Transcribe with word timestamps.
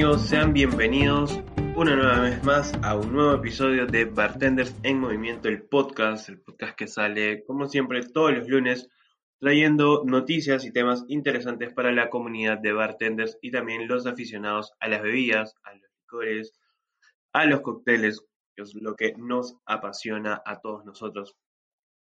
Amigos? 0.00 0.22
Sean 0.22 0.54
bienvenidos 0.54 1.42
una 1.76 1.94
nueva 1.94 2.20
vez 2.20 2.42
más 2.42 2.72
a 2.82 2.96
un 2.96 3.12
nuevo 3.12 3.34
episodio 3.34 3.84
de 3.84 4.06
Bartenders 4.06 4.74
en 4.82 4.98
Movimiento, 4.98 5.50
el 5.50 5.60
podcast, 5.64 6.30
el 6.30 6.40
podcast 6.40 6.74
que 6.74 6.86
sale 6.86 7.44
como 7.44 7.68
siempre 7.68 8.02
todos 8.06 8.32
los 8.32 8.48
lunes 8.48 8.88
trayendo 9.40 10.02
noticias 10.06 10.64
y 10.64 10.72
temas 10.72 11.04
interesantes 11.08 11.74
para 11.74 11.92
la 11.92 12.08
comunidad 12.08 12.56
de 12.56 12.72
bartenders 12.72 13.36
y 13.42 13.50
también 13.50 13.88
los 13.88 14.06
aficionados 14.06 14.72
a 14.80 14.88
las 14.88 15.02
bebidas, 15.02 15.54
a 15.64 15.74
los 15.74 15.90
licores, 16.00 16.54
a 17.34 17.44
los 17.44 17.60
cócteles, 17.60 18.22
que 18.56 18.62
es 18.62 18.74
lo 18.74 18.96
que 18.96 19.12
nos 19.18 19.58
apasiona 19.66 20.40
a 20.46 20.60
todos 20.60 20.82
nosotros. 20.86 21.36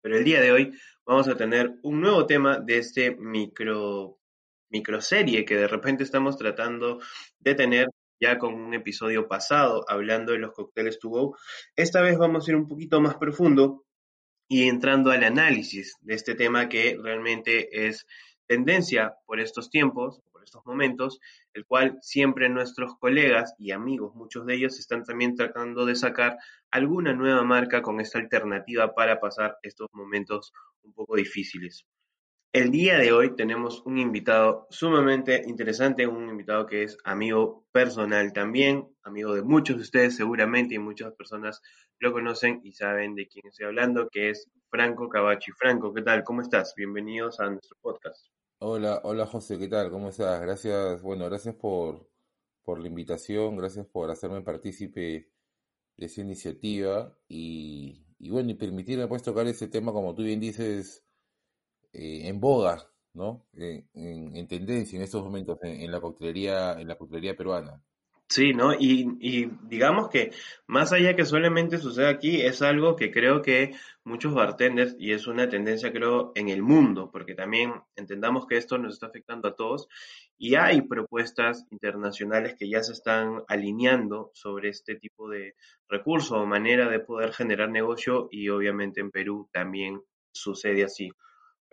Pero 0.01 0.17
el 0.17 0.25
día 0.25 0.41
de 0.41 0.53
hoy 0.53 0.73
vamos 1.05 1.29
a 1.29 1.37
tener 1.37 1.75
un 1.83 2.01
nuevo 2.01 2.25
tema 2.25 2.61
de 2.61 2.79
este 2.79 3.15
micro 3.15 4.21
microserie 4.75 5.45
que 5.45 5.57
de 5.57 5.69
repente 5.69 6.03
estamos 6.03 6.37
tratando 6.37 7.01
de 7.39 7.55
tener 7.55 7.89
ya 8.21 8.39
con 8.39 8.55
un 8.55 8.75
episodio 8.75 9.29
pasado 9.29 9.85
hablando 9.89 10.33
de 10.33 10.39
los 10.39 10.53
cócteles 10.53 10.99
to 10.99 11.09
go. 11.09 11.37
Esta 11.77 12.01
vez 12.03 12.19
vamos 12.19 12.47
a 12.47 12.51
ir 12.51 12.57
un 12.57 12.67
poquito 12.67 13.01
más 13.01 13.15
profundo 13.15 13.85
y 14.49 14.69
entrando 14.69 15.13
al 15.13 15.23
análisis 15.23 15.97
de 16.01 16.15
este 16.15 16.35
tema 16.35 16.69
que 16.69 16.99
realmente 17.01 17.87
es 17.87 18.07
tendencia 18.47 19.15
por 19.27 19.39
estos 19.41 19.71
tiempos, 19.71 20.21
por 20.33 20.43
estos 20.43 20.67
momentos, 20.67 21.21
el 21.55 21.65
cual 21.65 21.99
siempre 22.03 22.49
nuestros 22.49 22.99
colegas 22.99 23.55
y 23.59 23.71
amigos, 23.71 24.15
muchos 24.15 24.45
de 24.45 24.55
ellos, 24.57 24.79
están 24.79 25.05
también 25.05 25.37
tratando 25.37 25.87
de 25.87 25.95
sacar 25.95 26.37
alguna 26.71 27.15
nueva 27.15 27.45
marca 27.45 27.81
con 27.81 28.01
esta 28.01 28.19
alternativa 28.19 28.93
para 28.93 29.21
pasar 29.21 29.57
estos 29.63 29.89
momentos 29.93 30.53
un 30.83 30.93
poco 30.93 31.17
difíciles. 31.17 31.87
El 32.55 32.71
día 32.71 32.99
de 32.99 33.11
hoy 33.11 33.35
tenemos 33.35 33.83
un 33.85 33.99
invitado 33.99 34.69
sumamente 34.71 35.43
interesante, 35.45 36.07
un 36.07 36.29
invitado 36.29 36.67
que 36.67 36.85
es 36.85 36.97
amigo 37.03 37.67
personal 37.73 38.33
también, 38.33 38.87
amigo 39.03 39.35
de 39.35 39.43
muchos 39.43 39.75
de 39.75 39.83
ustedes 39.83 40.15
seguramente 40.15 40.77
y 40.77 40.79
muchas 40.79 41.13
personas 41.15 41.61
lo 41.99 42.13
conocen 42.13 42.61
y 42.63 42.71
saben 42.71 43.17
de 43.17 43.27
quién 43.27 43.49
estoy 43.49 43.67
hablando, 43.67 44.09
que 44.09 44.31
es 44.31 44.49
Franco 44.71 45.09
Cabachi. 45.09 45.51
Franco, 45.51 45.93
¿qué 45.93 46.03
tal? 46.03 46.23
¿Cómo 46.23 46.43
estás? 46.43 46.75
Bienvenidos 46.77 47.41
a 47.41 47.51
nuestro 47.51 47.77
podcast. 47.81 48.29
Hola, 48.59 49.01
hola 49.03 49.27
José, 49.27 49.59
¿qué 49.59 49.67
tal? 49.67 49.91
¿Cómo 49.91 50.11
estás? 50.11 50.41
Gracias, 50.41 51.03
bueno, 51.03 51.25
gracias 51.25 51.57
por, 51.57 52.09
por 52.63 52.79
la 52.79 52.87
invitación, 52.87 53.57
gracias 53.57 53.85
por 53.87 54.13
hacerme 54.13 54.43
partícipe 54.43 55.29
de 55.97 56.07
esa 56.07 56.21
iniciativa 56.21 57.19
y, 57.27 58.07
y 58.21 58.31
bueno, 58.31 58.53
y 58.53 58.55
permitirme 58.55 59.09
pues 59.09 59.25
tocar 59.25 59.45
ese 59.49 59.67
tema, 59.67 59.91
como 59.91 60.15
tú 60.15 60.23
bien 60.23 60.39
dices, 60.39 61.04
eh, 61.95 62.29
en 62.29 62.41
boga, 62.41 62.91
¿no? 63.15 63.47
En, 63.55 63.89
en- 63.95 64.37
en 64.37 64.49
tendencia 64.49 64.97
en 64.97 65.03
estos 65.05 65.23
momentos 65.25 65.59
en, 65.63 65.81
en 65.83 65.91
la 65.93 66.01
coctelería, 66.01 66.73
en 66.81 66.89
la 66.89 66.97
coctelería 66.99 67.37
peruana. 67.37 67.83
Sí, 68.29 68.53
¿no? 68.53 68.73
Y, 68.75 69.17
y 69.21 69.47
digamos 69.69 70.09
que 70.09 70.33
más 70.67 70.93
allá 70.93 71.15
que 71.15 71.25
solamente 71.25 71.79
sucede 71.79 72.09
aquí, 72.09 72.41
es 72.41 72.63
algo 72.63 72.97
que 72.97 73.13
creo 73.13 73.43
que 73.43 73.75
muchos 74.03 74.35
bartenders, 74.35 74.97
y 74.99 75.13
es 75.13 75.27
una 75.29 75.49
tendencia 75.49 75.93
creo 75.93 76.33
en 76.35 76.49
el 76.49 76.63
mundo, 76.63 77.11
porque 77.13 77.35
también 77.35 77.75
entendamos 77.97 78.47
que 78.47 78.57
esto 78.57 78.79
nos 78.79 78.95
está 78.95 79.07
afectando 79.07 79.49
a 79.49 79.55
todos, 79.55 79.89
y 80.39 80.55
hay 80.57 80.83
propuestas 80.83 81.67
internacionales 81.71 82.57
que 82.59 82.69
ya 82.69 82.83
se 82.83 82.93
están 82.93 83.43
alineando 83.47 84.31
sobre 84.35 84.71
este 84.71 84.97
tipo 84.97 85.29
de 85.29 85.55
recurso 85.89 86.37
o 86.41 86.47
manera 86.47 86.89
de 86.89 87.01
poder 87.01 87.33
generar 87.33 87.71
negocio, 87.71 88.29
y 88.33 88.49
obviamente 88.49 89.01
en 89.01 89.11
Perú 89.13 89.49
también 89.53 90.01
sucede 90.33 90.83
así. 90.83 91.11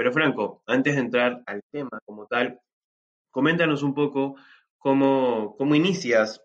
Pero 0.01 0.13
Franco, 0.13 0.63
antes 0.65 0.95
de 0.95 1.01
entrar 1.01 1.43
al 1.45 1.61
tema 1.69 1.99
como 2.03 2.25
tal, 2.25 2.59
coméntanos 3.29 3.83
un 3.83 3.93
poco 3.93 4.35
cómo, 4.79 5.55
cómo 5.59 5.75
inicias 5.75 6.41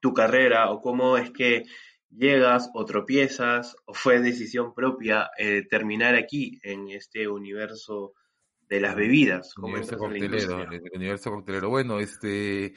tu 0.00 0.14
carrera 0.14 0.70
o 0.70 0.80
cómo 0.80 1.18
es 1.18 1.30
que 1.30 1.64
llegas 2.08 2.70
o 2.72 2.86
tropiezas 2.86 3.76
o 3.84 3.92
fue 3.92 4.20
decisión 4.20 4.72
propia 4.72 5.30
eh, 5.36 5.66
terminar 5.68 6.14
aquí 6.14 6.58
en 6.62 6.88
este 6.88 7.28
universo 7.28 8.14
de 8.62 8.80
las 8.80 8.96
bebidas. 8.96 9.52
¿Cómo 9.52 9.66
Universo 9.66 9.98
coctelero, 9.98 10.62
el 10.62 10.90
universo 10.94 11.30
coctelero. 11.32 11.68
Bueno, 11.68 12.00
este, 12.00 12.72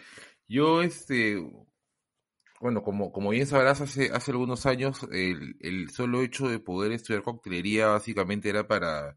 yo, 0.50 0.82
este, 0.82 1.42
bueno, 2.60 2.84
como, 2.84 3.14
como 3.14 3.30
bien 3.30 3.48
sabrás, 3.48 3.80
hace, 3.80 4.12
hace 4.12 4.32
algunos 4.32 4.66
años, 4.66 5.08
el, 5.14 5.56
el 5.62 5.92
solo 5.92 6.24
hecho 6.24 6.50
de 6.50 6.60
poder 6.60 6.92
estudiar 6.92 7.24
coctelería 7.24 7.88
básicamente 7.88 8.50
era 8.50 8.68
para 8.68 9.16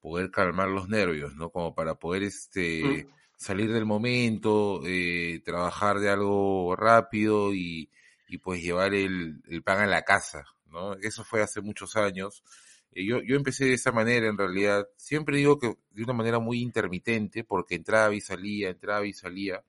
poder 0.00 0.30
calmar 0.30 0.68
los 0.68 0.88
nervios, 0.88 1.34
¿no? 1.36 1.50
Como 1.50 1.74
para 1.74 1.94
poder, 1.96 2.22
este, 2.24 3.06
Mm, 3.06 3.08
salir 3.36 3.72
del 3.72 3.84
momento, 3.86 4.80
eh, 4.84 5.40
trabajar 5.44 6.00
de 6.00 6.10
algo 6.10 6.74
rápido 6.76 7.54
y, 7.54 7.90
y 8.28 8.38
pues 8.38 8.62
llevar 8.62 8.94
el, 8.94 9.40
el 9.48 9.62
pan 9.62 9.80
a 9.80 9.86
la 9.86 10.02
casa, 10.02 10.44
¿no? 10.66 10.94
Eso 10.94 11.24
fue 11.24 11.42
hace 11.42 11.60
muchos 11.60 11.96
años. 11.96 12.42
Eh, 12.92 13.04
Yo, 13.06 13.20
yo 13.22 13.36
empecé 13.36 13.66
de 13.66 13.74
esa 13.74 13.92
manera 13.92 14.28
en 14.28 14.38
realidad. 14.38 14.88
Siempre 14.96 15.36
digo 15.38 15.58
que 15.58 15.74
de 15.90 16.02
una 16.02 16.12
manera 16.14 16.38
muy 16.40 16.60
intermitente, 16.60 17.44
porque 17.44 17.76
entraba 17.76 18.14
y 18.14 18.20
salía, 18.20 18.70
entraba 18.70 19.06
y 19.06 19.12
salía 19.12 19.62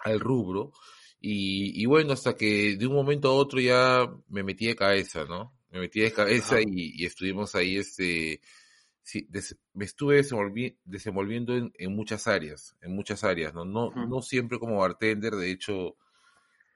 al 0.00 0.20
rubro. 0.20 0.72
Y, 1.20 1.82
y 1.82 1.86
bueno, 1.86 2.12
hasta 2.14 2.34
que 2.36 2.76
de 2.76 2.86
un 2.86 2.94
momento 2.94 3.28
a 3.28 3.34
otro 3.34 3.60
ya 3.60 4.08
me 4.28 4.42
metí 4.42 4.66
de 4.66 4.76
cabeza, 4.76 5.24
¿no? 5.24 5.54
Me 5.70 5.80
metí 5.80 6.00
de 6.00 6.12
cabeza 6.12 6.60
y, 6.60 6.92
y 6.96 7.04
estuvimos 7.06 7.54
ahí, 7.54 7.76
este, 7.76 8.40
sí, 9.02 9.26
des- 9.30 9.58
me 9.74 9.84
estuve 9.84 10.20
desenvolvi- 10.20 10.78
desenvolviendo 10.84 11.56
en, 11.56 11.72
en 11.78 11.94
muchas 11.96 12.26
áreas, 12.28 12.76
en 12.80 12.94
muchas 12.94 13.24
áreas, 13.24 13.54
¿no? 13.54 13.64
No, 13.64 13.94
no 13.98 14.22
siempre 14.22 14.58
como 14.58 14.78
bartender, 14.78 15.34
de 15.34 15.50
hecho, 15.50 15.96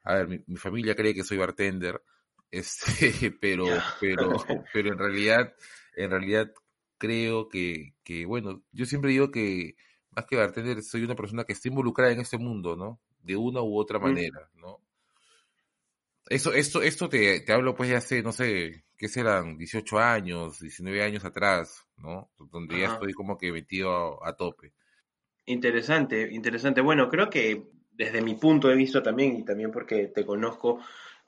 a 0.04 0.14
ver, 0.14 0.28
mi, 0.28 0.40
mi 0.46 0.56
familia 0.56 0.94
cree 0.94 1.14
que 1.14 1.24
soy 1.24 1.38
bartender, 1.38 2.02
este, 2.50 3.32
pero, 3.40 3.86
pero, 3.98 4.32
pero 4.72 4.92
en 4.92 4.98
realidad, 4.98 5.54
en 5.96 6.10
realidad 6.10 6.52
creo 6.98 7.48
que, 7.48 7.94
que, 8.04 8.26
bueno, 8.26 8.62
yo 8.72 8.86
siempre 8.86 9.10
digo 9.10 9.30
que 9.30 9.76
más 10.10 10.26
que 10.26 10.36
bartender 10.36 10.82
soy 10.82 11.04
una 11.04 11.16
persona 11.16 11.44
que 11.44 11.52
está 11.54 11.68
involucrada 11.68 12.12
en 12.12 12.20
este 12.20 12.38
mundo, 12.38 12.76
¿no? 12.76 13.00
De 13.22 13.36
una 13.36 13.62
u 13.62 13.76
otra 13.78 13.98
manera, 13.98 14.50
¿no? 14.54 14.80
Eso, 16.28 16.52
esto, 16.52 16.82
esto 16.82 17.08
te, 17.08 17.40
te 17.40 17.52
hablo 17.52 17.74
pues 17.74 17.90
de 17.90 17.96
hace, 17.96 18.22
no 18.22 18.32
sé, 18.32 18.84
¿qué 18.96 19.08
serán? 19.08 19.58
18 19.58 19.98
años, 19.98 20.58
19 20.60 21.02
años 21.02 21.24
atrás, 21.24 21.86
¿no? 21.96 22.30
Donde 22.50 22.80
ya 22.80 22.94
estoy 22.94 23.12
como 23.12 23.36
que 23.36 23.52
metido 23.52 24.24
a, 24.24 24.30
a 24.30 24.36
tope. 24.36 24.72
Interesante, 25.46 26.28
interesante. 26.32 26.80
Bueno, 26.80 27.08
creo 27.10 27.28
que 27.28 27.68
desde 27.92 28.22
mi 28.22 28.34
punto 28.34 28.68
de 28.68 28.76
vista 28.76 29.02
también, 29.02 29.36
y 29.36 29.44
también 29.44 29.70
porque 29.70 30.08
te 30.08 30.24
conozco, 30.24 30.80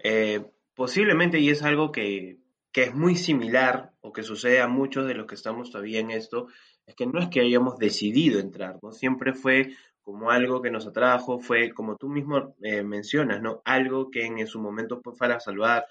eh, 0.03 0.45
posiblemente, 0.75 1.39
y 1.39 1.51
es 1.51 1.63
algo 1.63 1.93
que, 1.93 2.39
que 2.73 2.85
es 2.85 2.95
muy 2.95 3.17
similar 3.17 3.93
o 4.01 4.13
que 4.13 4.23
sucede 4.23 4.61
a 4.61 4.69
muchos 4.69 5.07
de 5.07 5.15
los 5.15 5.27
que 5.27 5.35
estamos 5.35 5.71
todavía 5.71 6.01
en 6.01 6.11
esto, 6.11 6.49
es 6.87 6.95
que 6.95 7.07
no 7.07 7.21
es 7.21 7.29
que 7.29 7.41
hayamos 7.41 7.79
decidido 7.79 8.41
entrar, 8.41 8.79
¿no? 8.83 8.93
Siempre 8.93 9.35
fue 9.35 9.75
como 10.07 10.31
algo 10.31 10.63
que 10.63 10.71
nos 10.71 10.87
atrajo, 10.87 11.41
fue 11.41 11.73
como 11.73 11.97
tú 11.97 12.09
mismo 12.09 12.55
eh, 12.63 12.83
mencionas, 12.85 13.43
¿no? 13.43 13.61
Algo 13.65 14.09
que 14.11 14.25
en 14.25 14.47
su 14.47 14.61
momento 14.61 15.01
fue 15.03 15.17
para 15.17 15.41
salvar 15.41 15.85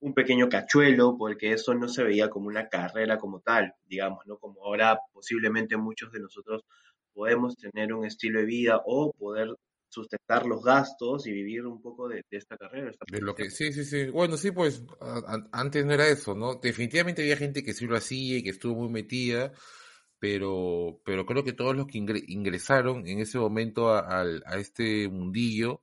un 0.00 0.12
pequeño 0.12 0.48
cachuelo, 0.48 1.16
porque 1.16 1.52
eso 1.52 1.74
no 1.74 1.86
se 1.88 2.02
veía 2.02 2.28
como 2.30 2.48
una 2.48 2.68
carrera 2.68 3.16
como 3.18 3.40
tal, 3.40 3.74
digamos, 3.86 4.26
¿no? 4.26 4.38
Como 4.38 4.64
ahora 4.64 4.98
posiblemente 5.12 5.76
muchos 5.76 6.10
de 6.12 6.20
nosotros 6.20 6.64
podemos 7.12 7.56
tener 7.56 7.92
un 7.92 8.04
estilo 8.04 8.40
de 8.40 8.46
vida 8.46 8.80
o 8.84 9.12
poder 9.12 9.54
sustentar 9.88 10.46
los 10.46 10.64
gastos 10.64 11.26
y 11.26 11.32
vivir 11.32 11.66
un 11.66 11.80
poco 11.82 12.08
de, 12.08 12.24
de 12.30 12.38
esta 12.38 12.56
carrera. 12.56 12.86
de 12.86 12.90
esta 12.92 13.04
De 13.10 13.20
lo 13.20 13.34
que, 13.34 13.50
sí, 13.50 13.72
sí, 13.72 13.84
sí. 13.84 14.06
Bueno, 14.06 14.36
sí, 14.36 14.50
pues 14.52 14.82
a- 15.00 15.48
antes 15.52 15.84
no 15.84 15.92
era 15.92 16.08
eso, 16.08 16.34
¿no? 16.34 16.54
Definitivamente 16.56 17.22
había 17.22 17.36
gente 17.36 17.62
que 17.62 17.74
sí 17.74 17.86
lo 17.86 17.96
hacía 17.96 18.38
y 18.38 18.42
que 18.42 18.50
estuvo 18.50 18.74
muy 18.76 18.88
metida, 18.88 19.52
pero, 20.20 21.00
pero 21.04 21.26
creo 21.26 21.44
que 21.44 21.54
todos 21.54 21.76
los 21.76 21.86
que 21.88 21.98
ingre- 21.98 22.24
ingresaron 22.28 23.06
en 23.08 23.20
ese 23.20 23.38
momento 23.38 23.90
a, 23.94 24.22
a 24.22 24.58
este 24.58 25.08
mundillo 25.08 25.82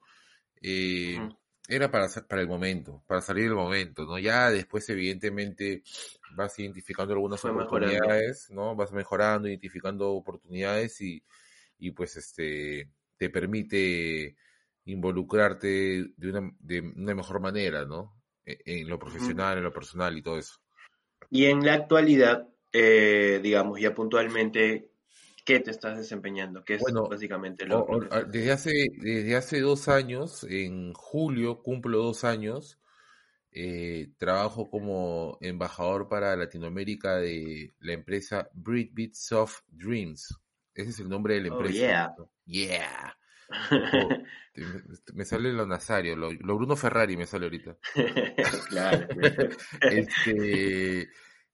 eh, 0.61 1.29
era 1.67 1.91
para, 1.91 2.07
para 2.27 2.41
el 2.41 2.47
momento, 2.47 3.03
para 3.07 3.21
salir 3.21 3.45
del 3.45 3.55
momento, 3.55 4.05
¿no? 4.05 4.17
Ya 4.19 4.49
después, 4.51 4.87
evidentemente, 4.89 5.83
vas 6.29 6.57
identificando 6.59 7.13
algunas 7.13 7.41
Fue 7.41 7.51
mejorando. 7.53 7.97
oportunidades, 8.03 8.49
¿no? 8.51 8.75
Vas 8.75 8.91
mejorando, 8.93 9.47
identificando 9.49 10.11
oportunidades 10.11 11.01
y, 11.01 11.23
y 11.79 11.91
pues 11.91 12.17
este 12.17 12.89
te 13.17 13.29
permite 13.29 14.35
involucrarte 14.85 15.67
de 16.17 16.29
una, 16.29 16.51
de 16.59 16.81
una 16.81 17.15
mejor 17.15 17.41
manera, 17.41 17.85
¿no? 17.85 18.21
E- 18.45 18.59
En 18.65 18.89
lo 18.89 18.99
profesional, 18.99 19.57
en 19.57 19.63
lo 19.65 19.73
personal 19.73 20.17
y 20.17 20.21
todo 20.21 20.37
eso. 20.39 20.55
Y 21.29 21.45
en 21.45 21.65
la 21.65 21.73
actualidad, 21.73 22.49
eh, 22.73 23.39
digamos, 23.41 23.79
ya 23.79 23.93
puntualmente, 23.93 24.89
¿qué 25.45 25.59
te 25.59 25.71
estás 25.71 25.97
desempeñando? 25.97 26.63
¿Qué 26.63 26.75
es 26.75 26.83
Bueno, 26.83 27.07
básicamente 27.09 27.65
lo, 27.65 27.79
o- 27.81 27.99
desde 28.27 28.51
hace, 28.51 28.71
desde 28.99 29.35
hace 29.35 29.59
dos 29.61 29.87
años, 29.87 30.45
en 30.49 30.93
julio, 30.93 31.61
cumplo 31.61 31.99
dos 31.99 32.23
años, 32.23 32.79
eh, 33.51 34.09
trabajo 34.17 34.69
como 34.69 35.37
embajador 35.41 36.07
para 36.09 36.35
Latinoamérica 36.35 37.17
de 37.17 37.73
la 37.79 37.93
empresa 37.93 38.49
Breedbeat 38.53 39.13
Soft 39.13 39.61
Dreams. 39.69 40.35
Ese 40.75 40.91
es 40.91 40.99
el 40.99 41.09
nombre 41.09 41.35
de 41.35 41.41
la 41.41 41.47
Oh, 41.49 41.53
empresa. 41.53 41.81
yeah. 41.87 42.15
¿no? 42.17 42.29
Yeah. 42.45 43.17
Te- 44.53 45.13
me, 45.13 45.25
sale 45.25 45.53
lo 45.53 45.65
Nazario, 45.65 46.15
lo, 46.15 46.31
lo 46.31 46.55
Bruno 46.55 46.75
Ferrari 46.75 47.15
me 47.17 47.25
sale 47.27 47.45
ahorita. 47.45 47.77
Claro, 48.69 49.07
claro. 49.09 49.49
Este, 49.89 51.09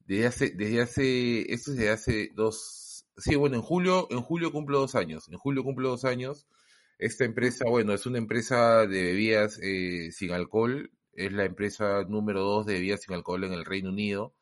desde 0.06 0.28
hace, 0.28 0.50
desde 0.52 0.82
hace, 0.82 1.54
esto 1.54 1.72
es 1.72 1.78
desde 1.78 1.90
hace 1.92 2.32
dos, 2.36 3.06
sí, 3.18 3.36
bueno, 3.36 3.56
en 3.56 3.62
julio, 3.62 4.08
en 4.12 4.22
julio 4.22 4.52
cumplo 4.52 4.80
dos 4.80 4.96
años, 4.96 5.30
en 5.30 5.38
julio 5.38 5.64
cumplo 5.64 5.90
dos 5.90 6.06
años. 6.06 6.48
Esta 7.00 7.26
empresa, 7.26 7.66
bueno, 7.68 7.94
es 7.94 8.06
una 8.06 8.18
empresa 8.20 8.86
de 8.86 9.04
bebidas 9.04 9.60
eh, 9.62 10.10
sin 10.12 10.32
alcohol, 10.32 10.92
es 11.14 11.32
la 11.34 11.44
empresa 11.46 12.04
número 12.08 12.42
dos 12.42 12.66
de 12.66 12.74
bebidas 12.74 13.02
sin 13.02 13.14
alcohol 13.16 13.44
en 13.44 13.54
el 13.54 13.66
Reino 13.66 13.90
Unido. 13.90 14.36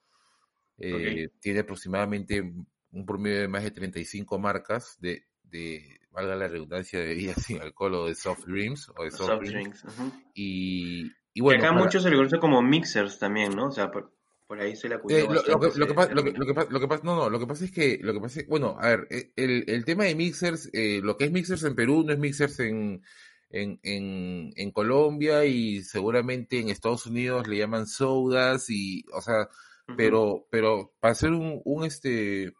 Eh, 0.77 1.29
Tiene 1.39 1.59
aproximadamente 1.59 2.41
un 2.41 3.05
promedio 3.05 3.41
de 3.41 3.47
más 3.47 3.63
de 3.63 3.71
35 3.71 4.39
marcas 4.39 4.97
de, 4.99 5.25
de, 5.43 5.99
valga 6.11 6.35
la 6.35 6.47
redundancia, 6.47 6.99
de 6.99 7.05
bebidas 7.07 7.41
sin 7.43 7.61
alcohol 7.61 7.95
o 7.95 8.07
de 8.07 8.15
soft 8.15 8.45
drinks 8.45 8.89
o 8.97 9.03
de 9.03 9.11
soft, 9.11 9.27
Soft 9.29 9.43
drinks. 9.47 9.85
Y, 10.33 11.03
y 11.05 11.11
Que 11.35 11.41
bueno, 11.41 11.63
acá 11.63 11.71
para- 11.73 11.83
mucho 11.85 11.99
se 11.99 12.09
le 12.09 12.15
conoce 12.17 12.39
como 12.39 12.61
mixers 12.61 13.17
también, 13.19 13.55
¿no? 13.55 13.67
O 13.67 13.71
sea, 13.71 13.91
por, 13.91 14.13
por 14.51 14.59
ahí 14.59 14.75
se 14.75 14.89
le 14.89 14.95
acuñó 14.95 15.15
Eh, 15.15 15.27
lo, 15.29 15.61
que, 15.61 15.79
lo 15.79 15.87
que 15.87 15.93
pasa, 15.93 16.13
lo 16.13 16.25
que, 16.25 16.33
lo 16.33 16.45
que 16.45 16.53
pasa, 16.53 16.69
lo 16.69 16.79
que 16.81 16.87
pasa, 16.89 17.03
no, 17.05 17.15
no, 17.15 17.29
lo 17.29 17.39
que 17.39 17.47
pasa 17.47 17.63
es 17.63 17.71
que, 17.71 17.99
lo 18.01 18.11
que 18.11 18.19
pasa 18.19 18.41
es, 18.41 18.47
bueno, 18.49 18.75
a 18.81 18.89
ver, 18.89 19.07
eh, 19.09 19.31
el, 19.37 19.63
el 19.65 19.85
tema 19.85 20.03
de 20.03 20.13
mixers, 20.13 20.69
eh, 20.73 20.99
lo 21.01 21.15
que 21.15 21.23
es 21.23 21.31
mixers 21.31 21.63
en 21.63 21.73
Perú 21.73 22.03
no 22.05 22.11
es 22.11 22.19
mixers 22.19 22.59
en, 22.59 23.01
en, 23.49 23.79
en, 23.81 24.51
en 24.53 24.71
Colombia 24.71 25.45
y 25.45 25.83
seguramente 25.83 26.59
en 26.59 26.67
Estados 26.67 27.05
Unidos 27.05 27.47
le 27.47 27.59
llaman 27.59 27.87
sodas 27.87 28.69
y, 28.69 29.05
o 29.13 29.21
sea, 29.21 29.47
pero, 29.95 30.45
pero 30.51 30.91
para 30.99 31.13
hacer 31.13 31.29
un, 31.29 31.61
un 31.63 31.85
este, 31.85 32.51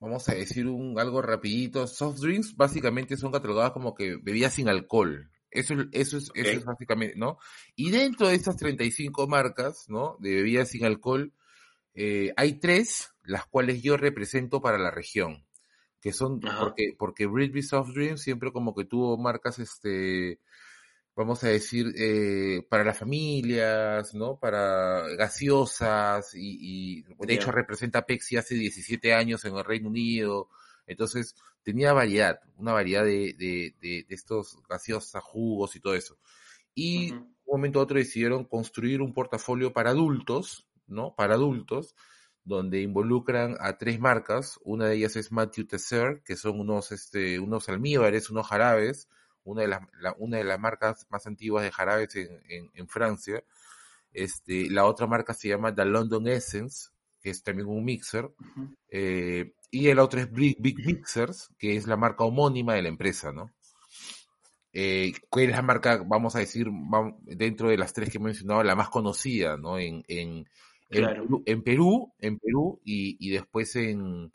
vamos 0.00 0.26
a 0.30 0.34
decir 0.34 0.66
un 0.66 0.98
algo 0.98 1.20
rapidito, 1.20 1.86
soft 1.88 2.20
drinks 2.20 2.56
básicamente 2.56 3.18
son 3.18 3.32
catalogadas 3.32 3.72
como 3.72 3.94
que 3.94 4.16
bebidas 4.16 4.54
sin 4.54 4.70
alcohol. 4.70 5.30
Eso 5.52 5.74
es, 5.74 5.86
eso 5.92 6.16
es, 6.16 6.30
eso 6.34 6.50
es 6.50 6.64
básicamente, 6.64 7.16
¿no? 7.16 7.38
Y 7.76 7.90
dentro 7.90 8.28
de 8.28 8.34
estas 8.34 8.56
35 8.56 9.26
marcas, 9.28 9.84
¿no? 9.88 10.16
De 10.18 10.34
bebidas 10.34 10.70
sin 10.70 10.84
alcohol, 10.84 11.32
eh, 11.94 12.32
hay 12.36 12.54
tres, 12.58 13.12
las 13.22 13.46
cuales 13.46 13.82
yo 13.82 13.96
represento 13.96 14.62
para 14.62 14.78
la 14.78 14.90
región, 14.90 15.44
que 16.00 16.12
son, 16.12 16.40
Ajá. 16.44 16.58
porque, 16.60 16.94
porque 16.98 17.26
Britby 17.26 17.62
Soft 17.62 17.90
Drinks 17.94 18.22
siempre 18.22 18.50
como 18.50 18.74
que 18.74 18.84
tuvo 18.84 19.18
marcas, 19.18 19.58
este, 19.58 20.40
vamos 21.14 21.44
a 21.44 21.48
decir, 21.48 21.92
eh, 21.98 22.66
para 22.70 22.84
las 22.84 22.98
familias, 22.98 24.14
¿no? 24.14 24.38
Para 24.38 25.06
gaseosas 25.16 26.34
y, 26.34 27.00
y 27.00 27.04
de 27.26 27.34
hecho 27.34 27.52
representa 27.52 28.00
a 28.00 28.06
Pepsi 28.06 28.36
hace 28.38 28.54
17 28.54 29.12
años 29.12 29.44
en 29.44 29.56
el 29.56 29.64
Reino 29.64 29.88
Unido. 29.88 30.48
Entonces 30.86 31.34
tenía 31.62 31.92
variedad, 31.92 32.40
una 32.56 32.72
variedad 32.72 33.04
de, 33.04 33.34
de, 33.38 33.74
de, 33.80 34.04
de 34.08 34.14
estos 34.14 34.58
gaseosas, 34.68 35.22
jugos 35.22 35.76
y 35.76 35.80
todo 35.80 35.94
eso. 35.94 36.18
Y 36.74 37.10
de 37.10 37.16
un 37.16 37.34
momento 37.46 37.80
a 37.80 37.82
otro 37.82 37.98
decidieron 37.98 38.44
construir 38.44 39.00
un 39.02 39.12
portafolio 39.12 39.72
para 39.72 39.90
adultos, 39.90 40.66
¿no? 40.86 41.14
Para 41.14 41.34
adultos, 41.34 41.94
donde 42.44 42.80
involucran 42.80 43.56
a 43.60 43.78
tres 43.78 44.00
marcas. 44.00 44.58
Una 44.64 44.86
de 44.86 44.96
ellas 44.96 45.16
es 45.16 45.30
Matthew 45.30 45.66
Tesser, 45.66 46.22
que 46.24 46.36
son 46.36 46.58
unos, 46.60 46.90
este, 46.92 47.38
unos 47.38 47.68
almíbares, 47.68 48.30
unos 48.30 48.46
jarabes, 48.46 49.08
una 49.44 49.62
de 49.62 49.68
las, 49.68 49.80
la- 50.00 50.14
una 50.18 50.38
de 50.38 50.44
las 50.44 50.58
marcas 50.58 51.06
más 51.10 51.26
antiguas 51.26 51.62
de 51.64 51.70
jarabes 51.72 52.14
en, 52.16 52.40
en, 52.48 52.70
en 52.74 52.88
Francia. 52.88 53.44
Este, 54.12 54.68
la 54.70 54.84
otra 54.86 55.06
marca 55.06 55.34
se 55.34 55.48
llama 55.48 55.74
The 55.74 55.84
London 55.84 56.26
Essence, 56.28 56.90
que 57.20 57.30
es 57.30 57.42
también 57.42 57.68
un 57.68 57.84
mixer. 57.84 58.30
Eh, 58.88 59.54
y 59.72 59.88
el 59.88 59.98
otro 59.98 60.20
es 60.20 60.30
Big, 60.30 60.56
Big 60.60 60.78
Mixers, 60.86 61.50
que 61.58 61.76
es 61.76 61.88
la 61.88 61.96
marca 61.96 62.24
homónima 62.24 62.74
de 62.74 62.82
la 62.82 62.88
empresa, 62.90 63.32
¿no? 63.32 63.50
Eh, 64.74 65.12
que 65.30 65.44
es 65.44 65.50
la 65.50 65.62
marca, 65.62 66.02
vamos 66.06 66.34
a 66.36 66.38
decir, 66.40 66.68
dentro 67.22 67.68
de 67.68 67.76
las 67.76 67.92
tres 67.92 68.10
que 68.10 68.18
he 68.18 68.20
mencionado, 68.20 68.62
la 68.62 68.76
más 68.76 68.88
conocida, 68.88 69.56
¿no? 69.56 69.78
En, 69.78 70.04
en, 70.08 70.46
en 70.90 71.04
Claro. 71.04 71.22
Perú, 71.24 71.42
en 71.46 71.62
Perú, 71.62 72.12
en 72.20 72.38
Perú 72.38 72.80
y, 72.84 73.16
y 73.20 73.30
después 73.32 73.76
en, 73.76 74.32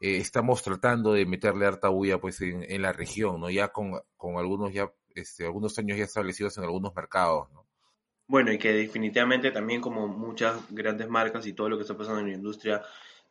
eh, 0.00 0.18
estamos 0.18 0.62
tratando 0.62 1.12
de 1.14 1.26
meterle 1.26 1.66
harta 1.66 1.88
bulla 1.90 2.18
pues 2.20 2.40
en, 2.42 2.64
en 2.70 2.82
la 2.82 2.92
región, 2.92 3.40
¿no? 3.40 3.50
Ya 3.50 3.68
con, 3.68 3.92
con 4.16 4.38
algunos 4.38 4.72
ya, 4.72 4.92
este, 5.14 5.44
algunos 5.46 5.78
años 5.78 5.98
ya 5.98 6.04
establecidos 6.04 6.58
en 6.58 6.64
algunos 6.64 6.94
mercados, 6.94 7.50
¿no? 7.52 7.66
Bueno, 8.26 8.52
y 8.52 8.58
que 8.58 8.72
definitivamente 8.72 9.50
también 9.50 9.80
como 9.80 10.06
muchas 10.06 10.56
grandes 10.70 11.08
marcas 11.08 11.46
y 11.46 11.52
todo 11.52 11.68
lo 11.68 11.76
que 11.76 11.82
está 11.82 11.96
pasando 11.96 12.20
en 12.20 12.28
la 12.28 12.34
industria 12.34 12.80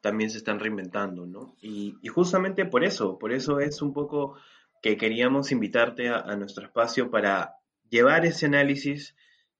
también 0.01 0.29
se 0.29 0.37
están 0.37 0.59
reinventando, 0.59 1.25
¿no? 1.25 1.55
Y, 1.61 1.95
y 2.01 2.07
justamente 2.07 2.65
por 2.65 2.83
eso, 2.83 3.17
por 3.19 3.31
eso 3.31 3.59
es 3.59 3.81
un 3.81 3.93
poco 3.93 4.37
que 4.81 4.97
queríamos 4.97 5.51
invitarte 5.51 6.09
a, 6.09 6.19
a 6.19 6.35
nuestro 6.35 6.65
espacio 6.65 7.11
para 7.11 7.55
llevar 7.89 8.25
ese 8.25 8.45
análisis 8.45 9.15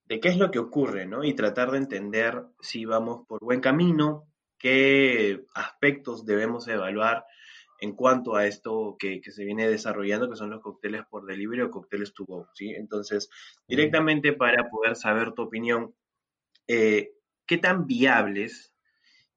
de 0.06 0.20
qué 0.20 0.30
es 0.30 0.38
lo 0.38 0.52
que 0.52 0.60
ocurre, 0.60 1.06
¿no? 1.06 1.24
Y 1.24 1.34
tratar 1.34 1.72
de 1.72 1.78
entender 1.78 2.44
si 2.62 2.86
vamos 2.86 3.26
por 3.28 3.40
buen 3.42 3.62
camino, 3.62 4.28
qué 4.58 5.46
aspectos 5.54 6.26
debemos 6.26 6.68
evaluar 6.68 7.26
en 7.82 7.96
cuanto 7.96 8.36
a 8.36 8.46
esto 8.46 8.98
que, 9.00 9.22
que 9.22 9.32
se 9.32 9.46
viene 9.46 9.70
desarrollando, 9.70 10.30
que 10.30 10.36
son 10.36 10.50
los 10.50 10.62
cócteles 10.62 11.04
por 11.10 11.26
delivery 11.26 11.62
o 11.62 11.72
cócteles 11.72 12.14
to 12.14 12.26
go, 12.26 12.50
¿sí? 12.54 12.72
Entonces, 12.72 13.30
directamente 13.68 14.34
para 14.34 14.70
poder 14.70 14.96
saber 14.96 15.32
tu 15.32 15.44
opinión, 15.44 15.96
eh, 16.68 17.14
¿qué 17.46 17.58
tan 17.58 17.88
viables 17.88 18.74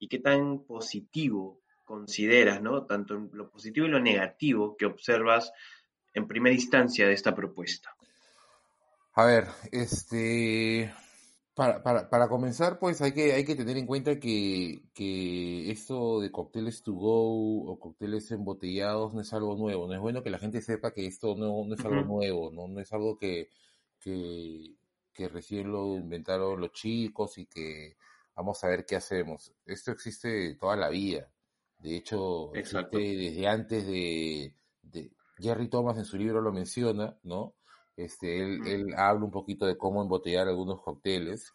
y 0.03 0.09
qué 0.09 0.19
tan 0.19 0.65
positivo 0.65 1.61
consideras, 1.85 2.61
¿no? 2.61 2.87
Tanto 2.87 3.15
lo 3.15 3.49
positivo 3.49 3.87
y 3.87 3.89
lo 3.89 4.01
negativo 4.01 4.77
que 4.77 4.85
observas 4.85 5.53
en 6.13 6.27
primera 6.27 6.53
instancia 6.53 7.07
de 7.07 7.13
esta 7.13 7.37
propuesta. 7.37 7.95
A 9.13 9.25
ver, 9.25 9.47
este, 9.71 10.93
para, 11.55 11.85
para, 11.85 12.11
para 12.11 12.29
comenzar, 12.29 12.81
pues 12.81 13.01
hay 13.01 13.13
que, 13.13 13.33
hay 13.33 13.45
que 13.45 13.55
tener 13.55 13.77
en 13.77 13.87
cuenta 13.87 14.19
que, 14.19 14.83
que 14.93 15.71
esto 15.71 16.21
de 16.21 16.33
cócteles 16.33 16.83
to 16.83 16.95
go 16.95 17.71
o 17.71 17.79
cócteles 17.79 18.29
embotellados 18.33 19.15
no 19.15 19.21
es 19.21 19.33
algo 19.33 19.55
nuevo. 19.55 19.87
No 19.87 19.95
es 19.95 20.01
bueno 20.01 20.25
que 20.25 20.31
la 20.31 20.41
gente 20.41 20.63
sepa 20.63 20.93
que 20.93 21.07
esto 21.07 21.37
no, 21.37 21.65
no 21.65 21.77
es 21.77 21.85
algo 21.85 22.03
nuevo, 22.03 22.51
no, 22.51 22.67
no 22.67 22.81
es 22.81 22.93
algo 22.93 23.17
que, 23.17 23.51
que, 24.01 24.75
que 25.13 25.29
recién 25.29 25.71
lo 25.71 25.95
inventaron 25.95 26.61
los 26.61 26.73
chicos 26.73 27.39
y 27.39 27.47
que 27.47 27.95
vamos 28.37 28.63
a 28.65 28.69
ver 28.69 28.85
qué 28.87 28.97
hacemos. 28.97 29.53
Esto 29.67 29.93
existe 29.93 30.55
toda 30.57 30.77
la 30.77 30.89
vida. 30.89 31.31
De 31.79 31.97
hecho, 31.97 32.55
Exacto. 32.55 32.99
existe 32.99 33.17
desde 33.17 33.47
antes 33.49 33.87
de, 33.87 34.55
de 34.83 35.13
Jerry 35.39 35.69
Thomas 35.69 35.99
en 35.99 36.05
su 36.05 36.17
libro 36.19 36.41
lo 36.41 36.53
menciona, 36.53 37.19
¿no? 37.23 37.55
Este, 37.97 38.39
él, 38.43 38.67
él 38.67 38.95
habla 38.97 39.25
un 39.25 39.31
poquito 39.31 39.67
de 39.67 39.77
cómo 39.77 40.03
embotellar 40.03 40.49
algunos 40.49 40.81
cócteles, 40.83 41.53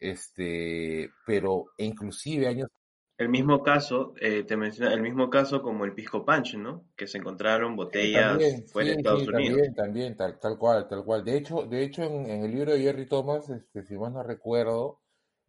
este, 0.00 1.10
pero 1.26 1.66
inclusive 1.78 2.48
años 2.48 2.68
El 3.16 3.30
mismo 3.30 3.62
caso, 3.62 4.12
eh, 4.20 4.42
te 4.44 4.54
menciona, 4.58 4.92
el 4.92 5.00
mismo 5.00 5.30
caso 5.30 5.62
como 5.62 5.86
el 5.86 5.94
Pisco 5.94 6.26
Punch, 6.26 6.56
¿no? 6.56 6.90
Que 6.94 7.06
se 7.06 7.16
encontraron 7.18 7.74
botellas 7.74 8.42
también, 8.42 8.66
fuera 8.66 8.90
de 8.90 8.94
sí, 8.94 8.96
Estados 8.96 9.24
sí, 9.24 9.28
Unidos. 9.28 9.62
también, 9.62 9.74
también, 9.74 10.16
tal, 10.16 10.38
tal 10.38 10.58
cual, 10.58 10.88
tal 10.88 11.04
cual. 11.04 11.24
De 11.24 11.36
hecho, 11.36 11.62
de 11.66 11.82
hecho 11.84 12.02
en, 12.02 12.26
en 12.30 12.44
el 12.44 12.50
libro 12.52 12.72
de 12.72 12.80
Jerry 12.80 13.06
Thomas, 13.06 13.48
este, 13.50 13.82
si 13.84 13.96
más 13.98 14.12
no 14.12 14.22
recuerdo, 14.22 15.01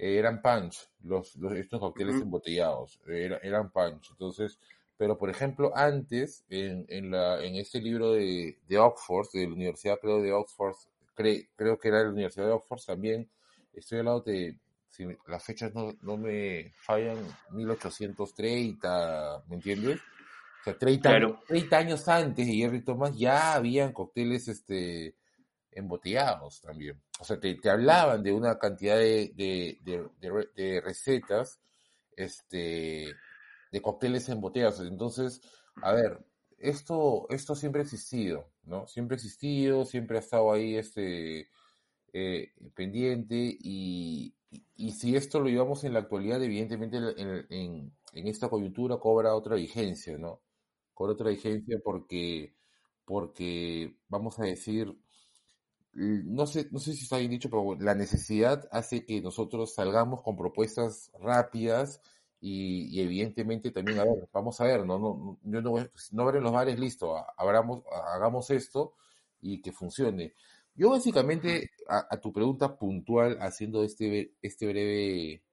eh, 0.04 0.18
eran 0.18 0.42
punch, 0.42 0.90
los, 1.04 1.36
los, 1.38 1.54
estos 1.54 1.80
cócteles 1.80 2.16
Ujú. 2.16 2.24
embotellados, 2.26 3.00
era- 3.08 3.38
eran 3.42 3.72
punch. 3.72 4.12
Entonces, 4.12 4.60
pero 4.98 5.18
por 5.18 5.30
ejemplo, 5.30 5.72
antes, 5.76 6.44
en, 6.50 6.86
en, 6.90 7.12
la, 7.12 7.44
en 7.44 7.56
este 7.56 7.80
libro 7.82 8.12
de, 8.14 8.60
de 8.68 8.78
Oxford, 8.80 9.28
de 9.34 9.48
la 9.48 9.54
Universidad, 9.54 9.98
creo, 10.02 10.22
de 10.22 10.32
Oxford, 10.34 10.76
cre- 11.16 11.48
creo 11.56 11.78
que 11.80 11.88
era 11.88 12.04
la 12.04 12.10
Universidad 12.10 12.46
de 12.48 12.52
Oxford 12.52 12.82
también, 12.86 13.30
estoy 13.74 14.00
hablando 14.00 14.22
de, 14.22 14.58
si 14.90 15.06
las 15.28 15.44
fechas 15.44 15.74
no, 15.74 15.94
no 16.02 16.18
me 16.18 16.72
fallan, 16.76 17.18
1830, 17.52 19.44
¿me 19.48 19.56
entiendes? 19.56 20.00
O 20.62 20.64
sea, 20.64 20.78
30, 20.78 21.10
Claro. 21.10 21.40
30 21.48 21.78
años 21.78 22.08
antes 22.08 22.46
de 22.48 22.54
Jerry 22.54 22.82
Thomas 22.82 23.18
ya 23.18 23.54
habían 23.54 23.92
cócteles 23.92 24.48
este, 24.48 25.16
embotellados 25.76 26.62
también. 26.62 27.02
O 27.20 27.24
sea, 27.26 27.40
te, 27.40 27.56
te 27.56 27.70
hablaban 27.70 28.24
de 28.24 28.34
una 28.34 28.58
cantidad 28.60 28.98
de, 28.98 29.32
de, 29.36 29.80
de, 29.84 30.10
de 30.20 30.32
re- 30.32 30.50
de 30.56 30.82
recetas 30.82 31.60
este, 32.18 33.14
de 33.72 33.82
cócteles 33.82 34.30
embotellados. 34.30 34.82
Entonces, 34.82 35.42
a 35.82 35.94
ver, 35.94 36.26
esto, 36.60 37.28
esto 37.30 37.56
siempre 37.56 37.82
ha 37.82 37.86
existido, 37.86 38.50
¿no? 38.64 38.88
Siempre 38.88 39.16
ha 39.16 39.18
existido, 39.18 39.86
siempre 39.86 40.18
ha 40.18 40.22
estado 40.22 40.52
ahí 40.54 40.76
este, 40.76 41.50
eh, 42.14 42.54
pendiente 42.76 43.36
y, 43.60 44.36
y- 44.76 44.92
si 44.92 45.16
esto 45.16 45.40
lo 45.40 45.48
llevamos 45.50 45.84
en 45.84 45.94
la 45.94 46.00
actualidad, 46.00 46.42
evidentemente 46.44 46.98
en, 46.98 47.46
en, 47.50 47.94
en 48.14 48.28
esta 48.28 48.50
coyuntura 48.50 48.98
cobra 48.98 49.36
otra 49.36 49.56
vigencia, 49.56 50.18
¿no? 50.18 50.42
Cobra 50.94 51.14
otra 51.14 51.30
vigencia 51.30 51.80
porque, 51.84 52.56
porque 53.06 53.98
vamos 54.08 54.40
a 54.40 54.44
decir, 54.46 54.96
no 55.94 56.48
sé, 56.48 56.68
no 56.72 56.80
sé 56.80 56.94
si 56.94 57.04
está 57.04 57.18
bien 57.18 57.32
dicho, 57.32 57.50
pero 57.50 57.76
la 57.80 57.96
necesidad 57.96 58.68
hace 58.72 59.06
que 59.06 59.22
nosotros 59.22 59.74
salgamos 59.76 60.22
con 60.24 60.36
propuestas 60.38 61.12
rápidas 61.20 62.02
y, 62.42 62.88
y 62.98 63.02
evidentemente 63.02 63.72
también, 63.72 64.00
a 64.00 64.04
ver, 64.06 64.28
vamos 64.34 64.60
a 64.62 64.66
ver, 64.66 64.86
no, 64.86 65.00
no, 65.00 65.40
no- 65.44 65.52
yo 65.52 65.62
no, 65.62 65.72
voy- 65.72 65.90
no 66.12 66.24
abren 66.24 66.44
los 66.44 66.52
bares, 66.52 66.80
listo, 66.80 67.16
abramos, 67.38 67.84
hagamos 68.16 68.50
esto 68.52 68.96
y 69.42 69.62
que 69.62 69.72
funcione. 69.72 70.34
Yo 70.76 70.90
básicamente, 70.90 71.70
a, 71.88 72.08
a 72.10 72.20
tu 72.20 72.34
pregunta 72.34 72.76
puntual, 72.78 73.38
haciendo 73.42 73.84
este, 73.84 74.34
este 74.42 74.68
breve 74.68 75.44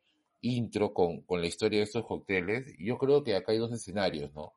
intro 0.41 0.95
con, 0.95 1.21
con 1.23 1.41
la 1.41 1.47
historia 1.47 1.79
de 1.81 1.85
estos 1.85 2.07
cócteles, 2.07 2.75
yo 2.79 2.97
creo 2.99 3.23
que 3.23 3.37
acá 3.37 3.53
hay 3.53 3.59
dos 3.59 3.73
escenarios, 3.73 4.33
¿no? 4.35 4.53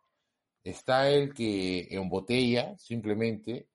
Está 0.64 1.10
el 1.12 1.34
que 1.34 1.88
embotella 1.92 2.78
simplemente 2.78 3.68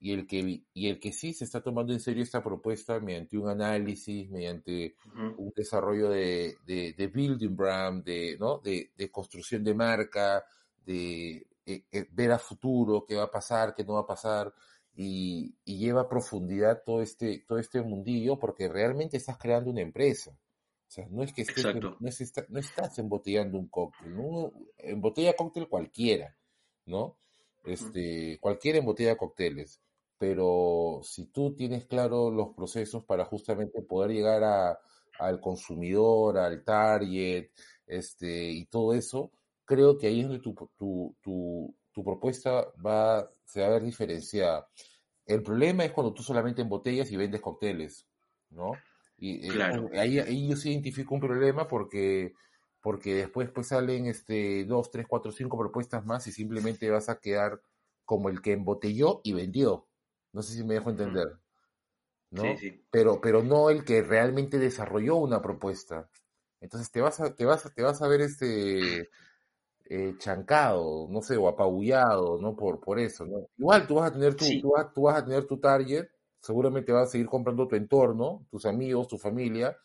y 0.00 0.12
el 0.12 0.26
que, 0.26 0.62
y 0.74 0.88
el 0.88 0.98
que 1.00 1.12
sí 1.12 1.32
se 1.32 1.44
está 1.44 1.62
tomando 1.62 1.92
en 1.92 2.00
serio 2.00 2.22
esta 2.22 2.42
propuesta 2.42 3.00
mediante 3.00 3.36
un 3.38 3.48
análisis, 3.48 4.28
mediante 4.30 4.94
un 5.38 5.52
desarrollo 5.56 6.10
de, 6.10 6.56
de, 6.66 6.92
de 6.92 7.06
building 7.08 7.56
brand, 7.56 8.04
de, 8.04 8.36
¿no? 8.38 8.58
de, 8.58 8.90
de 8.96 9.10
construcción 9.10 9.64
de 9.64 9.74
marca, 9.74 10.44
de 10.84 11.46
eh, 11.66 11.84
eh, 11.90 12.06
ver 12.12 12.32
a 12.32 12.38
futuro 12.38 13.04
qué 13.06 13.14
va 13.16 13.24
a 13.24 13.30
pasar, 13.30 13.74
qué 13.74 13.84
no 13.84 13.94
va 13.94 14.00
a 14.00 14.06
pasar, 14.06 14.52
y, 14.94 15.54
y 15.64 15.78
lleva 15.78 16.02
a 16.02 16.08
profundidad 16.08 16.82
todo 16.84 17.02
este, 17.02 17.44
todo 17.46 17.58
este 17.58 17.82
mundillo 17.82 18.38
porque 18.38 18.68
realmente 18.68 19.16
estás 19.18 19.36
creando 19.38 19.70
una 19.70 19.82
empresa. 19.82 20.30
O 20.30 20.90
sea, 20.90 21.06
no 21.10 21.22
es 21.24 21.32
que 21.32 21.42
estés, 21.42 21.64
no, 22.00 22.08
es 22.08 22.20
esta- 22.20 22.46
no 22.48 22.60
estás 22.60 22.98
embotellando 22.98 23.58
un 23.58 23.66
cóctel, 23.68 24.14
¿no? 24.16 24.52
embotella 24.78 25.34
cóctel 25.34 25.68
cualquiera, 25.68 26.36
¿no? 26.86 27.16
Este, 27.64 28.38
cualquiera 28.40 28.78
embotella 28.78 29.16
cócteles, 29.16 29.80
pero 30.18 31.00
si 31.02 31.26
tú 31.26 31.54
tienes 31.54 31.86
claro 31.86 32.30
los 32.30 32.54
procesos 32.54 33.04
para 33.04 33.24
justamente 33.24 33.82
poder 33.82 34.12
llegar 34.12 34.44
a, 34.44 34.78
al 35.18 35.40
consumidor, 35.40 36.38
al 36.38 36.64
target, 36.64 37.50
este, 37.86 38.50
y 38.50 38.66
todo 38.66 38.94
eso, 38.94 39.30
creo 39.64 39.98
que 39.98 40.06
ahí 40.08 40.20
es 40.20 40.26
donde 40.28 40.42
tu, 40.42 40.54
tu, 40.76 41.16
tu, 41.22 41.74
tu 41.92 42.04
propuesta 42.04 42.66
va, 42.84 43.30
se 43.44 43.60
va 43.60 43.66
a 43.68 43.70
ver 43.70 43.82
diferenciada. 43.82 44.68
El 45.26 45.42
problema 45.42 45.84
es 45.84 45.92
cuando 45.92 46.14
tú 46.14 46.22
solamente 46.22 46.62
embotellas 46.62 47.10
y 47.10 47.16
vendes 47.16 47.40
cócteles, 47.40 48.06
¿no? 48.50 48.84
Y 49.18 49.46
eh, 49.46 49.52
Claro. 49.52 49.90
ahí, 49.94 50.18
ahí 50.18 50.48
yo 50.48 50.56
sí 50.56 50.70
identifico 50.70 51.14
un 51.14 51.20
problema 51.20 51.66
porque, 51.66 52.32
porque 52.80 53.14
después 53.14 53.50
pues 53.50 53.68
salen 53.68 54.06
este, 54.06 54.64
dos, 54.64 54.90
tres, 54.90 55.06
cuatro, 55.08 55.32
cinco 55.32 55.58
propuestas 55.58 56.04
más 56.04 56.26
y 56.26 56.32
simplemente 56.32 56.90
vas 56.90 57.08
a 57.08 57.18
quedar 57.18 57.60
como 58.04 58.28
el 58.28 58.40
que 58.40 58.52
embotelló 58.52 59.20
y 59.24 59.32
vendió. 59.32 59.85
No 60.36 60.42
sé 60.42 60.52
si 60.52 60.62
me 60.64 60.74
dejo 60.74 60.90
entender, 60.90 61.28
¿no? 62.30 62.42
Sí, 62.42 62.56
sí. 62.58 62.82
Pero, 62.90 63.20
pero 63.22 63.42
no 63.42 63.70
el 63.70 63.84
que 63.84 64.02
realmente 64.02 64.58
desarrolló 64.58 65.16
una 65.16 65.40
propuesta. 65.40 66.10
Entonces 66.60 66.90
te 66.90 67.00
vas 67.00 67.20
a, 67.20 67.34
te 67.34 67.46
vas 67.46 67.64
a, 67.66 67.70
te 67.72 67.82
vas 67.82 68.02
a 68.02 68.08
ver 68.08 68.20
este 68.20 69.08
eh, 69.86 70.14
chancado, 70.18 71.08
no 71.10 71.22
sé, 71.22 71.36
o 71.38 71.48
apabullado, 71.48 72.38
¿no? 72.40 72.56
Por, 72.56 72.80
por 72.80 72.98
eso, 72.98 73.24
¿no? 73.26 73.48
Igual 73.56 73.86
tú 73.86 73.94
vas 73.96 74.10
a 74.10 74.12
tener 74.14 74.34
tu, 74.36 74.44
Sí. 74.44 74.60
tú 74.60 74.72
vas, 74.72 74.92
tú 74.92 75.02
vas 75.02 75.18
a 75.22 75.24
tener 75.24 75.46
tu 75.46 75.58
target, 75.58 76.08
seguramente 76.40 76.92
vas 76.92 77.08
a 77.08 77.12
seguir 77.12 77.28
comprando 77.28 77.66
tu 77.68 77.76
entorno, 77.76 78.46
tus 78.50 78.66
amigos, 78.66 79.08
tu 79.08 79.18
familia, 79.18 79.76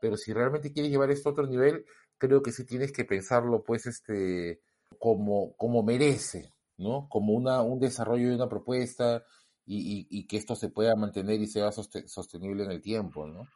pero 0.00 0.16
si 0.16 0.32
realmente 0.32 0.72
quieres 0.72 0.90
llevar 0.90 1.10
esto 1.10 1.28
a 1.28 1.32
otro 1.32 1.46
nivel, 1.46 1.84
creo 2.18 2.42
que 2.42 2.52
sí 2.52 2.64
tienes 2.64 2.92
que 2.92 3.04
pensarlo, 3.04 3.62
pues, 3.64 3.86
este, 3.86 4.60
como, 4.98 5.54
como 5.56 5.82
merece, 5.82 6.54
¿no? 6.78 7.08
Como 7.10 7.34
una, 7.34 7.62
un 7.62 7.80
desarrollo 7.80 8.28
de 8.28 8.36
una 8.36 8.48
propuesta 8.48 9.24
y, 9.68 10.06
y, 10.10 10.18
y 10.20 10.26
que 10.26 10.36
esto 10.38 10.56
se 10.56 10.70
pueda 10.70 10.96
mantener 10.96 11.40
y 11.42 11.46
sea 11.48 11.70
soste- 11.72 12.08
sostenible 12.08 12.64
en 12.64 12.72
el 12.72 12.82
tiempo, 12.82 13.26
¿no? 13.28 13.48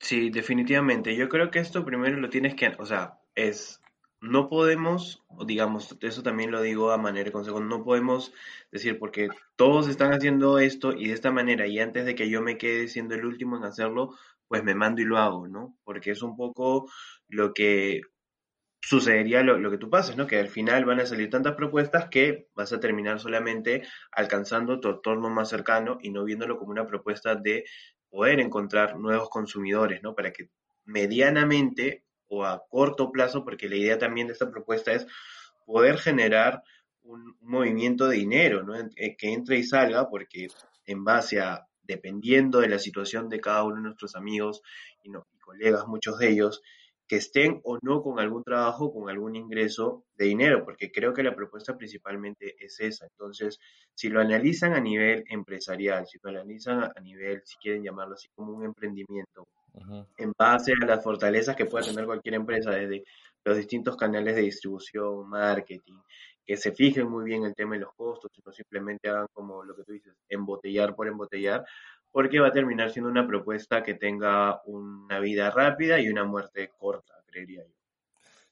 Sí, 0.00 0.30
definitivamente. 0.30 1.16
Yo 1.16 1.28
creo 1.28 1.50
que 1.50 1.58
esto 1.58 1.84
primero 1.84 2.16
lo 2.18 2.28
tienes 2.30 2.54
que, 2.54 2.68
o 2.78 2.86
sea, 2.86 3.18
es, 3.34 3.80
no 4.20 4.48
podemos, 4.48 5.24
digamos, 5.46 5.96
eso 6.00 6.22
también 6.22 6.50
lo 6.50 6.60
digo 6.62 6.92
a 6.92 6.98
manera 6.98 7.24
de 7.24 7.32
consejo, 7.32 7.60
no 7.60 7.82
podemos 7.82 8.32
decir 8.70 8.98
porque 8.98 9.28
todos 9.56 9.88
están 9.88 10.12
haciendo 10.12 10.58
esto 10.58 10.92
y 10.92 11.08
de 11.08 11.14
esta 11.14 11.30
manera 11.32 11.66
y 11.66 11.78
antes 11.80 12.04
de 12.04 12.14
que 12.14 12.28
yo 12.30 12.42
me 12.42 12.58
quede 12.58 12.88
siendo 12.88 13.14
el 13.14 13.24
último 13.24 13.56
en 13.56 13.64
hacerlo, 13.64 14.14
pues 14.48 14.62
me 14.62 14.74
mando 14.74 15.00
y 15.02 15.04
lo 15.06 15.18
hago, 15.18 15.48
¿no? 15.48 15.76
Porque 15.84 16.10
es 16.12 16.22
un 16.22 16.36
poco 16.36 16.88
lo 17.28 17.52
que 17.54 18.02
sucedería 18.80 19.42
lo, 19.42 19.58
lo 19.58 19.70
que 19.70 19.78
tú 19.78 19.90
pases, 19.90 20.16
¿no? 20.16 20.26
Que 20.26 20.38
al 20.38 20.48
final 20.48 20.84
van 20.84 21.00
a 21.00 21.06
salir 21.06 21.30
tantas 21.30 21.54
propuestas 21.54 22.08
que 22.08 22.48
vas 22.54 22.72
a 22.72 22.80
terminar 22.80 23.18
solamente 23.20 23.82
alcanzando 24.12 24.80
tu 24.80 24.88
entorno 24.88 25.28
más 25.30 25.48
cercano 25.48 25.98
y 26.00 26.10
no 26.10 26.24
viéndolo 26.24 26.58
como 26.58 26.70
una 26.70 26.86
propuesta 26.86 27.34
de 27.34 27.64
poder 28.10 28.40
encontrar 28.40 28.98
nuevos 28.98 29.28
consumidores, 29.28 30.02
¿no? 30.02 30.14
Para 30.14 30.32
que 30.32 30.50
medianamente 30.84 32.04
o 32.28 32.44
a 32.44 32.62
corto 32.68 33.10
plazo, 33.12 33.44
porque 33.44 33.68
la 33.68 33.76
idea 33.76 33.98
también 33.98 34.26
de 34.26 34.32
esta 34.32 34.50
propuesta 34.50 34.92
es 34.92 35.06
poder 35.64 35.98
generar 35.98 36.62
un, 37.02 37.36
movimiento 37.40 38.08
de 38.08 38.16
dinero, 38.16 38.62
¿no? 38.62 38.74
Eh, 38.96 39.16
que 39.16 39.32
entre 39.32 39.58
y 39.58 39.64
salga, 39.64 40.08
porque 40.08 40.48
en 40.86 41.04
base 41.04 41.40
a, 41.40 41.66
dependiendo 41.82 42.60
de 42.60 42.68
la 42.68 42.78
situación 42.78 43.28
de 43.28 43.40
cada 43.40 43.64
uno 43.64 43.76
de 43.76 43.82
nuestros 43.82 44.16
amigos 44.16 44.62
y, 45.02 45.10
no- 45.10 45.26
y 45.34 45.38
colegas, 45.38 45.86
muchos 45.86 46.18
de 46.18 46.30
ellos, 46.30 46.62
que 47.08 47.16
estén 47.16 47.60
o 47.64 47.78
no 47.82 48.02
con 48.02 48.18
algún 48.18 48.42
trabajo, 48.42 48.92
con 48.92 49.08
algún 49.08 49.36
ingreso 49.36 50.04
de 50.16 50.26
dinero, 50.26 50.64
porque 50.64 50.90
creo 50.90 51.14
que 51.14 51.22
la 51.22 51.36
propuesta 51.36 51.76
principalmente 51.76 52.56
es 52.58 52.80
esa. 52.80 53.06
Entonces, 53.06 53.60
si 53.94 54.08
lo 54.08 54.20
analizan 54.20 54.74
a 54.74 54.80
nivel 54.80 55.24
empresarial, 55.28 56.06
si 56.06 56.18
lo 56.22 56.30
analizan 56.30 56.82
a 56.84 57.00
nivel, 57.00 57.42
si 57.44 57.56
quieren 57.58 57.84
llamarlo 57.84 58.14
así, 58.14 58.28
como 58.34 58.52
un 58.52 58.64
emprendimiento, 58.64 59.46
en 60.16 60.32
base 60.36 60.72
a 60.72 60.86
las 60.86 61.04
fortalezas 61.04 61.54
que 61.54 61.66
pueda 61.66 61.84
tener 61.84 62.06
cualquier 62.06 62.34
empresa, 62.34 62.70
desde 62.70 63.04
los 63.44 63.56
distintos 63.56 63.96
canales 63.96 64.34
de 64.34 64.42
distribución, 64.42 65.28
marketing, 65.28 65.98
que 66.44 66.56
se 66.56 66.72
fijen 66.72 67.08
muy 67.08 67.24
bien 67.24 67.44
el 67.44 67.54
tema 67.54 67.74
de 67.74 67.80
los 67.80 67.92
costos 67.94 68.30
y 68.36 68.42
no 68.44 68.52
simplemente 68.52 69.08
hagan 69.08 69.26
como 69.32 69.62
lo 69.62 69.76
que 69.76 69.84
tú 69.84 69.92
dices, 69.92 70.14
embotellar 70.28 70.94
por 70.94 71.08
embotellar, 71.08 71.64
porque 72.16 72.40
va 72.40 72.48
a 72.48 72.52
terminar 72.58 72.90
siendo 72.90 73.10
una 73.10 73.26
propuesta 73.26 73.82
que 73.84 73.94
tenga 73.94 74.60
una 74.64 75.20
vida 75.20 75.50
rápida 75.50 76.00
y 76.00 76.08
una 76.08 76.24
muerte 76.24 76.70
corta, 76.78 77.14
creería 77.26 77.64
yo. 77.64 77.74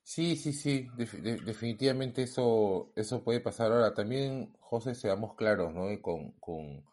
Sí, 0.03 0.37
sí, 0.37 0.53
sí, 0.53 0.89
def- 0.97 1.15
de- 1.23 1.39
definitivamente 1.39 2.23
eso, 2.23 2.93
eso 2.97 3.25
puede 3.25 3.41
pasar. 3.41 3.73
Ahora, 3.73 3.95
también, 3.95 4.53
José, 4.61 4.95
seamos 4.95 5.35
claros, 5.35 5.73
¿no? 5.75 5.85
Con, 6.03 6.33
con, 6.33 6.85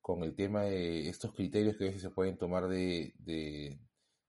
con 0.00 0.22
el 0.24 0.34
tema 0.36 0.62
de 0.64 1.08
estos 1.08 1.34
criterios 1.34 1.76
que 1.76 1.84
a 1.84 1.86
veces 1.88 2.02
se 2.02 2.10
pueden 2.10 2.38
tomar 2.38 2.68
de, 2.68 3.14
de, 3.18 3.80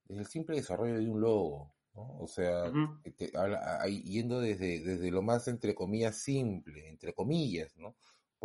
del 0.05 0.25
simple 0.27 0.55
desarrollo 0.57 0.95
de 0.99 1.09
un 1.09 1.21
logo, 1.21 1.75
¿no? 1.95 2.17
O 2.19 2.27
sea, 2.27 2.75
te- 3.17 3.31
habla- 3.37 3.85
yendo 3.87 4.39
desde, 4.41 4.81
desde 4.81 5.11
lo 5.11 5.21
más, 5.23 5.47
entre 5.47 5.75
comillas, 5.75 6.17
simple, 6.17 6.89
entre 6.89 7.13
comillas, 7.13 7.75
¿no? 7.77 7.95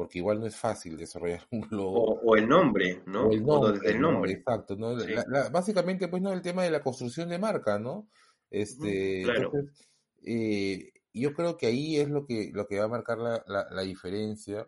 Porque 0.00 0.18
igual 0.18 0.40
no 0.40 0.46
es 0.46 0.56
fácil 0.56 0.96
desarrollar 0.96 1.46
un 1.50 1.68
logo. 1.70 2.04
O, 2.04 2.20
o 2.30 2.34
el 2.36 2.48
nombre, 2.48 3.02
¿no? 3.04 3.26
O 3.28 3.32
el 3.32 3.42
O 3.42 3.46
nombre, 3.46 3.72
desde 3.80 3.90
el 3.96 4.00
¿no? 4.00 4.12
nombre. 4.12 4.32
Exacto, 4.32 4.74
¿no? 4.76 4.98
Sí. 4.98 5.12
La- 5.12 5.26
la- 5.28 5.48
básicamente, 5.50 6.08
pues, 6.08 6.22
¿no? 6.22 6.32
El 6.32 6.40
tema 6.40 6.62
de 6.62 6.70
la 6.70 6.82
construcción 6.82 7.28
de 7.28 7.38
marca, 7.38 7.78
¿no? 7.78 8.08
Este, 8.48 9.24
claro. 9.24 9.42
entonces, 9.52 9.88
eh, 10.24 10.90
yo 11.12 11.34
creo 11.34 11.58
que 11.58 11.66
ahí 11.66 11.98
es 11.98 12.08
lo 12.08 12.24
que, 12.24 12.50
lo 12.50 12.66
que 12.66 12.78
va 12.78 12.86
a 12.86 12.88
marcar 12.88 13.18
la, 13.18 13.44
la, 13.46 13.82
diferencia. 13.82 14.66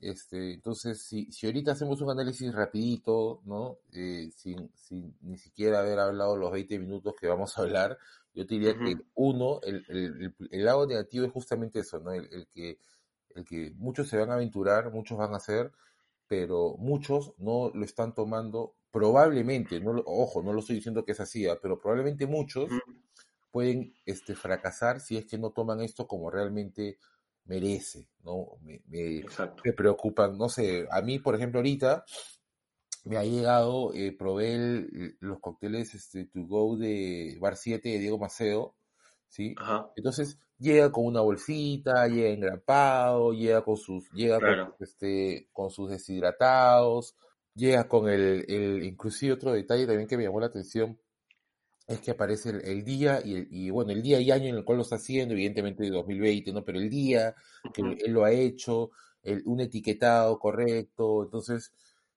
Este, 0.00 0.54
entonces, 0.54 1.02
si, 1.02 1.30
si 1.30 1.44
ahorita 1.44 1.72
hacemos 1.72 2.00
un 2.00 2.10
análisis 2.10 2.50
rapidito, 2.54 3.42
¿no? 3.44 3.80
Eh, 3.92 4.30
sin, 4.34 4.70
sin 4.74 5.14
ni 5.20 5.36
siquiera 5.36 5.80
haber 5.80 5.98
hablado 5.98 6.38
los 6.38 6.50
20 6.52 6.78
minutos 6.78 7.12
que 7.20 7.26
vamos 7.28 7.58
a 7.58 7.60
hablar, 7.60 7.98
yo 8.32 8.46
te 8.46 8.54
diría 8.54 8.78
que 8.78 8.96
uno, 9.14 9.60
el, 9.62 9.84
el, 9.88 9.98
el- 10.22 10.34
el 10.50 10.64
lado 10.64 10.86
negativo 10.86 11.26
es 11.26 11.32
justamente 11.32 11.80
eso, 11.80 12.00
¿no? 12.00 12.12
El 12.14 12.46
que, 12.50 12.78
el 13.34 13.44
que 13.44 13.72
muchos 13.76 14.08
se 14.08 14.18
van 14.18 14.30
a 14.30 14.34
aventurar, 14.34 14.92
muchos 14.92 15.18
van 15.18 15.34
a 15.34 15.38
hacer, 15.38 15.72
pero 16.28 16.76
muchos 16.78 17.34
no 17.38 17.70
lo 17.74 17.84
están 17.84 18.14
tomando, 18.14 18.76
probablemente, 18.90 19.80
no 19.80 20.02
ojo, 20.06 20.42
no 20.42 20.52
lo 20.52 20.60
estoy 20.60 20.76
diciendo 20.76 21.04
que 21.04 21.12
es 21.12 21.20
así, 21.20 21.46
¿ah? 21.48 21.58
pero 21.60 21.80
probablemente 21.80 22.26
muchos 22.26 22.70
pueden 23.50 23.94
este, 24.04 24.34
fracasar 24.34 25.00
si 25.00 25.16
es 25.16 25.26
que 25.26 25.38
no 25.38 25.50
toman 25.50 25.80
esto 25.80 26.06
como 26.06 26.30
realmente 26.30 26.98
merece, 27.44 28.08
¿no? 28.24 28.56
Me, 28.62 28.82
me, 28.86 29.24
me 29.64 29.72
preocupan, 29.72 30.36
no 30.38 30.48
sé, 30.48 30.86
a 30.90 31.02
mí, 31.02 31.18
por 31.18 31.34
ejemplo, 31.34 31.60
ahorita 31.60 32.04
me 33.04 33.16
ha 33.18 33.24
llegado, 33.24 33.92
eh, 33.94 34.12
probé 34.18 34.54
el- 34.54 35.16
los 35.20 35.38
cócteles 35.40 35.94
este, 35.94 36.24
to 36.26 36.46
go 36.46 36.76
de 36.76 37.36
Bar 37.40 37.56
7 37.56 37.90
de 37.90 37.98
Diego 37.98 38.18
Maceo, 38.18 38.74
¿sí? 39.28 39.54
Ajá. 39.58 39.90
Entonces 39.96 40.38
llega 40.64 40.90
con 40.92 41.06
una 41.06 41.20
bolsita, 41.20 42.08
llega 42.08 42.30
engrapado, 42.30 43.32
llega 43.32 43.62
con 43.64 43.76
sus, 43.76 44.10
llega 44.12 44.42
con, 44.42 44.56
este, 44.80 45.48
con 45.52 45.70
sus 45.70 45.90
deshidratados, 45.90 47.16
llega 47.54 47.88
con 47.88 48.08
el, 48.08 48.44
el, 48.48 48.82
inclusive 48.84 49.34
otro 49.34 49.52
detalle 49.52 49.86
también 49.86 50.08
que 50.08 50.16
me 50.16 50.24
llamó 50.24 50.40
la 50.40 50.46
atención 50.46 50.98
es 51.86 52.00
que 52.00 52.12
aparece 52.12 52.50
el, 52.50 52.60
el 52.64 52.84
día 52.84 53.20
y, 53.24 53.34
el- 53.34 53.48
y 53.50 53.70
bueno, 53.70 53.92
el 53.92 54.02
día 54.02 54.20
y 54.20 54.30
año 54.30 54.48
en 54.48 54.56
el 54.56 54.64
cual 54.64 54.78
lo 54.78 54.82
está 54.82 54.96
haciendo, 54.96 55.34
evidentemente 55.34 55.82
de 55.84 55.90
2020, 55.90 56.52
¿no? 56.52 56.64
Pero 56.64 56.78
el 56.78 56.88
día 56.90 57.34
que 57.72 57.82
él 57.82 58.12
lo 58.12 58.24
ha 58.24 58.32
hecho, 58.32 58.90
el- 59.22 59.42
un 59.46 59.60
etiquetado 59.60 60.38
correcto, 60.38 61.24
entonces 61.24 61.72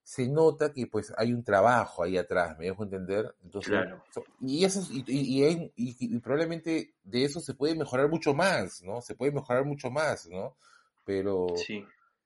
se 0.10 0.26
nota 0.30 0.72
que 0.72 0.88
pues 0.88 1.14
hay 1.18 1.34
un 1.34 1.44
trabajo 1.44 2.02
ahí 2.02 2.18
atrás, 2.18 2.58
¿me 2.58 2.64
dejo 2.68 2.84
entender? 2.84 3.36
Entonces, 3.44 3.72
Claro. 3.74 4.02
y 4.40 4.64
eso 4.64 4.80
es- 4.80 4.90
y, 4.90 5.04
y- 5.06 5.44
hay- 5.44 6.20
probablemente 6.22 6.94
de 7.04 7.26
eso 7.26 7.42
se 7.42 7.56
puede 7.56 7.76
mejorar 7.76 8.08
mucho 8.08 8.34
más, 8.34 8.82
¿no? 8.84 9.02
Se 9.02 9.16
puede 9.16 9.34
mejorar 9.34 9.66
mucho 9.66 9.90
más, 9.92 10.26
¿no? 10.30 10.56
Pero, 11.04 11.48
Sí. 11.58 11.86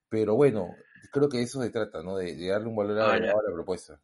pero 0.10 0.36
bueno, 0.36 0.68
creo 1.12 1.28
que 1.28 1.38
de 1.40 1.44
eso 1.46 1.60
se 1.60 1.72
trata, 1.72 2.04
¿no? 2.04 2.18
De, 2.18 2.36
de 2.36 2.48
darle 2.50 2.68
un 2.68 2.76
valor 2.76 3.00
Ahora, 3.00 3.32
a 3.32 3.50
la 3.50 3.52
propuesta. 3.52 4.00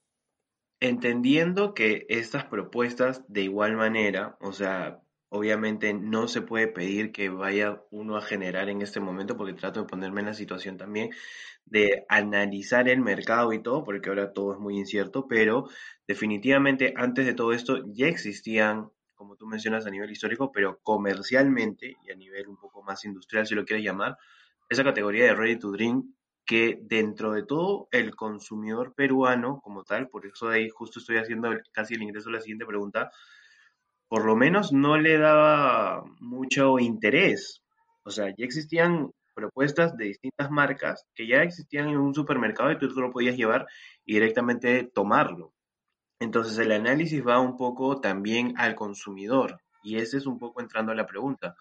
entendiendo 0.79 1.75
que 1.75 2.07
estas 2.09 2.45
propuestas 2.45 3.21
de 3.27 3.41
igual 3.43 3.75
manera, 3.75 4.37
o 4.41 4.53
sea, 4.53 5.01
obviamente 5.29 5.93
no 5.93 6.27
se 6.27 6.41
puede 6.41 6.67
pedir 6.67 7.11
que 7.11 7.29
vaya 7.29 7.81
uno 7.91 8.17
a 8.17 8.21
generar 8.21 8.69
en 8.69 8.81
este 8.81 8.99
momento, 8.99 9.37
porque 9.37 9.53
trato 9.53 9.81
de 9.81 9.87
ponerme 9.87 10.21
en 10.21 10.27
la 10.27 10.33
situación 10.33 10.77
también 10.77 11.09
de 11.65 12.05
analizar 12.09 12.87
el 12.87 13.01
mercado 13.01 13.51
y 13.53 13.61
todo, 13.61 13.83
porque 13.83 14.09
ahora 14.09 14.31
todo 14.33 14.53
es 14.53 14.59
muy 14.59 14.77
incierto, 14.77 15.27
pero 15.27 15.67
definitivamente 16.07 16.93
antes 16.95 17.25
de 17.25 17.33
todo 17.33 17.51
esto 17.51 17.83
ya 17.87 18.07
existían, 18.07 18.89
como 19.15 19.35
tú 19.35 19.47
mencionas 19.47 19.85
a 19.85 19.89
nivel 19.89 20.11
histórico, 20.11 20.51
pero 20.51 20.79
comercialmente 20.81 21.97
y 22.05 22.11
a 22.11 22.15
nivel 22.15 22.47
un 22.47 22.57
poco 22.57 22.83
más 22.83 23.03
industrial, 23.03 23.45
si 23.45 23.55
lo 23.55 23.65
quieres 23.65 23.85
llamar, 23.85 24.17
esa 24.69 24.83
categoría 24.83 25.25
de 25.25 25.35
ready 25.35 25.59
to 25.59 25.71
drink 25.71 26.05
que 26.45 26.79
dentro 26.81 27.33
de 27.33 27.43
todo 27.43 27.89
el 27.91 28.15
consumidor 28.15 28.93
peruano 28.95 29.59
como 29.61 29.83
tal, 29.83 30.07
por 30.07 30.25
eso 30.25 30.47
ahí 30.47 30.69
justo 30.69 30.99
estoy 30.99 31.17
haciendo 31.17 31.49
casi 31.73 31.95
el 31.95 32.03
ingreso 32.03 32.29
a 32.29 32.33
la 32.33 32.39
siguiente 32.39 32.65
pregunta, 32.65 33.11
por 34.07 34.25
lo 34.25 34.35
menos 34.35 34.71
no 34.71 34.97
le 34.97 35.17
daba 35.17 36.03
mucho 36.19 36.79
interés. 36.79 37.63
O 38.03 38.09
sea, 38.09 38.27
ya 38.27 38.45
existían 38.45 39.11
propuestas 39.35 39.95
de 39.97 40.05
distintas 40.05 40.49
marcas 40.49 41.05
que 41.13 41.27
ya 41.27 41.43
existían 41.43 41.89
en 41.89 41.97
un 41.97 42.15
supermercado 42.15 42.71
y 42.71 42.79
tú 42.79 42.87
lo 42.89 43.11
podías 43.11 43.37
llevar 43.37 43.67
y 44.05 44.13
directamente 44.13 44.83
tomarlo. 44.83 45.53
Entonces 46.19 46.57
el 46.57 46.71
análisis 46.71 47.25
va 47.25 47.39
un 47.39 47.57
poco 47.57 48.01
también 48.01 48.55
al 48.57 48.73
consumidor 48.75 49.61
y 49.83 49.97
ese 49.97 50.17
es 50.17 50.25
un 50.25 50.39
poco 50.39 50.61
entrando 50.61 50.91
a 50.91 50.95
la 50.95 51.05
pregunta. 51.05 51.55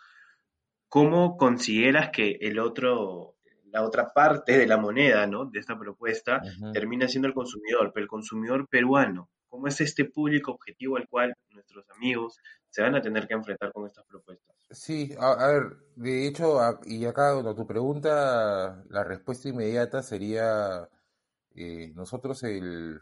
¿Cómo 0.88 1.36
consideras 1.36 2.10
que 2.10 2.38
el 2.40 2.58
otro, 2.58 3.34
la 3.66 3.82
otra 3.82 4.12
parte 4.14 4.56
de 4.56 4.66
la 4.66 4.78
moneda, 4.78 5.26
¿no? 5.26 5.44
de 5.44 5.58
esta 5.58 5.78
propuesta 5.78 6.40
termina 6.72 7.08
siendo 7.08 7.28
el 7.28 7.34
consumidor, 7.34 7.92
pero 7.92 8.04
el 8.04 8.08
consumidor 8.08 8.68
peruano? 8.68 9.28
¿Cómo 9.56 9.68
es 9.68 9.80
este 9.80 10.04
público 10.04 10.52
objetivo 10.52 10.98
al 10.98 11.08
cual 11.08 11.34
nuestros 11.48 11.88
amigos 11.88 12.38
se 12.68 12.82
van 12.82 12.94
a 12.94 13.00
tener 13.00 13.26
que 13.26 13.32
enfrentar 13.32 13.72
con 13.72 13.86
estas 13.86 14.04
propuestas? 14.04 14.54
Sí, 14.70 15.14
a, 15.18 15.32
a 15.32 15.48
ver, 15.50 15.62
de 15.94 16.26
hecho, 16.28 16.60
a- 16.60 16.78
y 16.84 17.06
acá, 17.06 17.38
a 17.38 17.54
tu 17.54 17.66
pregunta, 17.66 18.84
la 18.90 19.02
respuesta 19.02 19.48
inmediata 19.48 20.02
sería, 20.02 20.90
eh, 21.54 21.90
nosotros 21.94 22.42
el, 22.42 23.00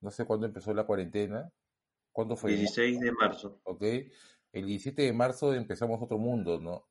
no 0.00 0.10
sé 0.12 0.26
cuándo 0.26 0.46
empezó 0.46 0.72
la 0.74 0.84
cuarentena, 0.86 1.50
¿cuándo 2.12 2.36
fue? 2.36 2.52
16 2.52 3.00
de 3.00 3.10
marzo, 3.10 3.60
¿Ok? 3.64 3.82
El 4.52 4.66
17 4.66 5.02
de 5.02 5.12
marzo 5.12 5.54
empezamos 5.54 6.00
otro 6.00 6.18
mundo, 6.18 6.60
¿no? 6.60 6.86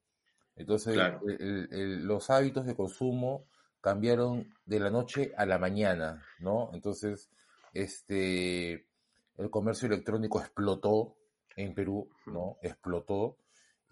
Entonces, 0.56 0.96
claro. 0.96 1.22
el- 1.26 1.42
el- 1.42 1.70
el- 1.72 2.06
los 2.08 2.30
hábitos 2.30 2.66
de 2.66 2.76
consumo 2.76 3.48
cambiaron 3.82 4.54
de 4.66 4.80
la 4.82 4.90
noche 4.90 5.32
a 5.38 5.46
la 5.46 5.58
mañana, 5.58 6.26
¿no? 6.40 6.72
Entonces, 6.74 7.30
este, 7.74 8.89
el 9.40 9.50
comercio 9.50 9.88
electrónico 9.88 10.40
explotó 10.40 11.16
en 11.56 11.74
Perú, 11.74 12.10
¿no? 12.28 12.58
Explotó. 12.62 13.38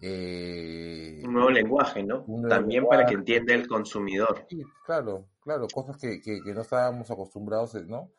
Eh, 0.00 1.22
Un 1.24 1.32
nuevo 1.32 1.50
lenguaje, 1.50 2.02
¿no? 2.02 2.24
nuevo 2.26 2.48
También 2.48 2.86
para 2.86 3.04
que 3.04 3.14
lenguaje. 3.16 3.36
entienda 3.36 3.54
el 3.54 3.68
consumidor. 3.68 4.46
Sí, 4.48 4.62
claro, 4.86 5.26
claro, 5.40 5.66
cosas 5.72 5.96
que, 5.96 6.20
que, 6.20 6.40
que 6.42 6.54
no 6.54 6.62
estábamos 6.62 7.10
acostumbrados, 7.10 7.74
eh, 7.74 7.84
¿no? 7.86 8.10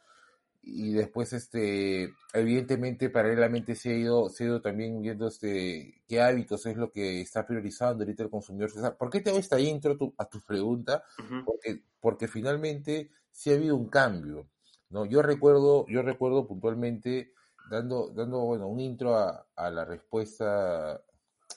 Y 0.62 0.92
después, 0.92 1.32
este, 1.32 2.14
evidentemente, 2.34 3.10
paralelamente 3.10 3.76
se 3.76 3.92
ha 3.92 3.98
ido, 3.98 4.30
se 4.30 4.44
ha 4.44 4.48
ido 4.48 4.62
también 4.62 5.02
viendo, 5.02 5.28
este, 5.28 6.04
qué 6.06 6.22
hábitos 6.22 6.66
es 6.66 6.76
lo 6.76 6.92
que 6.92 7.22
está 7.22 7.48
priorizando 7.48 8.04
ahorita 8.04 8.24
el 8.24 8.30
consumidor. 8.30 8.70
O 8.76 8.82
sea, 8.82 8.96
¿por 8.96 9.10
qué 9.10 9.22
te 9.22 9.30
hago 9.30 9.40
esta 9.40 9.58
intro 9.60 9.94
a 9.94 9.98
tu, 9.98 10.14
a 10.18 10.26
tu 10.26 10.42
pregunta? 10.42 11.04
Ujú, 11.18 11.46
Porque, 11.46 11.82
porque 12.02 12.28
finalmente 12.28 13.10
sí 13.32 13.52
ha 13.52 13.56
habido 13.56 13.78
un 13.78 13.88
cambio, 13.90 14.48
¿no? 14.90 15.06
Yo 15.06 15.22
recuerdo, 15.22 15.86
yo 15.88 16.02
recuerdo 16.02 16.48
puntualmente, 16.48 17.34
dando, 17.70 18.10
dando, 18.10 18.40
bueno, 18.42 18.68
un 18.68 18.80
intro 18.80 19.16
a, 19.18 19.48
a 19.56 19.70
la 19.72 19.86
respuesta 19.86 21.04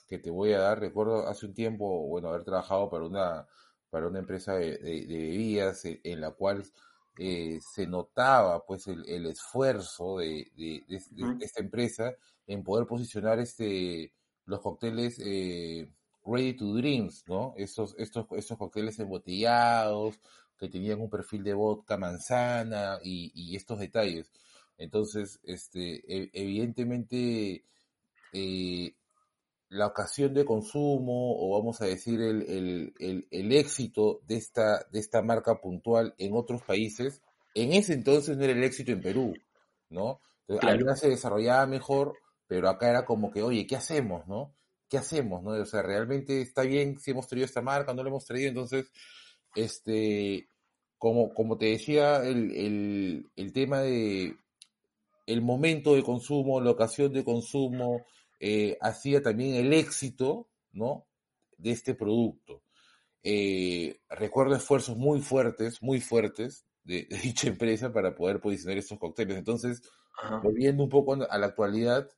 que 0.09 0.19
te 0.19 0.31
voy 0.31 0.53
a 0.53 0.61
dar. 0.61 0.81
Recuerdo 0.81 1.27
hace 1.29 1.47
un 1.47 1.55
tiempo, 1.55 2.07
bueno, 2.09 2.29
haber 2.29 2.45
trabajado 2.45 2.91
para 2.91 3.05
una, 3.05 3.49
para 3.91 4.07
una 4.09 4.19
empresa 4.21 4.55
de, 4.55 4.79
de- 4.79 5.07
de 5.07 5.19
bebidas 5.19 5.85
eh, 5.85 6.01
en 6.05 6.21
la 6.21 6.33
cual 6.33 6.65
eh, 7.19 7.59
se 7.61 7.87
notaba 7.87 8.65
pues 8.65 8.87
el, 8.89 9.07
el 9.09 9.27
esfuerzo 9.27 10.19
de, 10.19 10.51
de- 10.57 10.85
esta 11.41 11.61
empresa 11.61 12.15
en 12.47 12.63
poder 12.65 12.87
posicionar 12.87 13.39
este 13.39 14.15
los 14.47 14.61
cócteles 14.61 15.21
eh, 15.25 15.89
ready 16.25 16.55
to 16.55 16.75
drinks, 16.75 17.25
¿no? 17.29 17.55
Estos, 17.57 17.95
estos, 17.99 18.27
estos 18.33 18.59
cócteles 18.59 18.99
embotellados 18.99 20.19
que 20.63 20.71
tenían 20.71 21.01
un 21.01 21.11
perfil 21.11 21.45
de 21.45 21.55
vodka 21.55 21.99
manzana 21.99 22.99
y, 23.03 23.33
y 23.35 23.57
estos 23.57 23.81
detalles. 23.81 24.31
Entonces, 24.79 25.41
este, 25.45 25.97
e- 26.09 26.31
evidentemente, 26.33 27.65
eh, 28.33 28.95
la 29.71 29.87
ocasión 29.87 30.35
de 30.35 30.45
consumo 30.45 31.37
o 31.39 31.59
vamos 31.59 31.81
a 31.81 31.87
decir 31.87 32.21
el, 32.21 32.43
el, 32.43 32.95
el, 32.99 33.27
el 33.31 33.53
éxito 33.53 34.21
de 34.27 34.37
esta, 34.37 34.85
de 34.91 34.99
esta 35.01 35.23
marca 35.23 35.61
puntual 35.61 36.15
en 36.19 36.35
otros 36.35 36.63
países, 36.63 37.23
en 37.55 37.73
ese 37.73 37.95
entonces 37.95 38.37
no 38.37 38.45
era 38.45 38.53
el 38.53 38.65
éxito 38.65 38.93
en 38.93 39.01
Perú, 39.03 39.35
¿no? 39.91 40.21
Entonces, 40.47 40.65
Claro, 40.65 40.87
allá 40.87 40.97
se 40.97 41.09
desarrollaba 41.09 41.67
mejor, 41.67 42.15
pero 42.47 42.69
acá 42.69 42.91
era 42.91 43.05
como 43.07 43.31
que, 43.31 43.43
oye, 43.43 43.67
¿qué 43.67 43.77
hacemos, 43.77 44.27
no? 44.29 44.55
¿Qué 44.89 44.99
hacemos, 44.99 45.43
no? 45.43 45.51
O 45.53 45.65
sea, 45.67 45.83
realmente 45.83 46.43
está 46.43 46.63
bien 46.63 46.99
si 47.01 47.13
hemos 47.13 47.27
traído 47.29 47.47
esta 47.47 47.63
marca, 47.63 47.95
no 47.95 48.03
la 48.03 48.11
hemos 48.11 48.27
traído, 48.27 48.49
entonces, 48.49 48.93
este, 49.55 50.49
como, 51.03 51.35
como 51.35 51.59
te 51.59 51.67
decía, 51.67 52.19
el, 52.19 52.53
el, 52.53 53.31
el 53.35 53.53
tema 53.53 53.81
de 53.81 54.37
el 55.27 55.43
momento 55.43 55.97
de 55.97 56.05
consumo, 56.05 56.61
la 56.61 56.71
ocasión 56.71 57.13
de 57.13 57.25
consumo, 57.25 58.07
eh, 58.39 58.79
hacía 58.81 59.21
también 59.21 59.57
el 59.57 59.73
éxito, 59.73 60.47
¿no? 60.71 61.05
De 61.59 61.73
este 61.73 61.97
producto. 61.97 62.63
Eh, 63.25 63.99
recuerdo 64.11 64.55
esfuerzos 64.55 64.97
muy 64.97 65.21
fuertes, 65.21 65.83
muy 65.83 66.01
fuertes 66.01 66.67
de, 66.85 67.07
de 67.11 67.17
dicha 67.19 67.49
empresa 67.49 67.93
para 67.93 68.15
poder 68.15 68.41
posicionar 68.41 68.79
estos 68.79 69.01
cócteles. 69.01 69.37
Entonces, 69.37 69.83
ajá, 70.23 70.37
volviendo 70.37 70.85
un 70.85 70.89
poco 70.89 71.15
a 71.15 71.39
la 71.39 71.47
actualidad, 71.47 72.09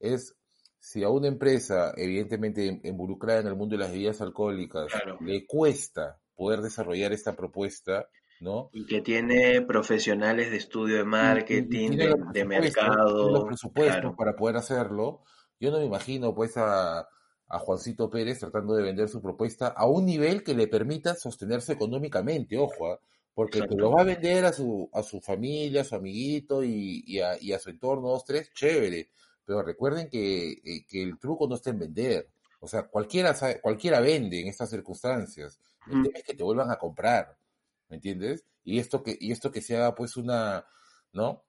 es 0.00 0.36
si 0.78 1.02
a 1.02 1.08
una 1.08 1.28
empresa, 1.28 1.94
evidentemente 1.96 2.82
involucrada 2.84 3.40
en 3.40 3.46
el 3.46 3.56
mundo 3.56 3.74
de 3.74 3.84
las 3.84 3.90
bebidas 3.90 4.20
alcohólicas, 4.20 4.92
claro. 4.92 5.16
le 5.22 5.46
cuesta 5.46 6.20
poder 6.34 6.60
desarrollar 6.60 7.14
esta 7.14 7.34
propuesta, 7.34 8.06
¿no? 8.44 8.70
Y 8.72 8.86
que 8.86 9.00
tiene 9.00 9.62
profesionales 9.62 10.50
de 10.50 10.56
estudio 10.58 10.96
de 10.96 11.02
y, 11.02 11.04
y- 11.04 11.06
y 11.06 11.06
marketing, 11.10 11.90
de, 11.90 12.06
de 12.32 12.44
tiene 12.44 12.44
los 12.46 12.46
mercado, 12.46 13.46
presupuestos 13.46 14.00
claro. 14.00 14.16
para 14.16 14.36
poder 14.36 14.56
hacerlo. 14.56 15.22
Yo 15.60 15.70
no 15.70 15.78
me 15.78 15.84
imagino 15.86 16.34
pues 16.34 16.56
a, 16.56 17.00
a 17.00 17.58
Juancito 17.58 18.10
Pérez 18.10 18.38
tratando 18.40 18.74
de 18.74 18.82
vender 18.82 19.08
su 19.08 19.20
propuesta 19.22 19.68
a 19.68 19.86
un 19.86 20.04
nivel 20.06 20.42
que 20.42 20.54
le 20.54 20.66
permita 20.68 21.14
sostenerse 21.14 21.72
económicamente, 21.72 22.58
ojo, 22.58 22.92
¿ah? 22.92 23.00
porque 23.34 23.58
que 23.58 23.64
Exacto. 23.64 23.76
lo 23.82 23.90
va 23.92 24.02
a 24.02 24.04
vender 24.04 24.44
a 24.44 24.52
su, 24.52 24.88
a 24.92 25.02
su 25.02 25.20
familia, 25.20 25.80
a 25.80 25.84
su 25.84 25.94
amiguito 25.96 26.62
y, 26.62 27.02
y 27.06 27.20
a, 27.20 27.40
y 27.40 27.52
a 27.52 27.58
su 27.58 27.70
entorno, 27.70 28.08
dos, 28.08 28.24
tres, 28.24 28.52
chévere. 28.54 29.08
Pero 29.44 29.62
recuerden 29.62 30.08
que, 30.08 30.52
eh, 30.52 30.84
que 30.88 31.02
el 31.02 31.18
truco 31.18 31.46
no 31.48 31.54
está 31.56 31.70
en 31.70 31.78
vender. 31.78 32.28
O 32.60 32.66
sea, 32.68 32.84
cualquiera, 32.84 33.34
cualquiera 33.60 34.00
vende 34.00 34.40
en 34.40 34.48
estas 34.48 34.70
circunstancias. 34.70 35.60
El 35.86 35.94
Ujú. 35.94 36.02
tema 36.04 36.18
es 36.18 36.24
que 36.24 36.34
te 36.34 36.42
vuelvan 36.42 36.70
a 36.70 36.76
comprar. 36.78 37.36
¿Me 37.94 37.96
entiendes? 37.96 38.44
Y 38.64 38.80
esto 38.80 39.02
que, 39.04 39.16
y 39.20 39.30
esto 39.30 39.52
que 39.52 39.60
se 39.62 39.76
haga 39.76 39.94
pues 39.94 40.16
una, 40.16 40.66
¿no? 41.12 41.44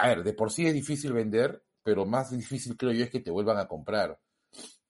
A 0.00 0.08
ver, 0.08 0.24
de 0.24 0.32
por 0.34 0.50
sí 0.50 0.66
es 0.66 0.74
difícil 0.74 1.12
vender, 1.12 1.62
pero 1.84 2.04
más 2.04 2.30
difícil 2.32 2.76
creo 2.76 2.90
yo 2.92 3.04
es 3.04 3.10
que 3.10 3.20
te 3.20 3.30
vuelvan 3.30 3.58
a 3.58 3.68
comprar. 3.68 4.18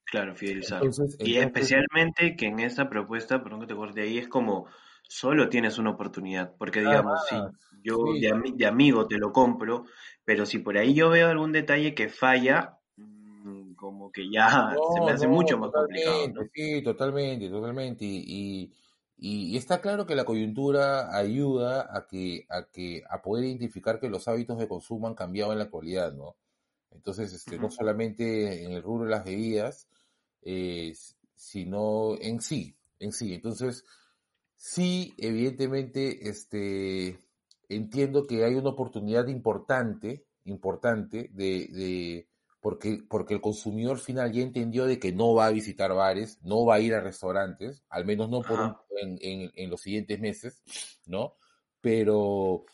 Claro, 0.04 0.34
fidelizar. 0.36 0.82
Entonces, 0.82 1.16
Y 1.18 1.36
entonces, 1.36 1.46
especialmente 1.46 2.36
que 2.36 2.46
en 2.46 2.60
esta 2.60 2.88
propuesta, 2.88 3.42
perdón 3.42 3.60
que 3.60 3.66
te 3.66 3.74
corte 3.76 4.02
ahí, 4.02 4.18
es 4.18 4.28
como 4.28 4.66
solo 5.08 5.48
tienes 5.48 5.78
una 5.78 5.90
oportunidad, 5.90 6.54
porque 6.56 6.80
digamos, 6.80 7.24
si 7.26 7.34
más. 7.36 7.52
yo 7.82 7.96
Sí, 8.04 8.20
de, 8.20 8.32
de 8.54 8.66
amigo 8.66 9.06
te 9.08 9.18
lo 9.18 9.32
compro, 9.32 9.86
pero 10.24 10.46
si 10.46 10.58
por 10.58 10.78
ahí 10.78 10.94
yo 10.94 11.10
veo 11.10 11.28
algún 11.28 11.52
detalle 11.52 11.94
que 11.94 12.08
falla, 12.08 12.78
mm, 12.96 13.74
como 13.74 14.10
que 14.12 14.30
ya 14.30 14.48
se 14.94 15.00
me 15.00 15.10
No, 15.10 15.12
hace 15.12 15.26
no, 15.26 15.34
mucho 15.34 15.58
más 15.58 15.70
complicado, 15.72 16.28
¿no? 16.28 16.48
sí, 16.52 16.82
totalmente, 16.82 17.48
totalmente. 17.50 18.04
Y, 18.04 18.24
y, 18.26 18.74
y 19.16 19.56
está 19.56 19.80
claro 19.80 20.06
que 20.06 20.16
la 20.16 20.24
coyuntura 20.24 21.16
ayuda 21.16 21.88
a 21.96 22.06
que, 22.06 22.46
a 22.48 22.64
que, 22.64 23.02
a 23.08 23.22
poder 23.22 23.44
identificar 23.44 24.00
que 24.00 24.08
los 24.08 24.28
hábitos 24.28 24.58
de 24.58 24.68
consumo 24.68 25.06
han 25.06 25.14
cambiado 25.14 25.52
en 25.52 25.58
la 25.58 25.64
actualidad, 25.64 26.12
¿no? 26.12 26.36
Entonces, 26.90 27.32
este, 27.32 27.58
no 27.58 27.70
solamente 27.70 28.64
en 28.64 28.72
el 28.72 28.82
rubro 28.82 29.04
de 29.04 29.10
las 29.10 29.24
bebidas, 29.24 29.88
eh, 30.42 30.94
sino 31.34 32.16
en 32.20 32.40
sí, 32.40 32.76
en 32.98 33.12
sí. 33.12 33.34
Entonces, 33.34 33.84
sí, 34.56 35.14
evidentemente, 35.18 36.28
este, 36.28 37.18
entiendo 37.68 38.26
que 38.26 38.44
hay 38.44 38.54
una 38.54 38.70
oportunidad 38.70 39.26
importante, 39.28 40.24
importante 40.44 41.30
de, 41.32 41.68
de, 41.68 42.28
porque, 42.64 43.04
porque 43.10 43.34
el 43.34 43.42
consumidor 43.42 43.98
final 43.98 44.32
ya 44.32 44.40
entendió 44.40 44.86
de 44.86 44.98
que 44.98 45.12
no 45.12 45.34
va 45.34 45.44
a 45.48 45.50
visitar 45.50 45.92
bares, 45.92 46.38
no 46.42 46.64
va 46.64 46.76
a 46.76 46.80
ir 46.80 46.94
a 46.94 47.00
restaurantes, 47.02 47.84
al 47.90 48.06
menos 48.06 48.30
no 48.30 48.40
por 48.40 48.58
un, 48.58 48.74
en, 49.02 49.18
en, 49.20 49.52
en 49.54 49.68
los 49.70 49.82
siguientes 49.82 50.18
meses, 50.18 50.62
¿no? 51.04 51.34
Pero, 51.82 52.64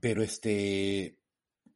pero 0.00 0.22
este, 0.22 1.18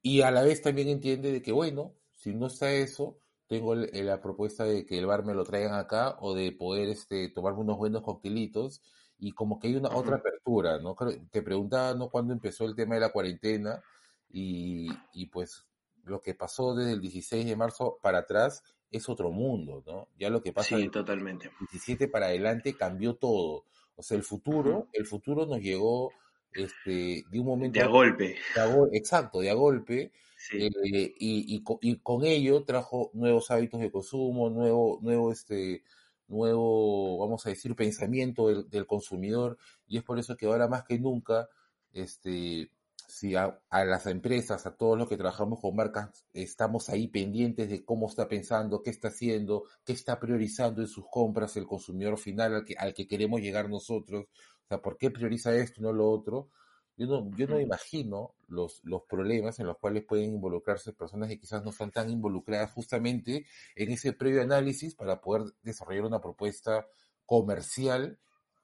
y 0.02 0.20
a 0.22 0.30
la 0.30 0.42
vez 0.44 0.62
también 0.62 0.88
entiende 0.88 1.32
de 1.32 1.42
que, 1.42 1.52
bueno, 1.52 1.94
si 2.14 2.34
no 2.34 2.46
está 2.46 2.72
eso, 2.72 3.18
tengo 3.48 3.72
el- 3.74 3.90
la 4.06 4.20
propuesta 4.20 4.64
de 4.64 4.86
que 4.86 4.98
el 4.98 5.06
bar 5.06 5.24
me 5.24 5.34
lo 5.34 5.44
traigan 5.44 5.74
acá 5.74 6.18
o 6.20 6.34
de 6.36 6.52
poder 6.52 6.88
este, 6.88 7.30
tomarme 7.30 7.62
unos 7.62 7.78
buenos 7.78 8.02
coctelitos 8.02 8.80
y 9.18 9.32
como 9.32 9.58
que 9.58 9.68
hay 9.68 9.76
una 9.76 9.90
otra 9.96 10.16
apertura, 10.18 10.78
¿no? 10.78 10.94
Te 11.32 11.42
preguntaba, 11.42 11.94
¿no? 11.94 12.10
Cuándo 12.10 12.32
empezó 12.32 12.64
el 12.64 12.76
tema 12.76 12.94
de 12.94 13.00
la 13.00 13.10
cuarentena 13.12 13.82
y, 14.30 14.88
y 15.12 15.26
pues 15.26 15.67
lo 16.08 16.20
que 16.20 16.34
pasó 16.34 16.74
desde 16.74 16.92
el 16.92 17.00
16 17.00 17.46
de 17.46 17.56
marzo 17.56 17.98
para 18.02 18.18
atrás 18.20 18.62
es 18.90 19.08
otro 19.08 19.30
mundo, 19.30 19.82
¿no? 19.86 20.08
Ya 20.18 20.30
lo 20.30 20.42
que 20.42 20.52
pasa 20.52 20.76
Sí, 20.76 20.82
del 20.82 20.90
totalmente. 20.90 21.50
17 21.58 22.08
para 22.08 22.26
adelante 22.26 22.74
cambió 22.76 23.16
todo. 23.16 23.64
O 23.96 24.02
sea, 24.02 24.16
el 24.16 24.22
futuro, 24.22 24.88
el 24.92 25.06
futuro 25.06 25.46
nos 25.46 25.60
llegó 25.60 26.12
este, 26.52 27.24
de 27.30 27.40
un 27.40 27.46
momento 27.46 27.78
De 27.78 27.84
a 27.84 27.88
golpe. 27.88 28.36
de 28.54 28.60
a 28.60 28.66
gol- 28.66 28.90
exacto, 28.92 29.40
de 29.40 29.50
a 29.50 29.54
golpe, 29.54 30.12
Sí. 30.36 30.56
eh, 30.58 30.70
y, 31.18 31.54
y, 31.56 31.62
co- 31.62 31.78
y 31.82 31.96
con 31.98 32.24
ello 32.24 32.64
trajo 32.64 33.10
nuevos 33.14 33.50
hábitos 33.50 33.80
de 33.80 33.90
consumo, 33.90 34.50
nuevo, 34.50 34.98
nuevo, 35.02 35.32
este, 35.32 35.82
nuevo, 36.28 37.18
vamos 37.18 37.44
a 37.46 37.50
decir, 37.50 37.74
pensamiento 37.74 38.48
del, 38.48 38.68
del 38.70 38.86
consumidor, 38.86 39.58
y 39.86 39.98
es 39.98 40.04
por 40.04 40.18
eso 40.18 40.36
que 40.36 40.46
ahora 40.46 40.68
más 40.68 40.84
que 40.84 40.98
nunca, 40.98 41.48
este, 41.92 42.70
si 43.08 43.34
a, 43.36 43.60
a 43.70 43.84
las 43.84 44.06
empresas, 44.06 44.66
a 44.66 44.76
todos 44.76 44.98
los 44.98 45.08
que 45.08 45.16
trabajamos 45.16 45.60
con 45.60 45.74
marcas, 45.76 46.26
estamos 46.34 46.88
ahí 46.90 47.08
pendientes 47.08 47.70
de 47.70 47.84
cómo 47.84 48.08
está 48.08 48.28
pensando, 48.28 48.82
qué 48.82 48.90
está 48.90 49.08
haciendo, 49.08 49.64
qué 49.84 49.92
está 49.94 50.20
priorizando 50.20 50.82
en 50.82 50.88
sus 50.88 51.06
compras 51.10 51.56
el 51.56 51.66
consumidor 51.66 52.18
final 52.18 52.54
al 52.54 52.64
que, 52.64 52.74
al 52.76 52.94
que 52.94 53.06
queremos 53.08 53.40
llegar 53.40 53.68
nosotros, 53.70 54.26
o 54.26 54.66
sea, 54.68 54.82
por 54.82 54.98
qué 54.98 55.10
prioriza 55.10 55.54
esto 55.56 55.80
y 55.80 55.84
no 55.84 55.92
lo 55.92 56.10
otro, 56.10 56.50
yo 56.96 57.06
no, 57.06 57.30
yo 57.36 57.46
no 57.46 57.60
Ujú. 57.60 57.60
imagino 57.60 58.34
los, 58.48 58.80
los 58.84 59.02
problemas 59.04 59.58
en 59.60 59.66
los 59.66 59.78
cuales 59.78 60.04
pueden 60.04 60.34
involucrarse 60.34 60.92
personas 60.92 61.28
que 61.28 61.38
quizás 61.38 61.62
no 61.64 61.70
están 61.70 61.92
tan 61.92 62.10
involucradas 62.10 62.72
justamente 62.72 63.46
en 63.76 63.90
ese 63.92 64.12
previo 64.12 64.42
análisis 64.42 64.94
para 64.96 65.20
poder 65.20 65.52
desarrollar 65.62 66.04
una 66.06 66.20
propuesta 66.20 66.86
comercial 67.24 68.18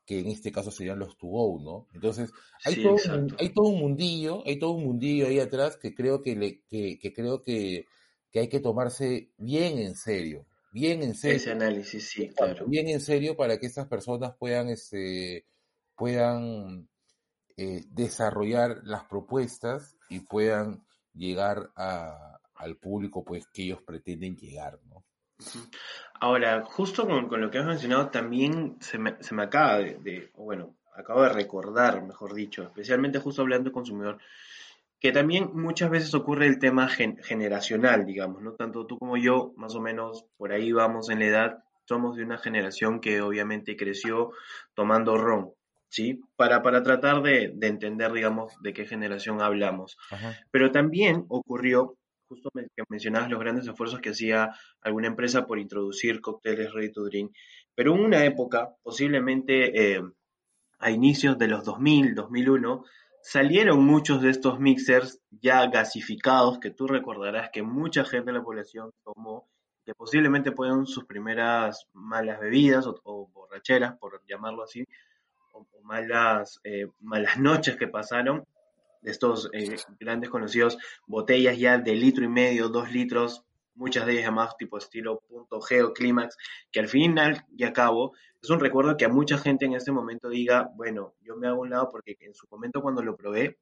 que 0.07 0.21
en 0.21 0.29
este 0.29 0.53
caso 0.53 0.71
serían 0.71 0.99
los 0.99 1.17
to 1.19 1.27
go, 1.29 1.61
¿no? 1.63 1.89
Entonces, 1.95 2.35
hay 2.65 2.77
Sí, 2.77 2.81
todo, 2.81 2.95
un, 3.05 3.11
mun- 3.13 3.31
exacto. 3.31 3.37
hay 3.39 3.53
todo 3.55 3.69
un 3.69 3.81
mundillo, 3.81 4.43
hay 4.47 4.59
todo 4.59 4.73
un 4.73 4.85
mundillo 4.85 5.27
ahí 5.29 5.41
atrás 5.41 5.77
que 5.77 5.95
creo 5.95 6.23
que, 6.23 6.37
le, 6.37 6.63
que, 6.69 6.99
que 6.99 7.13
creo 7.13 7.43
que, 7.43 7.87
que 8.31 8.41
hay 8.41 8.49
que 8.49 8.61
tomarse 8.61 9.33
bien 9.39 9.79
en 9.79 9.95
serio, 9.97 10.47
bien 10.71 11.03
en 11.03 11.15
Ese 11.27 11.51
serio, 11.51 11.51
análisis, 11.51 12.09
sí, 12.09 12.31
claro. 12.31 12.65
bien 12.65 12.89
en 12.89 13.01
serio 13.01 13.37
para 13.37 13.59
que 13.59 13.67
estas 13.67 13.89
personas 13.89 14.35
puedan, 14.39 14.69
este, 14.69 15.47
puedan 15.97 16.89
eh, 17.57 17.83
desarrollar 17.89 18.83
las 18.85 19.05
propuestas 19.07 19.97
y 20.09 20.21
puedan 20.23 20.87
llegar 21.15 21.73
a, 21.77 22.41
al 22.55 22.79
público 22.79 23.25
pues 23.25 23.47
que 23.49 23.65
ellos 23.65 23.83
pretenden 23.83 24.37
llegar, 24.37 24.81
¿no? 24.85 25.07
Ahora, 26.21 26.63
justo 26.65 27.07
con, 27.07 27.29
con 27.29 27.41
lo 27.41 27.51
que 27.51 27.59
has 27.59 27.67
mencionado, 27.67 28.09
también 28.11 28.77
se 28.81 28.99
me, 28.99 29.17
se 29.23 29.35
me 29.35 29.43
acaba 29.43 29.79
de, 29.79 30.31
bueno, 30.37 30.77
acabo 30.97 31.23
de 31.23 31.29
recordar, 31.31 32.03
mejor 32.03 32.35
dicho, 32.35 32.63
especialmente 32.63 33.19
justo 33.19 33.43
hablando 33.43 33.71
de 33.71 33.75
consumidor, 33.75 34.19
que 35.01 35.13
también 35.13 35.51
muchas 35.53 35.91
veces 35.91 36.15
ocurre 36.15 36.47
el 36.47 36.59
tema 36.59 36.89
gen- 36.89 37.19
generacional, 37.23 38.07
digamos, 38.07 38.41
¿no? 38.43 38.53
Tanto 38.55 38.87
tú 38.87 38.99
como 38.99 39.17
yo, 39.17 39.53
más 39.57 39.75
o 39.75 39.81
menos 39.81 40.25
por 40.37 40.53
ahí 40.53 40.73
vamos 40.73 41.11
en 41.11 41.19
la 41.19 41.27
edad, 41.27 41.65
somos 41.85 42.17
de 42.17 42.23
una 42.25 42.39
generación 42.39 43.01
que 43.01 43.21
obviamente 43.21 43.77
creció 43.77 44.31
tomando 44.73 45.19
ron, 45.19 45.51
¿sí? 45.89 46.21
Para, 46.37 46.63
para 46.63 46.83
tratar 46.83 47.23
de, 47.23 47.53
de 47.55 47.67
entender, 47.67 48.13
digamos, 48.13 48.55
de 48.63 48.73
qué 48.73 48.87
generación 48.87 49.43
hablamos. 49.43 49.99
Ajá. 50.11 50.39
Pero 50.51 50.71
también 50.73 51.27
ocurrió, 51.29 51.99
justo 52.29 52.51
que 52.55 52.83
mencionabas 52.89 53.31
los 53.31 53.41
grandes 53.41 53.67
esfuerzos 53.67 54.01
que 54.01 54.11
hacía 54.11 54.51
alguna 54.81 55.09
empresa 55.09 55.47
por 55.47 55.59
introducir 55.59 56.21
cócteles 56.21 56.73
ready 56.73 56.93
to 56.93 57.05
drink, 57.05 57.33
pero 57.75 57.95
en 57.95 58.01
una 58.01 58.25
época, 58.25 58.75
posiblemente 58.83 59.95
eh, 59.95 60.03
a 60.79 60.91
inicios 60.91 61.39
de 61.39 61.49
los 61.49 61.65
2000, 61.65 62.15
2001, 62.15 62.85
salieron 63.23 63.85
muchos 63.85 64.21
de 64.21 64.31
estos 64.31 64.61
mixers 64.61 65.21
ya 65.31 65.67
gasificados, 65.69 66.59
que 66.59 66.71
tú 66.71 66.87
recordarás 66.87 67.51
que 67.51 67.63
mucha 67.63 68.05
gente 68.05 68.33
de 68.33 68.39
la 68.39 68.45
población 68.45 68.93
tomó, 69.03 69.49
que 69.85 69.95
posiblemente 69.95 70.53
fueron 70.53 70.87
sus 70.87 71.05
primeras 71.05 71.87
malas 71.93 72.41
bebidas 72.41 72.87
o, 72.87 73.29
borracheras, 73.33 73.97
por 73.99 74.23
llamarlo 74.27 74.63
así, 74.63 74.85
o, 75.53 75.67
malas, 75.83 76.61
eh, 76.65 76.87
malas 77.01 77.39
noches 77.39 77.77
que 77.77 77.89
pasaron, 77.89 78.45
estos 79.05 79.51
eh, 79.53 79.77
grandes 80.01 80.31
conocidos, 80.31 80.79
botellas 81.07 81.59
ya 81.59 81.79
de 81.79 81.95
litro 81.95 82.25
y 82.25 82.29
medio, 82.29 82.69
dos 82.69 82.93
litros, 82.93 83.45
muchas 83.75 84.07
de 84.07 84.13
ellas 84.13 84.25
llamadas 84.27 84.57
tipo 84.57 84.79
estilo 84.79 85.21
punto 85.29 85.61
G 85.61 85.83
o 85.83 85.93
clímax, 85.93 86.37
que 86.71 86.81
al 86.81 86.89
final 86.89 87.45
y 87.57 87.65
a 87.65 87.73
cabo 87.73 88.13
es 88.43 88.51
un 88.51 88.61
recuerdo 88.61 88.97
que 88.97 89.07
a 89.07 89.09
mucha 89.09 89.39
gente 89.39 89.65
en 89.65 89.73
este 89.73 89.91
momento 89.91 90.29
diga, 90.29 90.71
bueno, 90.77 91.15
yo 91.23 91.35
me 91.37 91.49
hago 91.49 91.63
un 91.63 91.71
lado 91.71 91.89
porque 91.91 92.17
en 92.21 92.35
su 92.35 92.47
momento 92.51 92.83
cuando 92.83 93.03
lo 93.03 93.17
probé, 93.17 93.57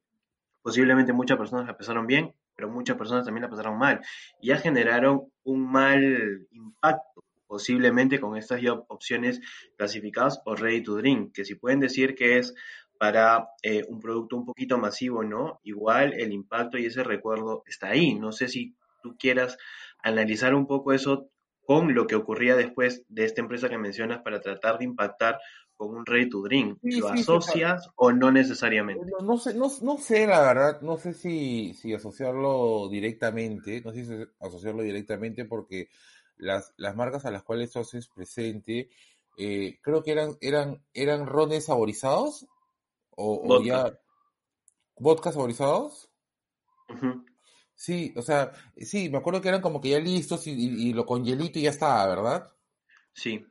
posiblemente 0.61 1.13
muchas 1.13 1.37
personas 1.37 1.65
la 1.67 1.77
pasaron 1.77 2.05
bien, 2.05 2.33
pero 2.55 2.69
muchas 2.69 2.97
personas 2.97 3.23
también 3.23 3.43
la 3.43 3.49
pasaron 3.49 3.77
mal. 3.77 4.01
Y 4.41 4.47
ya 4.47 4.57
generaron 4.57 5.31
un 5.43 5.71
mal 5.71 6.47
impacto, 6.51 7.23
posiblemente 7.47 8.19
con 8.19 8.35
estas 8.35 8.59
opciones 8.89 9.39
clasificadas 9.77 10.41
o 10.43 10.55
ready 10.55 10.83
to 10.83 10.97
drink, 10.97 11.33
que 11.33 11.45
si 11.45 11.55
pueden 11.55 11.79
decir 11.79 12.13
que 12.13 12.37
es 12.37 12.53
para 13.03 13.49
eh, 13.61 13.83
un 13.89 13.99
producto 13.99 14.37
un 14.37 14.45
poquito 14.45 14.77
masivo, 14.77 15.25
¿no? 15.25 15.59
Igual 15.63 16.13
el 16.13 16.31
impacto 16.31 16.77
y 16.77 16.85
ese 16.85 17.03
recuerdo 17.03 17.61
está 17.67 17.89
ahí. 17.89 18.15
No 18.15 18.31
sé 18.31 18.47
si 18.47 18.77
tú 19.01 19.17
quieras 19.19 19.57
analizar 20.01 20.55
un 20.55 20.67
poco 20.67 20.93
eso 20.93 21.27
con 21.65 21.93
lo 21.93 22.07
que 22.07 22.15
ocurría 22.15 22.55
después 22.55 23.03
de 23.09 23.25
esta 23.25 23.41
empresa 23.41 23.67
que 23.67 23.77
mencionas 23.77 24.21
para 24.21 24.39
tratar 24.39 24.77
de 24.77 24.85
impactar 24.85 25.37
con 25.75 25.89
un 25.89 26.05
ready 26.05 26.29
to 26.29 26.43
drink. 26.43 26.77
Sí, 26.81 27.01
¿Lo 27.01 27.09
sí, 27.09 27.15
sí, 27.15 27.21
asocias 27.23 27.89
o 27.97 28.13
no 28.13 28.31
necesariamente? 28.31 29.05
no, 29.19 29.25
no 29.25 29.37
sé, 29.37 29.53
no, 29.53 29.69
no 29.81 29.97
sé 29.97 30.25
la 30.25 30.39
verdad, 30.39 30.79
no 30.79 30.95
sé 30.95 31.13
si, 31.13 31.73
si 31.73 31.93
asociarlo 31.93 32.87
directamente, 32.87 33.81
no 33.83 33.91
sé 33.91 34.05
si 34.05 34.13
asociarlo 34.39 34.81
directamente 34.81 35.43
porque 35.43 35.89
las, 36.37 36.73
las 36.77 36.95
marcas 36.95 37.25
a 37.25 37.31
las 37.31 37.43
cuales 37.43 37.69
tú 37.69 37.79
haces 37.79 38.07
presente, 38.07 38.87
eh, 39.37 39.77
creo 39.81 40.03
que 40.03 40.13
eran, 40.13 40.37
eran, 40.39 40.81
eran 40.93 41.25
rones 41.25 41.65
saborizados 41.65 42.47
o, 43.17 43.53
o 43.53 43.57
Vodka. 43.57 43.65
ya 43.65 43.99
vodka 44.97 45.31
saborizados. 45.31 46.09
Sí, 47.75 48.13
o 48.17 48.21
sea, 48.21 48.51
sí, 48.77 49.09
me 49.09 49.17
acuerdo 49.17 49.41
que 49.41 49.49
eran 49.49 49.61
como 49.61 49.81
que 49.81 49.89
ya 49.89 49.99
listos 49.99 50.47
y, 50.47 50.51
y- 50.51 50.89
y 50.89 50.93
lo 50.93 51.05
con 51.05 51.23
hielito 51.25 51.59
y 51.59 51.63
ya 51.63 51.69
estaba, 51.71 52.07
¿verdad? 52.07 52.51
Sí. 53.13 53.45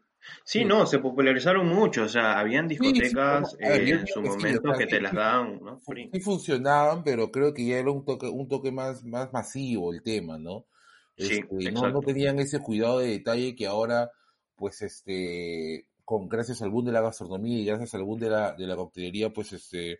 Sí, 0.45 0.65
no, 0.65 0.87
se 0.87 1.01
popularizaron 1.01 1.67
mucho, 1.67 2.05
o 2.05 2.09
sea, 2.09 2.39
habían 2.39 2.69
Sí, 2.79 3.03
sí, 3.03 3.17
discotecas 3.19 3.57
ver, 3.61 3.83
eh, 3.83 3.91
en 4.01 4.07
su 4.07 4.23
momento 4.23 4.73
que 4.77 4.87
te 4.87 5.01
las 5.01 5.15
daban, 5.15 5.59
¿no? 5.63 5.81
Free. 5.81 6.13
sí 6.13 6.21
funcionaban, 6.21 7.03
pero 7.05 7.31
creo 7.31 7.55
que 7.55 7.65
ya 7.67 7.79
era 7.79 7.91
un 7.91 8.05
toque, 8.05 8.27
un 8.29 8.49
toque 8.49 8.71
más, 8.73 9.05
más 9.05 9.33
masivo 9.33 9.93
el 9.93 10.03
tema, 10.03 10.39
¿no? 10.39 10.67
Sí, 11.17 11.41
Este, 11.41 11.71
no, 11.71 11.89
no 11.91 12.03
tenían 12.03 12.39
ese 12.39 12.61
cuidado 12.61 12.99
de 13.01 13.09
detalle 13.09 13.55
que 13.57 13.67
ahora, 13.67 14.11
pues, 14.57 14.83
este, 14.83 15.87
con 16.05 16.29
gracias 16.29 16.63
al 16.63 16.71
boom 16.71 16.87
de 16.87 16.93
la 16.93 17.01
gastronomía 17.01 17.59
y 17.59 17.65
gracias 17.65 17.95
al 17.95 18.03
boom 18.05 18.21
de 18.21 18.31
la, 18.31 18.53
de 18.53 18.67
la 18.67 18.77
coctelería, 18.77 19.33
pues, 19.33 19.53
este, 19.53 19.99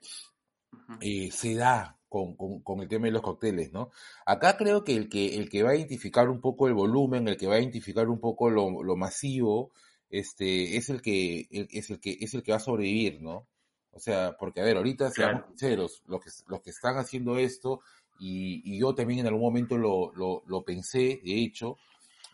eh, 1.01 1.31
se 1.31 1.55
da 1.55 1.99
con, 2.09 2.35
con, 2.37 2.61
con 2.61 2.81
el 2.81 2.89
tema 2.89 3.07
de 3.07 3.13
los 3.13 3.23
cócteles, 3.23 3.73
¿no? 3.73 3.91
Acá 4.27 4.57
creo 4.57 4.85
que 4.85 4.95
el 4.97 5.09
que 5.09 5.37
el 5.37 5.49
que 5.49 5.63
va 5.63 5.71
a 5.71 5.77
identificar 5.77 6.29
un 6.29 6.41
poco 6.41 6.69
el 6.69 6.75
volumen, 6.75 7.27
el 7.29 7.37
que 7.37 7.47
va 7.47 7.55
a 7.55 7.61
identificar 7.61 8.09
un 8.09 8.21
poco 8.21 8.51
lo, 8.51 8.83
lo 8.83 8.97
masivo, 8.97 9.71
este, 10.11 10.77
es 10.77 10.91
el 10.91 11.01
que 11.01 11.49
el- 11.51 11.69
es 11.71 11.91
el 11.91 12.01
que 12.01 12.19
es 12.21 12.35
el 12.35 12.43
que 12.43 12.53
va 12.53 12.59
a 12.59 12.61
sobrevivir, 12.61 13.23
¿no? 13.23 13.47
O 13.93 13.99
sea, 14.01 14.37
porque 14.39 14.61
a 14.61 14.65
ver, 14.65 14.77
ahorita 14.77 15.11
seamos 15.11 15.47
sinceros, 15.49 16.03
los 16.07 16.21
que 16.23 16.31
los 16.49 16.61
que 16.63 16.71
están 16.71 16.97
haciendo 16.99 17.39
esto 17.39 17.81
y, 18.19 18.63
y 18.65 18.79
yo 18.79 18.95
también 18.95 19.21
en 19.21 19.27
algún 19.29 19.43
momento 19.43 19.77
lo, 19.79 20.13
lo, 20.15 20.43
lo 20.47 20.63
pensé, 20.65 21.21
de 21.25 21.43
hecho, 21.43 21.77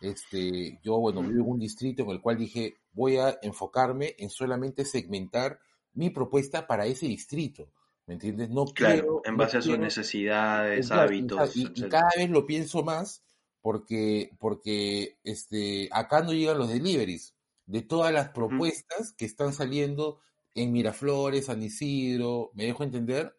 este, 0.01 0.79
yo, 0.83 0.99
bueno, 0.99 1.23
vivo 1.23 1.45
en 1.45 1.51
un 1.53 1.59
distrito 1.59 2.03
en 2.05 2.11
el 2.11 2.21
cual 2.21 2.37
dije, 2.39 2.77
voy 2.99 3.17
a 3.19 3.39
enfocarme 3.43 4.15
en 4.19 4.31
solamente 4.31 4.85
segmentar 4.85 5.61
mi 5.95 6.11
propuesta 6.11 6.67
para 6.67 6.87
ese 6.87 7.07
distrito, 7.07 7.73
¿me 8.07 8.15
entiendes? 8.15 8.51
No 8.51 8.75
Claro, 8.75 9.05
quiero, 9.05 9.23
en 9.25 9.37
no 9.37 9.41
base 9.41 9.59
a 9.59 9.63
sus 9.63 9.79
quiero, 9.79 9.79
necesidades, 9.79 10.91
hábitos, 10.91 11.51
y- 11.55 11.87
cada 11.89 12.11
vez 12.17 12.31
lo 12.31 12.47
pienso 12.47 12.83
más 12.83 13.25
porque, 13.61 14.31
porque 14.39 15.19
este, 15.25 15.89
acá 15.93 16.23
no 16.23 16.33
llegan 16.33 16.59
los 16.59 16.69
deliveries 16.69 17.37
de 17.67 17.83
todas 17.83 18.13
las 18.13 18.31
propuestas 18.31 19.13
que 19.13 19.25
están 19.27 19.53
saliendo 19.53 20.21
en 20.55 20.73
Miraflores, 20.73 21.47
San 21.47 21.63
Isidro, 21.63 22.51
¿me 22.55 22.65
dejo 22.67 22.83
entender? 22.85 23.37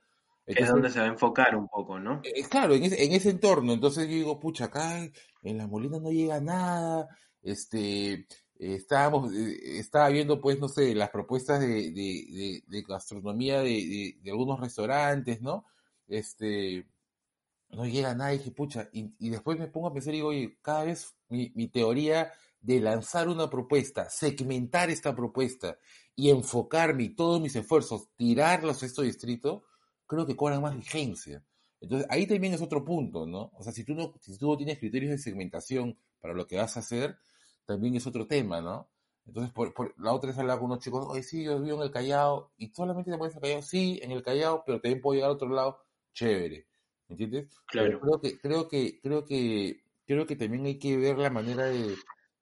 Es 0.53 0.67
donde 0.67 0.89
se 0.91 0.99
va 0.99 1.05
a 1.05 1.09
enfocar 1.09 1.55
un 1.55 1.67
poco, 1.67 1.99
¿no? 1.99 2.29
eh, 2.35 2.43
claro, 2.49 2.73
en 2.75 2.83
ese, 2.83 3.03
en 3.03 3.13
ese 3.13 3.29
entorno, 3.29 3.73
entonces 3.73 4.05
yo 4.07 4.13
digo, 4.15 4.39
pucha, 4.39 4.65
acá 4.65 5.09
en 5.43 5.57
la 5.57 5.67
Molina 5.67 5.99
no 5.99 6.11
llega 6.11 6.39
nada, 6.41 7.07
este, 7.41 8.13
eh, 8.13 8.27
estábamos, 8.59 9.33
eh, 9.33 9.79
estaba 9.79 10.09
viendo 10.09 10.39
pues, 10.41 10.59
no 10.59 10.67
sé, 10.67 10.93
las 10.93 11.09
propuestas 11.09 11.61
de, 11.61 11.91
de, 11.91 12.63
de, 12.67 12.81
gastronomía 12.83 13.61
de, 13.61 14.19
algunos 14.27 14.59
restaurantes, 14.59 15.41
¿no? 15.41 15.65
Este, 16.07 16.85
no 17.69 17.85
llega 17.85 18.13
nada, 18.13 18.31
dije, 18.31 18.51
pucha, 18.51 18.89
y, 18.91 19.13
y 19.19 19.29
después 19.29 19.57
me 19.57 19.67
pongo 19.67 19.87
a 19.87 19.93
pensar 19.93 20.13
y 20.13 20.17
digo, 20.17 20.29
oye, 20.29 20.57
cada 20.61 20.83
vez 20.83 21.15
mi, 21.29 21.51
mi 21.55 21.67
teoría 21.67 22.31
de 22.61 22.79
lanzar 22.81 23.29
una 23.29 23.49
propuesta, 23.49 24.09
segmentar 24.09 24.89
esta 24.89 25.15
propuesta 25.15 25.77
y 26.15 26.29
enfocarme 26.29 27.03
y 27.03 27.09
todos 27.15 27.39
mis 27.39 27.55
esfuerzos, 27.55 28.09
tirarlos 28.17 28.83
a 28.83 28.85
este 28.85 29.03
distrito, 29.03 29.63
creo 30.05 30.25
que 30.25 30.35
cobran 30.35 30.61
más 30.61 30.75
vigencia. 30.75 31.43
Entonces, 31.79 32.07
ahí 32.09 32.27
también 32.27 32.53
es 32.53 32.61
otro 32.61 32.83
punto, 32.83 33.25
¿no? 33.25 33.51
O 33.53 33.63
sea, 33.63 33.71
si 33.71 33.85
tú 33.85 33.95
no, 33.95 34.13
si 34.19 34.37
tú 34.37 34.47
no 34.47 34.57
tienes 34.57 34.79
criterios 34.79 35.11
de 35.11 35.17
segmentación 35.17 35.97
para 36.19 36.33
lo 36.33 36.45
que 36.45 36.57
vas 36.57 36.75
a 36.75 36.81
hacer, 36.81 37.17
también 37.69 37.95
es 37.95 38.07
otro 38.07 38.25
tema, 38.27 38.61
¿no? 38.61 38.89
Entonces, 39.27 39.53
por, 39.53 39.73
por- 39.75 39.93
la 39.99 40.11
otra 40.13 40.29
vez 40.29 40.39
hablaba 40.39 40.59
con 40.59 40.71
unos 40.71 40.83
chicos, 40.83 41.05
oye, 41.07 41.21
sí, 41.21 41.43
yo 41.43 41.61
vivo 41.61 41.77
en 41.77 41.83
el 41.83 41.91
Callao, 41.91 42.51
y 42.57 42.69
solamente 42.73 43.11
te 43.11 43.17
puedes 43.17 43.35
al 43.35 43.41
Callao, 43.41 43.61
sí, 43.61 43.99
en 44.01 44.11
el 44.11 44.23
Callao, 44.23 44.63
pero 44.65 44.81
también 44.81 45.01
puedo 45.01 45.15
llegar 45.15 45.29
a 45.29 45.33
otro 45.33 45.49
lado, 45.49 45.77
chévere, 46.13 46.67
¿me 47.07 47.13
entiendes? 47.13 47.47
Pero 47.71 47.99
Claro. 47.99 47.99
creo 47.99 48.19
que, 48.21 48.39
creo 48.39 48.67
que, 48.67 48.99
creo 49.01 49.25
que, 49.25 49.83
creo 50.07 50.25
que 50.25 50.35
también 50.35 50.65
hay 50.65 50.79
que 50.79 50.97
ver 50.97 51.17
la 51.19 51.29
manera 51.29 51.65
de, 51.65 51.95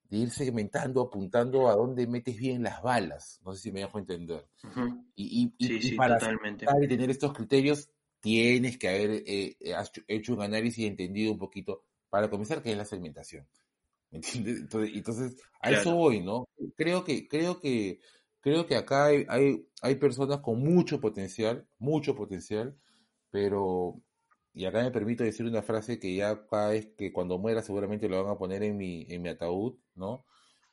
de 0.09 0.17
ir 0.17 0.29
segmentando, 0.31 1.01
apuntando 1.01 1.67
a 1.67 1.75
dónde 1.75 2.07
metes 2.07 2.37
bien 2.37 2.63
las 2.63 2.81
balas, 2.81 3.41
no 3.43 3.53
sé 3.53 3.59
si 3.63 3.71
me 3.73 3.81
dejo 3.81 3.99
entender. 3.99 4.47
Ujú. 4.63 5.05
Y, 5.15 5.43
y, 5.43 5.53
y, 5.57 5.67
Sí, 5.67 5.81
y 5.81 5.89
sí, 5.89 5.95
para 5.97 6.17
y 6.81 6.87
tener 6.87 7.09
estos 7.09 7.33
criterios, 7.33 7.89
tienes 8.21 8.77
que 8.77 8.87
haber 8.87 9.11
eh, 9.25 9.57
eh, 9.59 9.75
hecho 10.07 10.33
un 10.33 10.41
análisis 10.41 10.79
y 10.79 10.87
entendido 10.87 11.33
un 11.33 11.37
poquito, 11.39 11.83
para 12.09 12.29
comenzar, 12.29 12.61
qué 12.63 12.71
es 12.71 12.77
la 12.77 12.85
segmentación. 12.85 13.45
¿Me 14.11 14.17
entiendes? 14.19 14.59
Entonces, 14.61 14.91
entonces, 14.95 15.37
a 15.61 15.71
eso 15.71 15.95
voy, 15.95 16.21
¿no? 16.21 16.45
Creo 16.75 17.03
que, 17.03 17.27
creo 17.27 17.59
que, 17.59 17.99
creo 18.41 18.65
que 18.65 18.75
acá 18.75 19.05
hay, 19.07 19.25
hay, 19.29 19.67
hay 19.81 19.95
personas 19.95 20.39
con 20.39 20.59
mucho 20.59 20.99
potencial, 21.01 21.67
mucho 21.77 22.15
potencial, 22.15 22.77
pero, 23.31 24.01
y 24.53 24.65
acá 24.65 24.81
me 24.83 24.91
permito 24.91 25.23
decir 25.23 25.45
una 25.45 25.61
frase 25.63 25.99
que 25.99 26.15
ya 26.15 26.45
cada 26.47 26.69
vez 26.69 26.87
que 26.97 27.11
cuando 27.13 27.37
muera 27.37 27.61
seguramente 27.63 28.07
lo 28.09 28.23
van 28.23 28.33
a 28.33 28.37
poner 28.37 28.63
en 28.63 28.77
mi, 28.77 29.05
en 29.09 29.21
mi 29.21 29.29
ataúd, 29.29 29.77
¿no? 29.95 30.25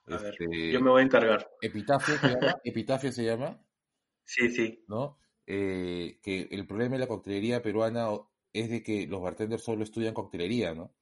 A 0.09 0.19
ver, 0.19 0.41
yo 0.71 0.81
Este, 0.81 0.81
me 0.81 0.89
voy 0.91 1.03
a 1.03 1.05
encargar. 1.05 1.47
epitafio 1.61 2.19
se 2.19 2.29
llama, 2.31 2.61
epitafio 2.65 3.13
se 3.13 3.25
llama, 3.25 3.65
Sí, 4.33 4.51
sí. 4.51 4.85
¿no? 4.87 5.19
Eh, 5.47 6.19
que 6.23 6.49
el 6.51 6.67
problema 6.67 6.95
de 6.95 7.01
la 7.01 7.07
coctelería 7.09 7.63
peruana 7.63 8.09
es 8.53 8.71
de 8.71 8.83
que 8.83 9.07
los 9.07 9.21
bartenders 9.21 9.63
solo 9.65 9.83
estudian 9.85 10.15
coctelería, 10.15 10.75
¿no? 10.75 10.95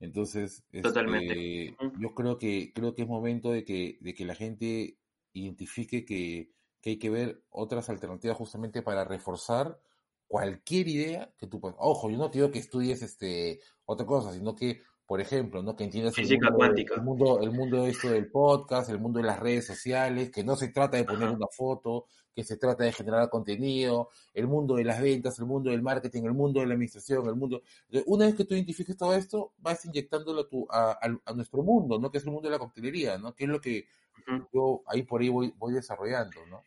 Entonces, 0.00 0.64
este, 0.72 1.76
yo 1.98 2.14
creo 2.14 2.38
que, 2.38 2.72
creo 2.74 2.94
que 2.94 3.02
es 3.02 3.08
momento 3.08 3.52
de 3.52 3.64
que, 3.64 3.98
de 4.00 4.14
que 4.14 4.24
la 4.24 4.34
gente 4.34 4.98
identifique 5.34 6.04
que, 6.04 6.50
que 6.80 6.90
hay 6.90 6.98
que 6.98 7.10
ver 7.10 7.44
otras 7.50 7.90
alternativas 7.90 8.36
justamente 8.36 8.82
para 8.82 9.04
reforzar 9.04 9.78
cualquier 10.26 10.88
idea 10.88 11.34
que 11.36 11.46
tú 11.46 11.60
puedas. 11.60 11.76
Ojo, 11.78 12.10
yo 12.10 12.16
no 12.16 12.30
te 12.30 12.38
digo 12.38 12.50
que 12.50 12.60
estudies 12.60 13.02
este, 13.02 13.60
otra 13.84 14.06
cosa, 14.06 14.32
sino 14.32 14.54
que, 14.54 14.80
por 15.10 15.20
ejemplo, 15.20 15.60
¿no? 15.60 15.74
Que 15.74 15.82
entiendas 15.82 16.16
el 16.18 16.38
mundo, 16.40 16.64
el 16.94 17.02
mundo, 17.02 17.40
el 17.42 17.50
mundo 17.50 17.82
de 17.82 17.90
esto 17.90 18.10
del 18.10 18.28
podcast, 18.28 18.90
el 18.90 19.00
mundo 19.00 19.18
de 19.18 19.26
las 19.26 19.40
redes 19.40 19.66
sociales, 19.66 20.30
que 20.30 20.44
no 20.44 20.54
se 20.54 20.68
trata 20.68 20.98
de 20.98 21.02
poner 21.04 21.24
Ajá. 21.24 21.32
una 21.36 21.48
foto, 21.48 22.04
que 22.32 22.44
se 22.44 22.56
trata 22.56 22.84
de 22.84 22.92
generar 22.92 23.28
contenido, 23.28 24.10
el 24.34 24.46
mundo 24.46 24.76
de 24.76 24.84
las 24.84 25.02
ventas, 25.02 25.36
el 25.40 25.46
mundo 25.46 25.70
del 25.70 25.82
marketing, 25.82 26.22
el 26.26 26.32
mundo 26.32 26.60
de 26.60 26.66
la 26.66 26.74
administración, 26.74 27.26
el 27.26 27.34
mundo... 27.34 27.60
Una 28.06 28.26
vez 28.26 28.36
que 28.36 28.44
tú 28.44 28.54
identifiques 28.54 28.96
todo 28.96 29.12
esto, 29.14 29.52
vas 29.58 29.84
inyectándolo 29.84 30.46
a, 30.70 30.78
a, 30.78 30.90
a- 30.92 31.20
a 31.24 31.32
nuestro 31.34 31.64
mundo, 31.64 31.98
¿no? 31.98 32.08
Que 32.12 32.18
es 32.18 32.24
el 32.24 32.30
mundo 32.30 32.48
de 32.48 32.52
la 32.52 32.60
coctelería, 32.60 33.18
¿no? 33.18 33.34
Que 33.34 33.44
es 33.46 33.50
lo 33.50 33.60
que 33.60 33.88
Ujú. 34.28 34.46
yo 34.52 34.82
ahí 34.86 35.02
por 35.02 35.22
ahí 35.22 35.28
voy, 35.28 35.52
voy 35.58 35.74
desarrollando, 35.74 36.46
¿no? 36.46 36.66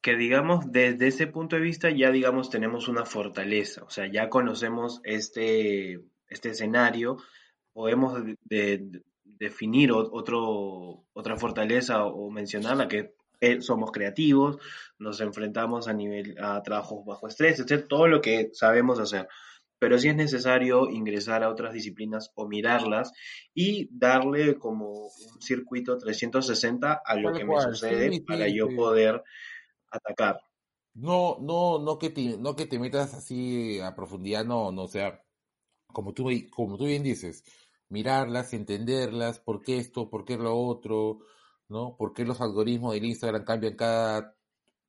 Que 0.00 0.16
digamos, 0.16 0.72
desde 0.72 1.06
ese 1.06 1.28
punto 1.28 1.54
de 1.54 1.62
vista 1.62 1.88
ya 1.90 2.10
digamos 2.10 2.50
tenemos 2.50 2.88
una 2.88 3.04
fortaleza, 3.06 3.84
o 3.84 3.90
sea, 3.90 4.10
ya 4.10 4.28
conocemos 4.28 5.00
este, 5.04 6.00
este 6.28 6.48
escenario, 6.48 7.18
podemos 7.74 8.24
de- 8.24 8.38
de- 8.44 9.02
definir 9.24 9.92
otro, 9.92 11.06
otra 11.12 11.36
fortaleza 11.36 12.06
o 12.06 12.30
mencionarla 12.30 12.88
que 12.88 13.14
eh, 13.40 13.60
somos 13.60 13.92
creativos, 13.92 14.58
nos 14.98 15.20
enfrentamos 15.20 15.88
a 15.88 15.92
nivel 15.92 16.36
a 16.40 16.62
trabajos 16.62 17.04
bajo 17.04 17.28
estrés, 17.28 17.60
etc., 17.60 17.86
todo 17.88 18.08
lo 18.08 18.22
que 18.22 18.50
sabemos 18.54 18.98
hacer. 19.00 19.28
Pero 19.78 19.98
sí 19.98 20.08
es 20.08 20.16
necesario 20.16 20.88
ingresar 20.90 21.42
a 21.42 21.50
otras 21.50 21.74
disciplinas 21.74 22.30
o 22.36 22.48
mirarlas 22.48 23.12
y 23.54 23.88
darle 23.92 24.56
como 24.58 24.90
un 24.92 25.42
circuito 25.42 25.98
360 25.98 27.02
a 27.04 27.16
lo 27.16 27.34
que 27.34 27.44
me 27.44 27.60
sucede 27.60 28.10
sí, 28.12 28.20
para 28.20 28.46
sí, 28.46 28.56
yo 28.56 28.68
sí. 28.68 28.76
poder 28.76 29.22
atacar. 29.90 30.40
No, 30.94 31.38
no, 31.40 31.78
no 31.80 31.98
que 31.98 32.10
te, 32.10 32.36
no 32.38 32.54
que 32.56 32.66
te 32.66 32.78
metas 32.78 33.14
así 33.14 33.80
a 33.80 33.94
profundidad, 33.96 34.44
no, 34.44 34.70
no, 34.72 34.82
o 34.84 34.88
sea, 34.88 35.20
como 35.92 36.14
tú, 36.14 36.28
como 36.54 36.78
tú 36.78 36.86
bien 36.86 37.02
dices, 37.02 37.44
mirarlas, 37.88 38.52
entenderlas, 38.54 39.40
por 39.40 39.62
qué 39.62 39.78
esto, 39.78 40.10
por 40.10 40.24
qué 40.24 40.36
lo 40.36 40.56
otro, 40.56 41.20
¿no? 41.68 41.96
¿Por 41.96 42.12
qué 42.14 42.24
los 42.24 42.40
algoritmos 42.40 42.94
del 42.94 43.04
Instagram 43.06 43.44
cambian 43.44 43.76
cada 43.76 44.36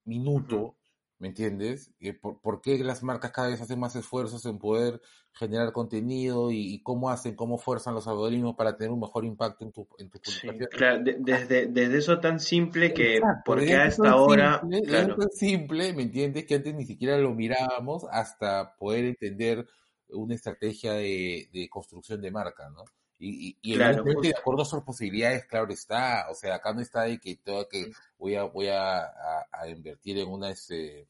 minuto? 0.06 0.78
¿Me 1.20 1.30
entiendes? 1.30 1.94
Eh, 2.00 2.14
¿Por, 2.14 2.42
por 2.42 2.62
qué 2.62 2.78
las 2.84 3.04
marcas 3.04 3.32
cada 3.32 3.50
vez 3.50 3.62
hacen 3.62 3.80
más 3.80 3.96
esfuerzos 3.96 4.46
en 4.46 4.60
poder 4.60 5.02
generar 5.34 5.72
contenido 5.74 6.52
y, 6.52 6.74
y 6.76 6.84
cómo 6.84 7.10
hacen, 7.10 7.36
cómo 7.36 7.58
fuerzan 7.58 7.94
los 7.96 8.08
algoritmos 8.08 8.56
para 8.56 8.78
tener 8.78 8.92
un 8.92 9.00
mejor 9.02 9.26
impacto 9.26 9.66
en 9.66 9.72
tu, 9.72 9.88
en 9.98 10.10
tu 10.12 10.20
Sí, 10.24 10.50
publicación? 10.50 10.70
claro, 10.70 11.04
de- 11.04 11.16
desde, 11.20 11.68
desde 11.68 11.98
eso 12.00 12.20
tan 12.20 12.40
simple 12.42 12.94
que, 12.94 13.22
Exacto, 13.22 13.44
porque 13.44 13.66
desde 13.66 13.76
a 13.76 13.86
algo 13.86 13.88
esta 13.88 14.16
tan 14.16 14.18
hora, 14.18 14.70
simple, 14.70 14.82
desde 14.88 14.88
claro, 14.88 15.16
tan 15.16 15.30
simple, 15.32 15.94
¿me 15.94 16.04
entiendes? 16.04 16.46
Que 16.46 16.56
antes 16.56 16.74
ni 16.76 16.86
siquiera 16.86 17.18
lo 17.18 17.34
mirábamos 17.34 18.06
hasta 18.12 18.76
poder 18.78 19.06
entender 19.06 19.68
una 20.16 20.36
estrategia 20.36 20.94
de, 20.94 21.50
de 21.52 21.70
construcción 21.70 22.22
de 22.22 22.32
marca, 22.32 22.70
¿no? 22.70 22.84
Y, 23.18 23.50
y, 23.50 23.58
y 23.62 23.76
claro, 23.76 23.92
evidentemente 23.92 24.28
de 24.30 24.36
acuerdo 24.38 24.64
a 24.64 24.66
sus 24.66 24.84
posibilidades, 24.84 25.46
claro 25.46 25.68
está, 25.72 26.28
o 26.30 26.36
sea, 26.36 26.56
acá 26.56 26.74
no 26.74 26.82
está 26.82 27.04
de 27.04 27.18
que 27.20 27.38
tengo 27.38 27.68
que 27.68 27.92
voy 28.18 28.36
a 28.36 28.44
voy 28.44 28.68
a, 28.68 29.04
a- 29.06 29.48
a 29.52 29.70
invertir 29.70 30.18
en 30.20 30.30
una 30.30 30.50
este 30.52 31.08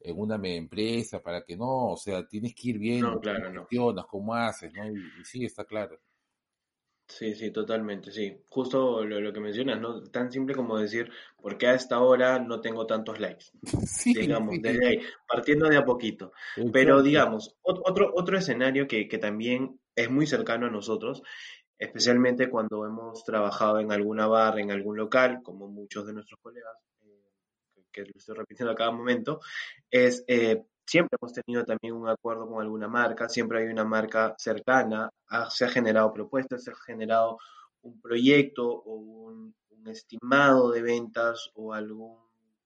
en 0.00 0.18
una 0.18 0.36
empresa 0.48 1.20
para 1.20 1.42
que 1.42 1.56
no, 1.56 1.88
o 1.92 1.96
sea, 1.96 2.26
tienes 2.26 2.54
que 2.54 2.68
ir 2.70 2.78
viendo 2.78 3.08
no, 3.08 3.12
cómo 3.14 3.22
claro, 3.22 3.52
no. 3.52 3.60
gestionas, 3.62 4.06
cómo 4.06 4.34
haces, 4.34 4.72
¿no? 4.72 4.86
Y, 4.90 4.96
y 5.20 5.24
sí, 5.24 5.44
está 5.44 5.64
claro. 5.64 5.98
Sí, 7.08 7.34
sí, 7.36 7.52
totalmente, 7.52 8.10
sí. 8.10 8.36
Justo 8.50 9.04
lo, 9.04 9.20
lo 9.20 9.32
que 9.32 9.38
mencionas, 9.40 9.80
¿no? 9.80 10.02
Tan 10.02 10.32
simple 10.32 10.54
como 10.56 10.76
decir, 10.76 11.10
porque 11.40 11.68
a 11.68 11.74
esta 11.74 12.00
hora 12.00 12.40
no 12.40 12.60
tengo 12.60 12.84
tantos 12.86 13.20
likes, 13.20 13.46
Sí, 13.86 14.14
digamos, 14.14 14.56
sí, 14.56 14.60
desde 14.60 14.86
ahí, 14.88 15.00
partiendo 15.28 15.68
de 15.68 15.76
a 15.76 15.84
poquito. 15.84 16.32
Pero 16.72 17.02
digamos, 17.02 17.56
ot- 17.62 17.80
otro, 17.84 18.10
otro 18.14 18.36
escenario 18.36 18.88
que, 18.88 19.06
que 19.08 19.18
también 19.18 19.80
es 19.94 20.10
muy 20.10 20.26
cercano 20.26 20.66
a 20.66 20.70
nosotros 20.70 21.22
especialmente 21.78 22.50
cuando 22.50 22.86
hemos 22.86 23.24
trabajado 23.24 23.80
en 23.80 23.92
alguna 23.92 24.26
barra, 24.26 24.60
en 24.60 24.72
algún 24.72 24.96
local, 24.98 25.42
como 25.44 25.68
muchos 25.68 26.06
de 26.06 26.12
nuestros 26.14 26.40
colegas, 26.40 26.74
eh, 27.04 27.84
que 27.92 28.02
lo 28.02 28.12
estoy 28.14 28.36
repitiendo 28.36 28.72
a 28.72 28.76
cada 28.76 28.90
momento, 28.90 29.40
es 29.90 30.24
eh, 30.28 30.64
siempre 30.86 31.18
hemos 31.20 31.32
tenido 31.32 31.64
también 31.64 31.94
un 31.94 32.08
acuerdo 32.08 32.48
con 32.48 32.62
alguna 32.62 32.88
marca, 32.88 33.28
siempre 33.28 33.60
hay 33.60 33.66
una 33.66 33.84
marca 33.84 34.34
cercana, 34.38 35.10
se 35.50 35.64
ha 35.64 35.68
generado 35.68 36.12
propuestas, 36.12 36.64
se 36.64 36.70
ha 36.70 36.74
generado 36.74 37.38
un 37.82 38.00
proyecto 38.00 38.66
o 38.66 38.94
un, 38.94 39.54
estimado 39.86 40.72
de 40.72 40.82
ventas 40.82 41.52
o 41.54 41.72
algún 41.72 42.18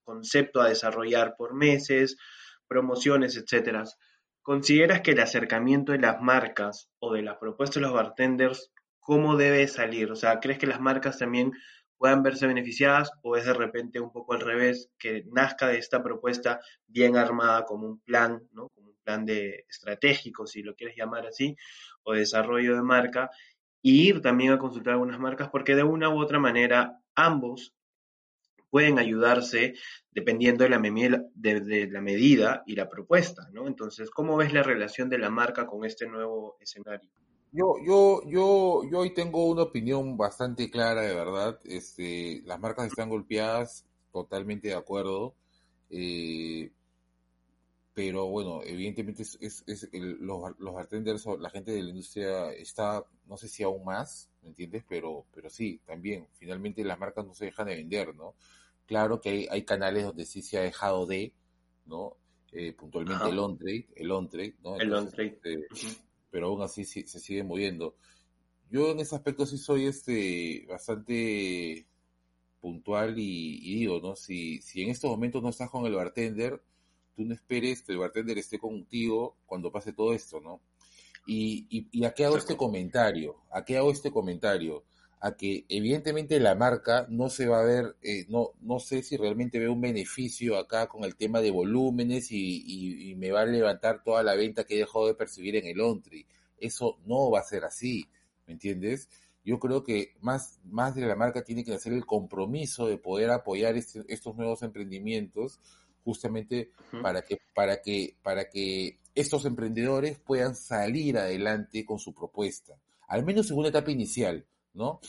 concepto 0.05 0.63
a 0.63 0.71
desarrollar 0.71 1.35
por 1.37 1.53
meses, 1.53 2.17
promociones, 2.67 3.37
etcétera. 3.37 3.85
¿Consideras 4.41 5.03
que 5.03 5.11
el 5.11 5.21
acercamiento 5.21 5.93
de 5.93 5.99
las 5.99 6.23
marcas 6.23 6.89
o 6.99 7.13
de 7.13 7.21
las 7.21 7.37
propuestas 7.37 7.75
de 7.75 7.81
los 7.83 7.93
bartenders, 7.93 8.73
cómo 9.01 9.37
debe 9.37 9.69
salir? 9.69 10.11
O 10.11 10.17
sea, 10.17 10.41
¿crees 10.41 10.59
que 10.59 10.67
las 10.67 10.81
marcas 10.81 11.19
también 11.19 11.53
puedan 12.01 12.23
verse 12.23 12.47
beneficiadas 12.47 13.13
o 13.21 13.37
es 13.37 13.45
de 13.45 13.53
repente 13.53 14.01
un 14.01 14.11
poco 14.11 14.33
al 14.33 14.41
revés, 14.41 14.89
que 14.99 15.27
nazca 15.31 15.69
de 15.69 15.77
esta 15.77 16.03
propuesta 16.03 16.59
bien 16.87 17.19
armada 17.19 17.67
como 17.67 17.87
un 17.87 18.01
plan, 18.01 18.43
¿no? 18.53 18.71
como 18.71 18.89
un 18.89 18.97
plan 19.05 19.27
de 19.27 19.67
estratégico, 19.69 20.47
si 20.47 20.63
lo 20.63 20.75
quieres 20.75 20.97
llamar 20.97 21.27
así, 21.27 21.55
o 22.03 22.15
desarrollo 22.15 22.75
de 22.75 22.81
marca, 22.81 23.31
y 23.83 24.09
ir 24.09 24.23
también 24.23 24.53
a 24.53 24.59
consultar 24.59 24.95
algunas 24.95 25.21
marcas, 25.21 25.51
porque 25.51 25.77
de 25.77 25.83
una 25.83 26.09
u 26.09 26.19
otra 26.19 26.39
manera 26.39 26.99
ambos 27.15 27.75
pueden 28.71 28.99
ayudarse 28.99 29.75
dependiendo 30.11 30.65
de 30.65 30.71
la, 30.71 30.79
de, 31.35 31.89
la 31.91 32.01
medida 32.01 32.63
y 32.65 32.77
la 32.77 32.89
propuesta, 32.89 33.51
¿no? 33.53 33.67
Entonces, 33.67 34.11
¿cómo 34.11 34.39
ves 34.39 34.55
la 34.55 34.63
relación 34.63 35.11
de 35.11 35.19
la 35.19 35.29
marca 35.29 35.67
con 35.67 35.85
este 35.85 36.07
nuevo 36.07 36.57
escenario? 36.61 37.11
Yo, 37.53 37.75
yo, 37.85 38.23
yo, 38.27 38.83
yo 38.91 38.99
hoy 39.01 39.13
tengo 39.13 39.47
una 39.47 39.63
opinión 39.63 40.17
bastante 40.17 40.71
clara, 40.71 41.03
de 41.03 41.15
verdad. 41.15 41.59
Este, 41.65 42.43
las 42.45 42.61
marcas 42.61 42.87
están 42.87 43.09
golpeadas, 43.09 43.85
totalmente 44.13 44.69
de 44.69 44.75
acuerdo. 44.75 45.35
Eh, 45.91 46.71
pero 47.93 48.29
bueno, 48.29 48.63
evidentemente 48.65 49.23
es, 49.23 49.65
es, 49.67 49.89
los, 49.93 50.59
los 50.59 50.75
bartenders 50.75 51.27
la 51.39 51.51
gente 51.51 51.73
de 51.73 51.83
la 51.83 51.91
industria 51.91 52.53
está, 52.53 53.05
no 53.27 53.37
sé 53.37 53.49
si 53.49 53.63
aún 53.63 53.85
más, 53.85 54.31
¿me 54.43 54.49
entiendes? 54.49 54.85
Pero, 54.89 55.27
pero 55.35 55.51
sí, 55.51 55.81
también, 55.85 56.27
finalmente 56.33 56.85
las 56.85 56.99
marcas 56.99 57.27
no 57.27 57.35
se 57.35 57.47
dejan 57.47 57.67
de 57.67 57.77
vender, 57.77 58.15
¿no? 58.15 58.37
Claro 58.87 59.21
que 59.21 59.49
hay, 59.51 59.65
canales 59.65 60.05
donde 60.05 60.25
sí 60.25 60.41
se 60.41 60.59
ha 60.59 60.63
dejado 60.63 61.05
de, 61.07 61.35
¿no? 61.87 62.17
Eh, 62.53 62.73
puntualmente 62.73 63.29
el 63.29 63.39
on-trade, 63.39 63.89
el 63.95 64.11
on-trade, 64.11 64.55
¿no? 64.63 64.77
el 64.77 64.95
on-trade. 64.95 65.41
Este, 65.45 65.67
pero 66.31 66.49
aún 66.49 66.63
así 66.63 66.85
se 66.85 67.07
sigue 67.07 67.43
moviendo. 67.43 67.97
Yo 68.71 68.91
en 68.91 69.01
ese 69.01 69.17
aspecto 69.17 69.47
sí 69.47 69.59
soy 69.59 69.87
este 69.87 70.65
bastante 70.69 71.87
puntual 72.61 73.19
y, 73.19 73.79
digo, 73.79 74.01
¿no? 74.01 74.15
Si, 74.15 74.61
si 74.63 74.83
en 74.83 74.91
estos 74.91 75.11
momentos 75.11 75.43
no 75.43 75.49
estás 75.49 75.71
con 75.71 75.87
el 75.87 75.95
bartender, 75.95 76.63
tú 77.17 77.25
no 77.25 77.35
esperes 77.35 77.83
que 77.83 77.93
el 77.93 77.99
bartender 77.99 78.39
esté 78.39 78.59
contigo 78.59 79.37
cuando 79.47 79.73
pase 79.73 79.93
todo 79.93 80.13
esto, 80.13 80.41
¿no? 80.41 80.61
Y, 81.27 81.67
y, 81.69 81.89
y 81.91 82.05
a 82.05 82.13
qué 82.13 82.25
hago 82.25 82.37
este 82.37 82.57
comentario, 82.57 83.37
a 83.51 83.65
qué 83.65 83.77
hago 83.77 83.91
este 83.91 84.11
comentario 84.11 84.85
a 85.21 85.37
que 85.37 85.67
evidentemente 85.69 86.41
la 86.41 86.55
marca 86.55 87.07
no 87.11 87.29
se 87.29 87.47
va 87.47 87.61
a 87.61 87.65
ver, 87.65 87.97
eh, 88.03 88.25
no, 88.31 88.53
no 88.63 88.79
sé 88.79 89.03
si 89.03 89.19
realmente 89.19 89.59
ve 89.59 89.69
un 89.69 89.81
beneficio 89.81 90.57
acá 90.57 90.89
con 90.89 91.05
el 91.05 91.15
tema 91.15 91.43
de 91.43 91.51
volúmenes 91.51 92.29
y, 92.31 93.15
me 93.19 93.31
va 93.31 93.43
a 93.43 93.47
levantar 93.47 94.03
toda 94.03 94.23
la 94.23 94.35
venta 94.35 94.65
que 94.65 94.77
he 94.77 94.79
dejado 94.79 95.07
de 95.07 95.15
percibir 95.15 95.57
en 95.57 95.67
el 95.67 95.81
Ontry. 95.81 96.27
Eso 96.59 96.99
no 97.05 97.31
va 97.31 97.41
a 97.41 97.45
ser 97.45 97.65
así, 97.65 98.09
¿me 98.47 98.55
entiendes? 98.55 99.11
Yo 99.45 99.59
creo 99.59 99.85
que 99.85 100.15
más, 100.23 100.59
más 100.65 100.95
de 100.95 101.03
la 101.03 101.17
marca 101.17 101.45
tiene 101.45 101.65
que 101.65 101.75
hacer 101.75 101.93
el 101.93 102.07
compromiso 102.07 102.87
de 102.87 102.97
poder 102.97 103.31
apoyar 103.31 103.77
este, 103.77 104.05
estos 104.09 104.37
nuevos 104.37 104.63
emprendimientos 104.63 105.61
justamente 106.03 106.71
para 107.03 107.23
que, 107.23 107.39
para 107.55 107.83
que, 107.83 108.17
para 108.23 108.49
que 108.49 108.99
estos 109.15 109.45
emprendedores 109.45 110.19
puedan 110.19 110.55
salir 110.55 111.19
adelante 111.19 111.85
con 111.85 111.99
su 111.99 112.15
propuesta, 112.15 112.79
al 113.07 113.23
menos 113.23 113.51
en 113.51 113.59
una 113.59 113.69
etapa 113.69 113.91
inicial 113.91 114.47
¿no? 114.75 115.01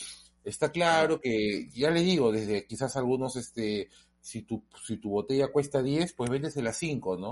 Está 0.44 0.72
claro 0.72 1.20
que, 1.22 1.70
ya 1.72 1.92
les 1.92 2.04
digo, 2.04 2.32
desde 2.32 2.66
quizás 2.66 2.96
algunos, 2.98 3.36
este, 3.36 3.90
si 4.20 4.42
tu, 4.44 4.64
si 4.86 4.98
tu 4.98 5.10
botella 5.10 5.52
cuesta 5.52 5.82
10, 5.82 6.14
pues 6.14 6.30
véndesela 6.30 6.74
5, 6.74 7.18
¿no? 7.18 7.32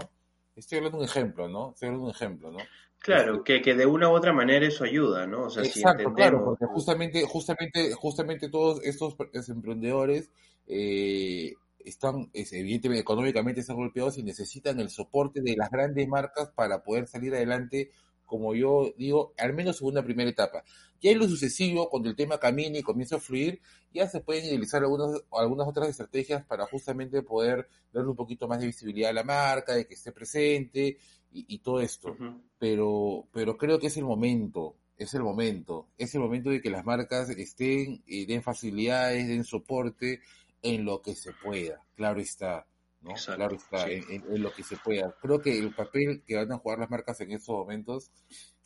Estoy 0.56 0.80
hablando 0.80 0.98
de 0.98 1.04
un 1.06 1.10
ejemplo, 1.10 1.48
¿no? 1.48 1.72
Estoy 1.74 1.88
hablando 1.88 2.08
de 2.08 2.12
un 2.12 2.15
ejemplo, 2.15 2.52
¿no? 2.52 2.60
Claro, 3.00 3.38
este 3.38 3.44
que, 3.46 3.62
que 3.62 3.76
de 3.76 3.86
una 3.86 4.10
u 4.10 4.13
otra 4.13 4.34
manera 4.34 4.68
eso 4.68 4.84
ayuda, 4.84 5.26
¿no? 5.26 5.46
O 5.46 5.50
sea, 5.50 5.63
Exacto, 5.63 6.13
claro, 6.13 6.44
porque 6.44 6.65
justamente, 6.65 7.24
justamente, 7.26 7.94
justamente 7.94 8.50
todos 8.50 8.84
estos 8.84 9.15
emprendedores 9.50 10.30
eh, 10.68 11.54
están, 11.80 12.30
evidentemente, 12.34 13.02
económicamente 13.02 13.62
están 13.62 13.78
golpeados 13.78 14.18
y 14.18 14.24
necesitan 14.24 14.80
el 14.80 14.89
soporte 14.89 15.42
de 15.42 15.56
las 15.56 15.72
grandes 15.72 16.08
marcas 16.08 16.50
para 16.50 16.84
poder 16.84 17.08
salir 17.08 17.34
adelante 17.34 17.89
como 18.30 18.54
yo 18.54 18.94
digo, 18.96 19.34
al 19.38 19.54
menos 19.54 19.82
en 19.82 19.88
una 19.88 20.04
primera 20.04 20.30
etapa. 20.30 20.63
Ya 21.01 21.12
en 21.12 21.19
lo 21.19 21.27
sucesivo, 21.27 21.89
cuando 21.89 22.09
el 22.09 22.15
tema 22.15 22.39
camine 22.39 22.79
y 22.79 22.83
comienza 22.83 23.15
a 23.15 23.19
fluir, 23.19 23.62
ya 23.93 24.07
se 24.07 24.19
pueden 24.21 24.45
utilizar 24.45 24.83
algunas, 24.83 25.21
algunas 25.31 25.67
otras 25.67 25.89
estrategias 25.89 26.45
para 26.45 26.65
justamente 26.65 27.21
poder 27.21 27.67
darle 27.93 28.09
un 28.09 28.15
poquito 28.15 28.47
más 28.47 28.59
de 28.59 28.67
visibilidad 28.67 29.12
a 29.12 29.13
la 29.13 29.23
marca, 29.23 29.75
de 29.75 29.88
que 29.88 29.93
esté 29.93 30.12
presente 30.12 30.97
y, 31.31 31.59
todo 31.59 31.79
esto. 31.79 32.17
pero, 32.57 33.27
pero 33.31 33.57
creo 33.57 33.79
que 33.79 33.88
es 33.88 33.97
el 33.97 34.05
momento, 34.05 34.75
es 34.97 35.13
el 35.13 35.23
momento, 35.23 35.88
es 35.97 36.13
el 36.15 36.21
momento 36.21 36.49
de 36.49 36.62
que 36.62 36.69
las 36.69 36.85
marcas 36.85 37.29
estén, 37.29 38.03
y 38.05 38.25
den 38.25 38.43
facilidades, 38.43 39.27
den 39.27 39.43
soporte 39.43 40.21
en 40.62 40.85
lo 40.85 41.01
que 41.01 41.15
se 41.15 41.31
pueda, 41.33 41.81
claro 41.95 42.19
está. 42.19 42.65
¿no? 43.01 43.13
claro 43.13 43.55
está, 43.55 43.89
en, 43.89 44.23
lo 44.41 44.51
que 44.51 44.63
se 44.63 44.75
pueda. 44.77 45.15
Creo 45.21 45.41
que 45.41 45.57
el 45.57 45.73
papel 45.73 46.21
que 46.25 46.35
van 46.35 46.51
a 46.51 46.57
jugar 46.57 46.79
las 46.79 46.89
marcas 46.89 47.21
en 47.21 47.31
estos 47.31 47.55
momentos 47.55 48.12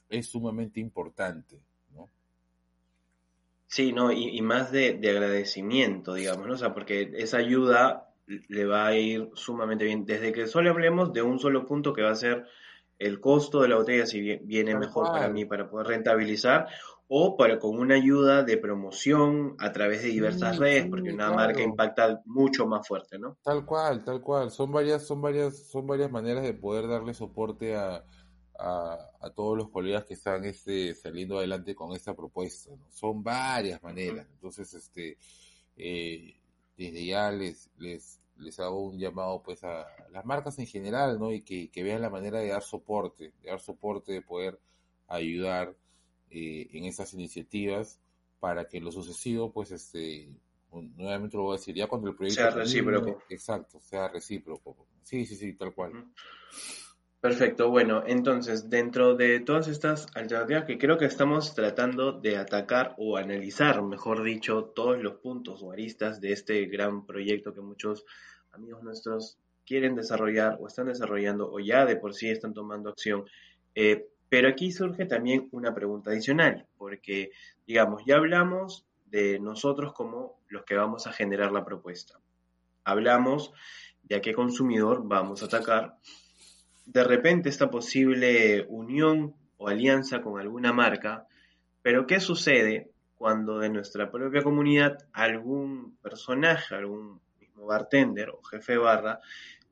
es 0.10 0.28
sumamente 0.28 0.80
importante. 0.80 1.60
Sí, 3.74 3.92
no, 3.92 4.12
y, 4.12 4.40
más 4.44 4.72
de, 4.72 5.00
agradecimiento, 5.04 6.14
digamos, 6.14 6.46
¿no? 6.46 6.54
O 6.54 6.58
sea, 6.58 6.76
porque 6.76 7.12
esa 7.16 7.38
ayuda 7.38 8.14
le 8.28 8.66
va 8.68 8.86
a 8.86 8.96
ir 8.96 9.32
sumamente 9.34 9.84
bien. 9.84 10.06
Desde 10.06 10.32
que 10.32 10.46
solo 10.46 10.70
hablemos 10.70 11.12
de 11.12 11.24
un 11.24 11.40
solo 11.40 11.66
punto 11.66 11.92
que 11.92 12.04
va 12.04 12.12
a 12.12 12.16
ser 12.16 12.46
el 13.00 13.20
costo 13.20 13.64
de 13.64 13.70
la 13.70 13.78
botella, 13.78 14.06
si 14.06 14.22
viene 14.44 14.78
mejor 14.78 15.08
para 15.08 15.28
mí 15.28 15.46
para 15.46 15.72
poder 15.72 15.88
rentabilizar, 15.88 16.68
o 17.08 17.36
para 17.36 17.58
con 17.58 17.80
una 17.80 17.96
ayuda 17.96 18.44
de 18.44 18.58
promoción 18.58 19.56
a 19.58 19.72
través 19.72 20.04
de 20.04 20.10
diversas 20.10 20.60
redes, 20.60 20.86
porque 20.88 21.12
una 21.12 21.32
marca 21.32 21.64
impacta 21.64 22.22
mucho 22.26 22.68
más 22.68 22.88
fuerte, 22.88 23.18
¿no? 23.18 23.38
Tal 23.42 23.66
cual, 23.66 24.04
tal 24.04 24.22
cual. 24.22 24.52
Son 24.52 24.72
varias, 24.72 25.08
son 25.08 25.20
varias, 25.20 25.72
son 25.72 25.88
varias 25.88 26.12
maneras 26.12 26.44
de 26.44 26.54
poder 26.54 26.88
darle 26.88 27.16
soporte 27.16 27.76
a, 27.76 28.04
a, 28.60 29.30
todos 29.36 29.58
los 29.58 29.70
colegas 29.70 30.06
que 30.06 30.14
están 30.14 30.46
este, 30.46 30.94
saliendo 30.94 31.38
adelante 31.38 31.76
con 31.76 31.96
esta 31.96 32.14
propuesta. 32.16 32.72
Son 32.90 33.24
varias 33.24 33.82
maneras. 33.82 34.28
Entonces, 34.32 34.74
este, 34.74 35.18
eh, 35.76 36.36
desde 36.78 37.06
ya 37.06 37.32
les, 37.32 37.70
les, 37.78 38.20
les 38.38 38.60
hago 38.60 38.84
un 38.84 39.00
llamado 39.00 39.42
pues 39.42 39.64
a 39.64 39.88
las 40.12 40.26
marcas 40.26 40.60
en 40.60 40.68
general, 40.68 41.20
¿no? 41.20 41.32
Y 41.32 41.42
que, 41.42 41.70
que 41.70 41.84
vean 41.84 42.02
la 42.02 42.10
manera 42.10 42.40
de 42.40 42.50
dar 42.50 42.64
soporte, 42.64 43.34
de 43.42 43.50
dar 43.50 43.60
soporte, 43.60 44.12
de 44.12 44.22
poder 44.22 44.60
ayudar 45.08 45.76
eh, 46.30 46.68
en 46.74 46.86
esas 46.86 47.14
iniciativas 47.14 48.00
para 48.40 48.68
que 48.68 48.82
lo 48.82 48.92
sucesivo, 48.92 49.52
pues, 49.52 49.72
este, 49.72 50.30
nuevamente 50.72 51.38
lo 51.38 51.44
voy 51.44 51.56
a 51.56 51.60
decir, 51.60 51.76
ya 51.76 51.88
cuando 51.88 52.10
el 52.10 52.16
proyecto... 52.16 52.42
Sea 52.42 52.50
recíproco. 52.52 53.24
exacto, 53.30 53.80
sea 53.80 54.08
recíproco. 54.08 54.88
Sí, 55.04 55.26
sí, 55.26 55.36
sí, 55.36 55.54
tal 55.54 55.74
cual. 55.74 56.06
Perfecto, 57.24 57.70
bueno, 57.70 58.04
entonces, 58.06 58.70
dentro 58.70 59.16
de 59.16 59.40
todas 59.40 59.70
estas 59.70 60.08
alternativas 60.14 60.66
que 60.66 60.78
creo 60.78 60.98
que 60.98 61.06
estamos 61.06 61.56
tratando 61.56 62.12
de 62.12 62.36
atacar 62.36 62.96
o 62.98 63.16
analizar, 63.16 63.82
mejor 63.82 64.24
dicho, 64.24 64.74
todos 64.76 65.02
los 65.02 65.22
puntos 65.22 65.64
o 65.64 65.72
aristas 65.72 66.20
de 66.20 66.34
este 66.34 66.66
gran 66.66 67.06
proyecto 67.06 67.54
que 67.54 67.62
muchos 67.62 68.04
amigos 68.52 68.84
nuestros 68.84 69.38
quieren 69.66 69.96
desarrollar 69.96 70.58
o 70.60 70.68
están 70.68 70.88
desarrollando 70.88 71.50
o 71.50 71.62
ya 71.62 71.86
de 71.86 71.96
por 71.96 72.14
sí 72.14 72.30
están 72.30 72.54
tomando 72.54 72.90
acción. 72.90 73.24
Eh, 73.74 74.06
pero 74.28 74.50
aquí 74.50 74.74
surge 74.74 75.06
también 75.06 75.48
una 75.54 75.74
pregunta 75.74 76.12
adicional, 76.12 76.68
porque, 76.78 77.32
digamos, 77.66 78.04
ya 78.06 78.18
hablamos 78.18 78.86
de 79.06 79.40
nosotros 79.40 79.94
como 79.94 80.42
los 80.50 80.66
que 80.66 80.76
vamos 80.76 81.08
a 81.08 81.14
generar 81.14 81.54
la 81.54 81.64
propuesta. 81.64 82.20
Hablamos 82.84 83.54
de 84.02 84.18
a 84.18 84.22
qué 84.22 84.34
consumidor 84.34 85.04
vamos 85.06 85.42
a 85.42 85.46
atacar. 85.46 85.96
De 86.86 87.04
repente 87.04 87.50
esta 87.50 87.70
posible 87.70 88.66
unión 88.70 89.36
o 89.58 89.68
alianza 89.68 90.22
con 90.22 90.40
alguna 90.40 90.74
marca, 90.74 91.26
pero 91.82 92.06
¿qué 92.06 92.20
sucede 92.20 92.92
cuando 93.16 93.60
de 93.60 93.70
nuestra 93.70 94.12
propia 94.12 94.44
comunidad 94.44 94.98
algún 95.14 95.98
personaje, 96.02 96.76
algún 96.76 97.22
mismo 97.40 97.66
bartender 97.66 98.30
o 98.30 98.42
jefe 98.44 98.78
barra, 98.78 99.20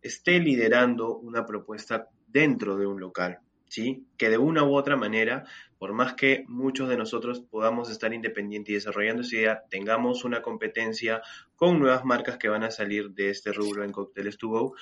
esté 0.02 0.40
liderando 0.40 1.18
una 1.18 1.46
propuesta 1.46 2.08
dentro 2.28 2.78
de 2.78 2.86
un 2.86 3.00
local? 3.00 3.40
¿sí? 3.72 4.06
Que 4.18 4.30
de 4.30 4.38
una 4.38 4.64
u 4.66 4.76
otra 4.76 4.98
manera, 4.98 5.46
por 5.82 5.94
más 5.94 6.14
que 6.14 6.46
muchos 6.48 6.90
de 6.90 6.96
nosotros 6.96 7.42
podamos 7.42 7.90
estar 7.90 8.14
independientes 8.14 8.70
y 8.70 8.76
desarrollando 8.76 9.24
esa 9.24 9.36
idea, 9.36 9.64
tengamos 9.68 10.24
una 10.24 10.44
competencia 10.44 11.24
con 11.56 11.80
nuevas 11.80 12.06
marcas 12.06 12.38
que 12.38 12.50
van 12.50 12.64
a 12.64 12.70
salir 12.70 13.10
de 13.10 13.32
este 13.32 13.52
rubro 13.52 13.84
en 13.84 13.92
cócteles 13.92 14.38
to 14.38 14.50
go, 14.50 14.76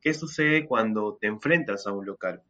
¿qué 0.00 0.14
sucede 0.14 0.64
cuando 0.64 1.18
te 1.20 1.26
enfrentas 1.26 1.86
a 1.86 1.92
un 1.92 2.06
local? 2.06 2.40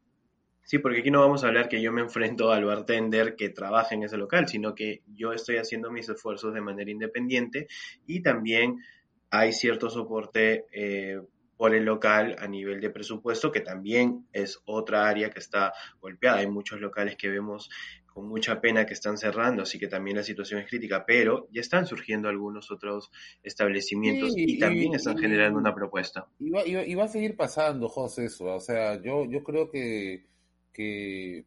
Sí, 0.63 0.79
porque 0.79 1.01
aquí 1.01 1.11
no 1.11 1.19
vamos 1.19 1.43
a 1.43 1.49
hablar 1.49 1.69
que 1.69 1.83
yo 1.83 1.91
me 1.91 2.01
enfrento 2.01 2.53
al 2.53 2.65
bartender 2.65 3.35
que 3.35 3.49
trabaja 3.49 3.97
en 3.97 4.05
ese 4.05 4.17
local, 4.17 4.47
sino 4.47 4.73
que 4.73 5.03
yo 5.09 5.33
estoy 5.33 5.57
haciendo 5.57 5.91
mis 5.91 6.09
esfuerzos 6.09 6.55
de 6.55 6.61
manera 6.61 6.89
independiente 6.89 7.67
y 8.07 8.23
también 8.23 8.85
hay 9.31 9.53
cierto 9.53 9.91
soporte 9.91 10.67
eh, 10.71 11.21
por 11.57 11.75
el 11.75 11.85
local 11.85 12.37
a 12.39 12.47
nivel 12.49 12.81
de 12.81 12.91
presupuesto, 12.91 13.51
que 13.53 13.61
también 13.61 14.27
es 14.33 14.61
otra 14.67 15.09
área 15.09 15.31
que 15.31 15.39
está 15.41 15.73
golpeada. 16.01 16.39
Hay 16.39 16.47
muchos 16.49 16.81
locales 16.81 17.17
que 17.17 17.29
vemos 17.29 17.69
con 18.07 18.29
mucha 18.29 18.61
pena 18.61 18.87
que 18.87 18.95
están 18.95 19.19
cerrando, 19.19 19.63
así 19.63 19.79
que 19.79 19.89
también 19.89 20.17
la 20.17 20.23
situación 20.23 20.61
es 20.61 20.69
crítica, 20.69 21.05
pero 21.07 21.49
ya 21.53 21.61
están 21.61 21.87
surgiendo 21.87 22.29
algunos 22.29 22.71
otros 22.71 23.11
establecimientos 23.43 24.33
Sí, 24.35 24.45
y 24.47 24.59
también 24.59 24.93
y, 24.93 24.97
están 24.97 25.19
y, 25.19 25.21
generando 25.21 25.59
una 25.59 25.75
propuesta. 25.75 26.27
y 26.39 26.51
va, 26.51 26.67
y 26.67 26.75
va- 26.75 26.85
y 26.87 26.95
va 26.95 27.05
a 27.05 27.09
seguir 27.09 27.37
pasando, 27.37 27.89
José, 27.89 28.27
eso. 28.27 28.45
O 28.55 28.61
sea, 28.61 29.01
yo, 29.03 29.25
yo 29.25 29.43
creo 29.43 29.71
que, 29.71 30.27
que, 30.73 31.47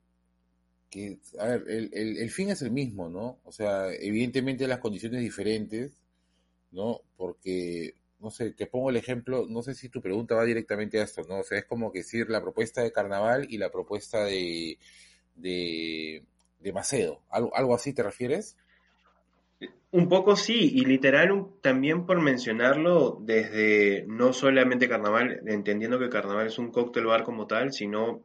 que, 0.90 1.20
a 1.40 1.48
ver, 1.48 1.66
el, 1.70 1.90
el, 1.94 2.18
el 2.18 2.32
fin 2.32 2.50
es 2.50 2.62
el 2.62 2.72
mismo, 2.72 3.10
¿no? 3.10 3.40
O 3.46 3.52
sea, 3.52 3.94
evidentemente 3.94 4.68
las 4.68 4.80
condiciones 4.80 5.22
diferentes, 5.22 6.02
¿no? 6.72 7.02
Porque, 7.18 7.96
no 8.20 8.32
sé, 8.32 8.52
te 8.52 8.68
pongo 8.68 8.90
el 8.90 8.98
ejemplo, 8.98 9.46
no 9.50 9.62
sé 9.62 9.74
si 9.74 9.90
tu 9.90 10.02
pregunta 10.02 10.36
va 10.36 10.44
directamente 10.44 11.00
a 11.00 11.04
esto, 11.04 11.22
¿no? 11.28 11.40
O 11.40 11.44
sea, 11.44 11.60
es 11.60 11.66
como 11.66 11.92
que 11.92 12.00
decir 12.00 12.30
la 12.30 12.42
propuesta 12.42 12.82
de 12.82 12.92
Carnaval 12.92 13.48
y 13.50 13.58
la 13.58 13.70
propuesta 13.70 14.24
de, 14.26 14.78
de, 15.36 16.24
de 16.60 16.74
Macedo. 16.74 17.22
¿Algo, 17.30 17.56
algo 17.56 17.74
así 17.74 17.94
te 17.94 18.04
refieres? 18.04 18.58
Un 19.92 20.08
poco 20.08 20.36
sí, 20.36 20.72
y 20.74 20.86
literal 20.86 21.48
también 21.62 22.06
por 22.06 22.22
mencionarlo 22.22 23.18
desde 23.22 24.06
no 24.08 24.34
solamente 24.34 24.88
Carnaval, 24.88 25.42
entendiendo 25.48 25.98
que 25.98 26.10
Carnaval 26.10 26.48
es 26.48 26.60
un 26.60 26.72
cóctel 26.72 27.08
bar 27.08 27.24
como 27.24 27.48
tal, 27.48 27.74
sino 27.74 28.22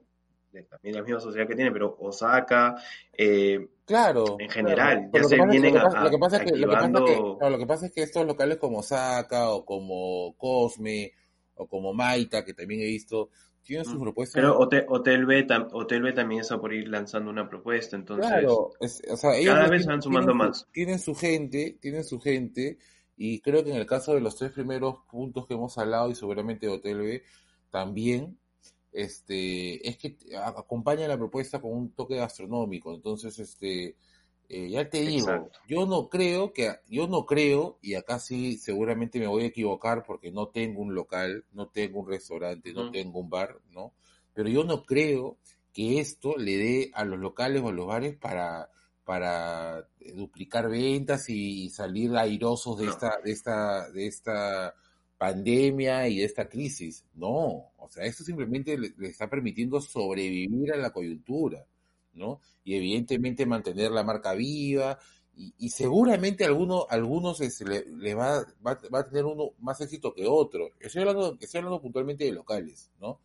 de 0.55 0.63
también 0.65 0.95
la 0.97 1.03
misma 1.03 1.21
sociedad 1.21 1.47
que 1.47 1.55
tiene, 1.55 1.71
pero 1.73 1.97
Osaka, 2.01 2.77
eh, 3.13 3.69
Claro, 3.87 4.39
en 4.39 4.49
general, 4.49 5.11
ya 5.13 5.21
lo 5.21 5.29
se 5.29 5.37
vienen 5.37 5.73
que 5.73 5.79
a- 5.79 6.05
lo 6.05 6.11
que 6.11 6.19
pasa 6.19 6.37
es 6.39 6.43
que, 6.45 6.57
lo 6.57 7.59
que 7.59 7.67
pasa 7.67 7.87
es 7.87 7.93
que, 7.93 8.03
estos 8.03 8.27
locales 8.27 8.57
como 8.57 8.79
Osaka 8.79 9.51
o 9.51 9.65
como 9.67 10.35
Cosme 10.39 11.13
o 11.57 11.67
como 11.69 11.93
Maita, 11.93 12.45
que 12.45 12.55
también 12.55 12.81
he 12.81 12.87
visto, 12.87 13.29
tienen 13.63 13.85
sus 13.85 14.01
propuestas. 14.01 14.41
Pero 14.41 14.59
Hotel, 14.59 14.85
Hotel 14.89 15.27
B, 15.27 15.47
Hotel 15.73 16.03
B 16.03 16.13
también 16.13 16.41
está 16.41 16.59
por 16.59 16.73
ir 16.73 16.89
lanzando 16.89 17.31
una 17.31 17.49
propuesta, 17.49 17.97
entonces 17.97 18.31
Claro, 18.31 18.71
es- 18.81 19.03
o 19.11 19.17
sea, 19.17 19.37
ellos 19.37 19.55
cada 19.55 19.69
vez 19.69 19.87
van 19.87 20.01
sumando 20.03 20.33
tienen 20.33 20.49
más. 20.49 20.67
tienen 20.73 20.99
su 20.99 21.15
gente, 21.15 21.79
tienen 21.81 22.05
su 22.05 22.21
gente, 22.21 22.79
y 23.17 23.41
creo 23.41 23.63
que 23.65 23.71
en 23.71 23.77
el 23.77 23.87
caso 23.87 24.15
de 24.15 24.21
los 24.21 24.37
tres 24.37 24.53
primeros 24.53 24.97
puntos 25.11 25.47
que 25.47 25.55
hemos 25.55 25.77
hablado, 25.79 26.11
y 26.11 26.15
seguramente 26.15 26.69
Hotel 26.69 26.99
B 26.99 27.23
también, 27.71 28.39
este, 28.95 29.87
es 29.89 29.99
que 29.99 30.17
acompaña 30.41 31.09
la 31.09 31.19
propuesta 31.19 31.61
con 31.61 31.73
un 31.73 31.91
toque 31.91 32.15
gastronómico. 32.15 32.95
Entonces, 32.95 33.39
este, 33.41 33.97
eh, 34.49 34.71
ya 34.71 34.89
te 34.89 35.01
digo, 35.01 35.29
Exacto. 35.29 35.59
yo 35.69 35.85
no 35.85 36.09
creo 36.09 36.53
que, 36.53 36.77
yo 36.89 37.09
no 37.09 37.27
creo, 37.27 37.79
y 37.83 37.95
acá 37.95 38.21
sí 38.21 38.57
seguramente 38.57 39.19
me 39.19 39.27
voy 39.27 39.43
a 39.43 39.47
equivocar 39.47 40.05
porque 40.07 40.31
no 40.31 40.49
tengo 40.49 40.81
un 40.81 40.95
local, 40.95 41.45
no 41.53 41.69
tengo 41.69 42.01
un 42.01 42.09
restaurante, 42.09 42.73
no 42.73 42.91
tengo 42.93 43.19
un 43.19 43.29
bar, 43.29 43.59
¿no? 43.73 43.93
Pero 44.33 44.49
yo 44.49 44.63
no 44.63 44.85
creo 44.85 45.39
que 45.73 45.99
esto 45.99 46.37
le 46.37 46.57
dé 46.57 46.91
a 46.95 47.05
los 47.05 47.19
locales 47.19 47.63
o 47.63 47.69
a 47.69 47.73
los 47.73 47.87
bares 47.87 48.17
para, 48.17 48.71
para 49.05 49.89
duplicar 50.15 50.71
ventas 50.71 51.29
y 51.29 51.69
salir 51.71 52.17
airosos 52.17 52.79
de 52.79 52.85
No. 52.85 52.93
esta, 52.93 53.19
de 53.25 53.33
esta, 53.33 53.91
de 53.91 54.07
esta 54.07 54.75
pandemia 55.19 56.09
y 56.09 56.19
de 56.19 56.25
esta 56.25 56.49
crisis. 56.49 57.05
No, 57.15 57.73
o 57.77 57.89
sea, 57.89 58.05
esto 58.05 58.25
simplemente 58.25 58.77
le, 58.79 58.93
le 58.97 59.09
está 59.09 59.29
permitiendo 59.29 59.81
sobrevivir 59.81 60.73
a 60.73 60.77
la 60.77 60.93
coyuntura, 60.93 61.67
¿no? 62.13 62.41
Y 62.65 62.75
evidentemente 62.77 63.47
mantener 63.47 63.91
la 63.91 64.05
marca 64.05 64.35
viva 64.35 64.99
y, 65.37 65.55
y 65.59 65.71
seguramente 65.71 66.45
alguno, 66.45 66.87
algunos 66.89 67.41
este, 67.41 67.65
le, 67.65 67.85
le 67.87 68.15
va, 68.15 68.41
va, 68.67 68.79
va 68.93 69.01
a 69.01 69.09
tener 69.09 69.25
uno 69.25 69.51
más 69.59 69.81
éxito 69.81 70.15
que 70.15 70.27
otro. 70.27 70.71
Estoy 70.81 71.03
hablando, 71.03 71.37
estoy 71.41 71.59
hablando 71.59 71.81
puntualmente 71.81 72.25
de 72.25 72.33
locales, 72.33 72.91
¿no? 73.01 73.21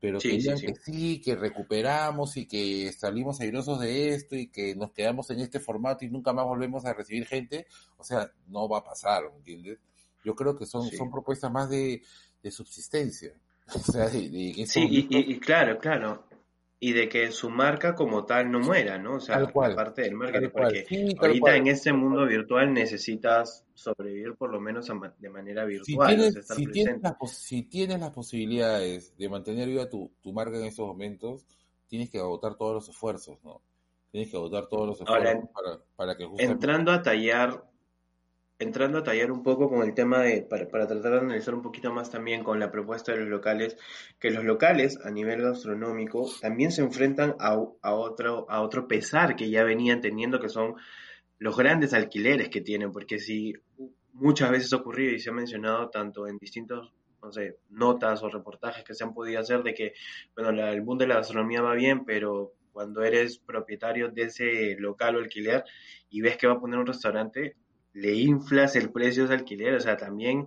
Pero 0.00 0.18
que 0.18 0.38
sí. 0.38 0.66
que 0.66 0.74
sí, 0.74 1.20
que 1.22 1.34
recuperamos 1.34 2.36
y 2.36 2.46
que 2.46 2.92
salimos 2.92 3.40
airosos 3.40 3.80
de 3.80 4.10
esto 4.10 4.36
y 4.36 4.48
que 4.48 4.74
nos 4.74 4.92
quedamos 4.92 5.30
en 5.30 5.40
este 5.40 5.60
formato 5.60 6.04
y 6.04 6.10
nunca 6.10 6.34
más 6.34 6.44
volvemos 6.44 6.84
a 6.84 6.92
recibir 6.92 7.24
gente, 7.26 7.66
o 7.96 8.04
sea, 8.04 8.30
no 8.48 8.68
va 8.68 8.78
a 8.78 8.84
pasar, 8.84 9.22
¿me 9.30 9.38
entiendes? 9.38 9.78
Yo 10.24 10.34
creo 10.34 10.56
que 10.56 10.66
son, 10.66 10.88
Sí. 10.88 10.96
son 10.96 11.10
propuestas 11.10 11.50
más 11.52 11.68
de, 11.70 12.02
de 12.42 12.50
subsistencia. 12.50 13.32
O 13.74 13.78
sea, 13.78 14.08
de, 14.08 14.28
de 14.28 14.66
Sí, 14.66 14.86
y, 14.90 14.98
y- 15.10 15.32
y 15.32 15.40
claro, 15.40 15.78
claro. 15.78 16.24
Y 16.80 16.92
de 16.92 17.08
que 17.08 17.30
su 17.32 17.48
marca 17.48 17.94
como 17.94 18.26
tal 18.26 18.50
no 18.50 18.60
muera, 18.60 18.98
¿no? 18.98 19.14
O 19.14 19.20
sea, 19.20 19.36
tal 19.36 19.44
la 19.44 19.52
cual, 19.52 19.74
parte 19.74 20.02
del 20.02 20.14
marketing, 20.16 20.50
porque 20.52 20.84
sí, 20.86 21.16
ahorita 21.18 21.40
cual. 21.40 21.56
en 21.56 21.66
este 21.68 21.92
mundo 21.94 22.26
virtual 22.26 22.74
necesitas 22.74 23.64
sobrevivir 23.72 24.34
por 24.34 24.50
lo 24.50 24.60
menos 24.60 24.86
de 25.18 25.30
manera 25.30 25.62
Si 25.64 25.70
virtual, 25.70 26.08
sea, 26.08 26.16
tienes, 26.16 26.36
estar 26.36 26.56
si 26.58 26.66
tienes 26.66 27.00
las, 27.00 27.30
si 27.38 27.62
tienes 27.62 28.00
las 28.00 28.10
posibilidades 28.10 29.16
de 29.16 29.28
mantener 29.30 29.66
viva 29.68 29.88
tu, 29.88 30.10
tu 30.20 30.34
marca 30.34 30.58
en 30.58 30.64
estos 30.64 30.86
momentos, 30.86 31.46
tienes 31.88 32.10
que 32.10 32.18
agotar 32.18 32.56
todos 32.56 32.74
los 32.74 32.88
esfuerzos, 32.90 33.38
¿no? 33.42 33.62
Tienes 34.10 34.30
que 34.30 34.36
agotar 34.36 34.66
todos 34.66 34.86
los 34.88 35.00
Ahora, 35.08 35.30
esfuerzos 35.30 35.50
para, 35.54 35.78
para 35.96 36.16
que 36.18 36.24
justamente... 36.26 36.52
entrando 36.52 36.92
a 36.92 37.00
tallar, 37.02 37.64
entrando 38.58 38.98
a 38.98 39.02
tallar 39.02 39.32
un 39.32 39.42
poco 39.42 39.68
con 39.68 39.82
el 39.82 39.94
tema 39.94 40.22
de, 40.22 40.42
para, 40.42 40.68
tratar 40.68 41.12
de 41.12 41.18
analizar 41.18 41.54
un 41.54 41.62
poquito 41.62 41.92
más 41.92 42.10
también 42.10 42.44
con 42.44 42.60
la 42.60 42.70
propuesta 42.70 43.12
de 43.12 43.18
los 43.18 43.28
locales, 43.28 43.76
que 44.18 44.30
los 44.30 44.44
locales 44.44 44.98
a 45.04 45.10
nivel 45.10 45.42
gastronómico 45.42 46.30
también 46.40 46.70
se 46.70 46.82
enfrentan 46.82 47.34
a, 47.40 47.56
a 47.82 47.94
otro, 47.94 48.46
a 48.48 48.62
otro 48.62 48.86
pesar 48.86 49.36
que 49.36 49.50
ya 49.50 49.64
venían 49.64 50.00
teniendo, 50.00 50.40
que 50.40 50.48
son 50.48 50.76
los 51.38 51.56
grandes 51.56 51.92
alquileres 51.94 52.48
que 52.48 52.60
tienen, 52.60 52.92
porque 52.92 53.18
si 53.18 53.54
muchas 54.12 54.50
veces 54.50 54.72
ha 54.72 54.76
ocurrido 54.76 55.12
y 55.12 55.18
se 55.18 55.30
ha 55.30 55.32
mencionado 55.32 55.90
tanto 55.90 56.26
en 56.28 56.38
distintos, 56.38 56.92
no 57.22 57.32
sé, 57.32 57.58
notas 57.70 58.22
o 58.22 58.28
reportajes 58.28 58.84
que 58.84 58.94
se 58.94 59.02
han 59.02 59.14
podido 59.14 59.40
hacer 59.40 59.62
de 59.62 59.74
que, 59.74 59.92
bueno, 60.36 60.50
el 60.50 60.80
boom 60.82 60.98
de 60.98 61.08
la 61.08 61.16
gastronomía 61.16 61.62
va 61.62 61.74
bien, 61.74 62.04
pero 62.04 62.52
cuando 62.72 63.02
eres 63.02 63.38
propietario 63.38 64.10
de 64.10 64.22
ese 64.22 64.76
local 64.78 65.16
o 65.16 65.18
alquiler 65.18 65.64
y 66.10 66.20
ves 66.20 66.36
que 66.36 66.46
va 66.46 66.54
a 66.54 66.60
poner 66.60 66.78
un 66.78 66.86
restaurante, 66.86 67.56
le 67.94 68.14
inflas 68.14 68.76
el 68.76 68.90
precio 68.92 69.22
de 69.24 69.34
ese 69.34 69.40
alquiler, 69.40 69.74
o 69.74 69.80
sea, 69.80 69.96
también 69.96 70.46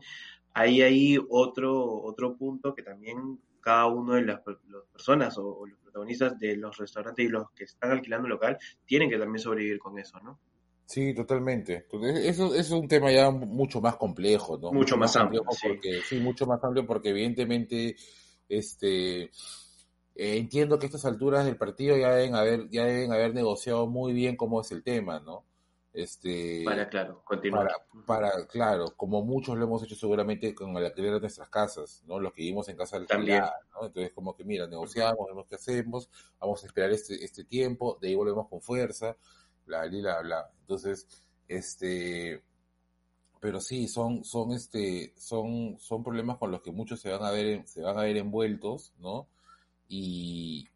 hay 0.53 0.81
ahí 0.81 1.17
otro, 1.29 2.01
otro 2.03 2.35
punto 2.37 2.73
que 2.75 2.83
también 2.83 3.39
cada 3.61 3.87
uno 3.87 4.13
de 4.13 4.23
las, 4.23 4.41
per- 4.41 4.59
las 4.69 4.83
personas 4.91 5.37
o, 5.37 5.45
o 5.59 5.65
los 5.67 5.79
protagonistas 5.79 6.37
de 6.39 6.55
los 6.57 6.77
restaurantes 6.77 7.25
y 7.25 7.29
los 7.29 7.51
que 7.51 7.65
están 7.65 7.91
alquilando 7.91 8.27
el 8.27 8.33
local 8.33 8.57
tienen 8.85 9.09
que 9.09 9.17
también 9.17 9.39
sobrevivir 9.39 9.79
con 9.79 9.97
eso, 9.99 10.19
¿no? 10.21 10.39
Sí, 10.85 11.13
totalmente. 11.13 11.75
Entonces, 11.75 12.25
eso, 12.25 12.47
eso 12.55 12.59
es 12.59 12.71
un 12.71 12.87
tema 12.87 13.11
ya 13.11 13.29
mucho 13.29 13.81
más 13.81 13.97
complejo, 13.97 14.57
¿no? 14.57 14.71
Mucho 14.71 14.97
más 14.97 15.15
amplio, 15.17 15.43
sí. 15.49 15.67
porque, 15.67 16.01
sí, 16.01 16.19
mucho 16.19 16.45
más 16.45 16.63
amplio 16.63 16.85
porque 16.85 17.09
evidentemente, 17.09 17.95
este, 18.47 19.23
eh, 19.23 19.31
entiendo 20.15 20.79
que 20.79 20.85
a 20.85 20.89
estas 20.89 21.05
alturas 21.05 21.45
del 21.45 21.57
partido 21.57 21.97
ya 21.97 22.11
deben 22.15 22.35
haber, 22.35 22.69
ya 22.69 22.85
deben 22.85 23.11
haber 23.11 23.33
negociado 23.33 23.87
muy 23.87 24.13
bien 24.13 24.37
cómo 24.37 24.61
es 24.61 24.71
el 24.71 24.83
tema, 24.83 25.19
¿no? 25.19 25.45
Este, 25.97 26.61
Para, 26.63 26.87
claro, 26.89 27.23
continuar. 27.25 27.67
para, 28.05 28.29
para, 28.29 28.45
claro, 28.45 28.93
como 28.95 29.23
muchos 29.23 29.57
lo 29.57 29.65
hemos 29.65 29.81
hecho 29.81 29.95
seguramente 29.95 30.53
con 30.53 30.77
el 30.77 30.85
alquiler 30.85 31.13
de 31.13 31.21
nuestras 31.21 31.49
casas, 31.49 32.03
¿no? 32.05 32.19
Los 32.19 32.33
que 32.33 32.43
vivimos 32.43 32.69
en 32.69 32.77
casa 32.77 33.03
También. 33.07 33.37
alquilada, 33.41 33.59
¿no? 33.73 33.87
Entonces, 33.87 34.11
como 34.13 34.35
que, 34.35 34.43
mira, 34.43 34.67
negociamos, 34.67 35.25
vemos 35.27 35.47
qué 35.47 35.55
hacemos, 35.55 36.07
vamos 36.39 36.63
a 36.63 36.67
esperar 36.67 36.91
este, 36.91 37.25
este 37.25 37.45
tiempo, 37.45 37.97
de 37.99 38.09
ahí 38.09 38.15
volvemos 38.15 38.47
con 38.47 38.61
fuerza, 38.61 39.17
bla, 39.65 39.87
bla, 39.87 39.99
bla, 39.99 40.21
bla. 40.21 40.51
Entonces, 40.59 41.07
este, 41.47 42.43
pero 43.39 43.59
sí, 43.59 43.87
son, 43.87 44.23
son, 44.23 44.51
este, 44.51 45.15
son, 45.17 45.79
son 45.79 46.03
problemas 46.03 46.37
con 46.37 46.51
los 46.51 46.61
que 46.61 46.71
muchos 46.71 46.99
se 46.99 47.09
van 47.09 47.23
a 47.23 47.31
ver, 47.31 47.65
se 47.65 47.81
van 47.81 47.97
a 47.97 48.03
ver 48.03 48.17
envueltos, 48.17 48.93
¿no? 48.99 49.27
Y, 49.89 50.69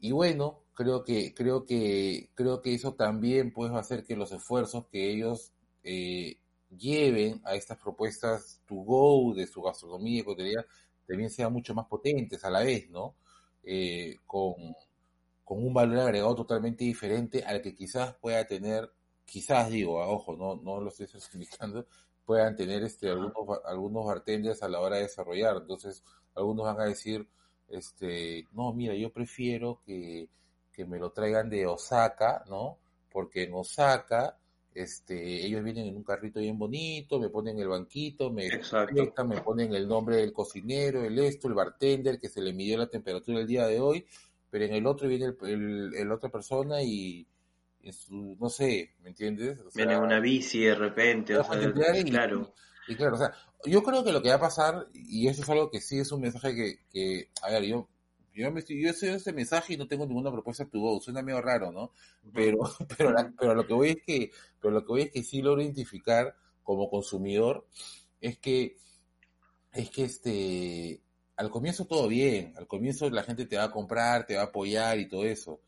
y 0.00 0.12
bueno, 0.12 0.63
creo 0.74 1.04
que, 1.04 1.34
creo 1.34 1.64
que, 1.64 2.30
creo 2.34 2.60
que 2.60 2.74
eso 2.74 2.94
también 2.94 3.52
pues 3.52 3.72
va 3.72 3.78
a 3.78 3.80
hacer 3.80 4.04
que 4.04 4.16
los 4.16 4.32
esfuerzos 4.32 4.86
que 4.88 5.10
ellos 5.10 5.52
eh, 5.82 6.38
lleven 6.76 7.40
a 7.44 7.54
estas 7.54 7.78
propuestas 7.78 8.60
to 8.66 8.74
go 8.76 9.34
de 9.34 9.46
su 9.46 9.62
gastronomía 9.62 10.20
y 10.20 10.24
cotidiana 10.24 10.66
también 11.06 11.30
sean 11.30 11.52
mucho 11.52 11.74
más 11.74 11.86
potentes 11.86 12.44
a 12.44 12.50
la 12.50 12.60
vez, 12.60 12.88
¿no? 12.90 13.14
Eh, 13.62 14.18
con, 14.26 14.54
con 15.44 15.64
un 15.64 15.72
valor 15.74 15.98
agregado 16.00 16.34
totalmente 16.34 16.84
diferente 16.84 17.42
al 17.44 17.62
que 17.62 17.74
quizás 17.74 18.14
pueda 18.16 18.46
tener, 18.46 18.90
quizás 19.24 19.70
digo, 19.70 20.02
ah, 20.02 20.08
ojo, 20.08 20.36
no, 20.36 20.56
no 20.56 20.80
lo 20.80 20.88
estoy 20.88 21.06
certificando, 21.20 21.86
puedan 22.24 22.56
tener 22.56 22.82
este 22.82 23.10
algunos, 23.10 23.34
algunos 23.66 24.06
bartenders 24.06 24.62
a 24.62 24.68
la 24.68 24.80
hora 24.80 24.96
de 24.96 25.02
desarrollar. 25.02 25.56
Entonces, 25.58 26.02
algunos 26.34 26.64
van 26.64 26.80
a 26.80 26.84
decir, 26.84 27.28
este, 27.68 28.46
no, 28.52 28.72
mira, 28.72 28.94
yo 28.94 29.12
prefiero 29.12 29.80
que, 29.84 30.28
que 30.74 30.84
me 30.84 30.98
lo 30.98 31.10
traigan 31.12 31.48
de 31.48 31.66
Osaka, 31.66 32.44
¿no? 32.48 32.78
Porque 33.10 33.44
en 33.44 33.54
Osaka, 33.54 34.36
este, 34.74 35.46
ellos 35.46 35.62
vienen 35.62 35.86
en 35.86 35.96
un 35.96 36.02
carrito 36.02 36.40
bien 36.40 36.58
bonito, 36.58 37.20
me 37.20 37.28
ponen 37.28 37.58
el 37.60 37.68
banquito, 37.68 38.30
me 38.32 38.44
desinfectan, 38.44 39.28
me 39.28 39.40
ponen 39.40 39.72
el 39.74 39.86
nombre 39.86 40.16
del 40.16 40.32
cocinero, 40.32 41.04
el 41.04 41.18
esto, 41.20 41.46
el 41.48 41.54
bartender, 41.54 42.18
que 42.18 42.28
se 42.28 42.40
le 42.42 42.52
midió 42.52 42.76
la 42.78 42.88
temperatura 42.88 43.38
el 43.40 43.46
día 43.46 43.66
de 43.66 43.80
hoy, 43.80 44.04
pero 44.50 44.64
en 44.64 44.74
el 44.74 44.86
otro 44.86 45.08
viene 45.08 45.26
el, 45.26 45.36
el- 45.48 45.94
el 45.94 46.12
otra 46.12 46.28
persona 46.30 46.82
y, 46.82 47.26
y 47.82 47.92
su- 47.92 48.36
no 48.40 48.48
sé, 48.48 48.90
¿me 49.02 49.10
entiendes? 49.10 49.60
O 49.60 49.70
Viene 49.70 49.92
sea, 49.92 50.00
una 50.00 50.18
bici 50.20 50.60
de 50.64 50.74
repente, 50.74 51.36
o 51.36 51.44
sea, 51.44 51.62
y- 51.62 52.10
claro. 52.10 52.52
y 52.88 52.96
claro, 52.96 53.14
o 53.14 53.18
sea, 53.18 53.32
yo 53.64 53.82
creo 53.82 54.04
que 54.04 54.12
lo 54.12 54.22
que 54.22 54.28
va 54.30 54.34
a 54.36 54.40
pasar, 54.40 54.88
y 54.92 55.28
eso 55.28 55.42
es 55.42 55.48
algo 55.48 55.70
que 55.70 55.80
sí 55.80 55.98
es 56.00 56.10
un 56.12 56.20
mensaje 56.20 56.54
que, 56.54 56.78
que 56.92 57.28
a 57.42 57.50
ver, 57.50 57.62
yo, 57.64 57.88
yo 58.34 58.50
me 58.52 58.60
estoy, 58.60 58.82
yo 58.82 58.92
sé 58.92 59.12
este 59.14 59.32
mensaje 59.32 59.74
y 59.74 59.76
no 59.76 59.86
tengo 59.86 60.06
ninguna 60.06 60.30
propuesta 60.32 60.64
to 60.66 60.78
go, 60.80 61.00
suena 61.00 61.22
medio 61.22 61.40
raro, 61.40 61.70
¿no? 61.72 61.92
Pero, 62.32 62.58
pero, 62.98 63.12
la- 63.12 63.32
pero 63.38 63.54
lo 63.54 63.66
que 63.66 63.74
voy 63.74 63.90
es 63.90 64.02
que, 64.04 64.30
pero 64.60 64.72
lo 64.74 64.80
que 64.82 64.88
voy 64.92 65.02
es 65.02 65.10
que 65.10 65.22
sí 65.22 65.40
logro 65.42 65.62
identificar 65.62 66.34
como 66.62 66.88
consumidor, 66.90 67.66
es 68.20 68.38
que, 68.38 68.76
es 69.72 69.90
que 69.90 70.04
este, 70.04 71.00
al 71.36 71.50
comienzo 71.50 71.84
todo 71.86 72.08
bien, 72.08 72.54
al 72.56 72.66
comienzo 72.66 73.10
la 73.10 73.22
gente 73.24 73.46
te 73.46 73.56
va 73.56 73.64
a 73.64 73.70
comprar, 73.70 74.26
te 74.26 74.36
va 74.36 74.42
a 74.42 74.46
apoyar 74.46 74.98
y 74.98 75.08
todo 75.08 75.24
eso, 75.24 75.60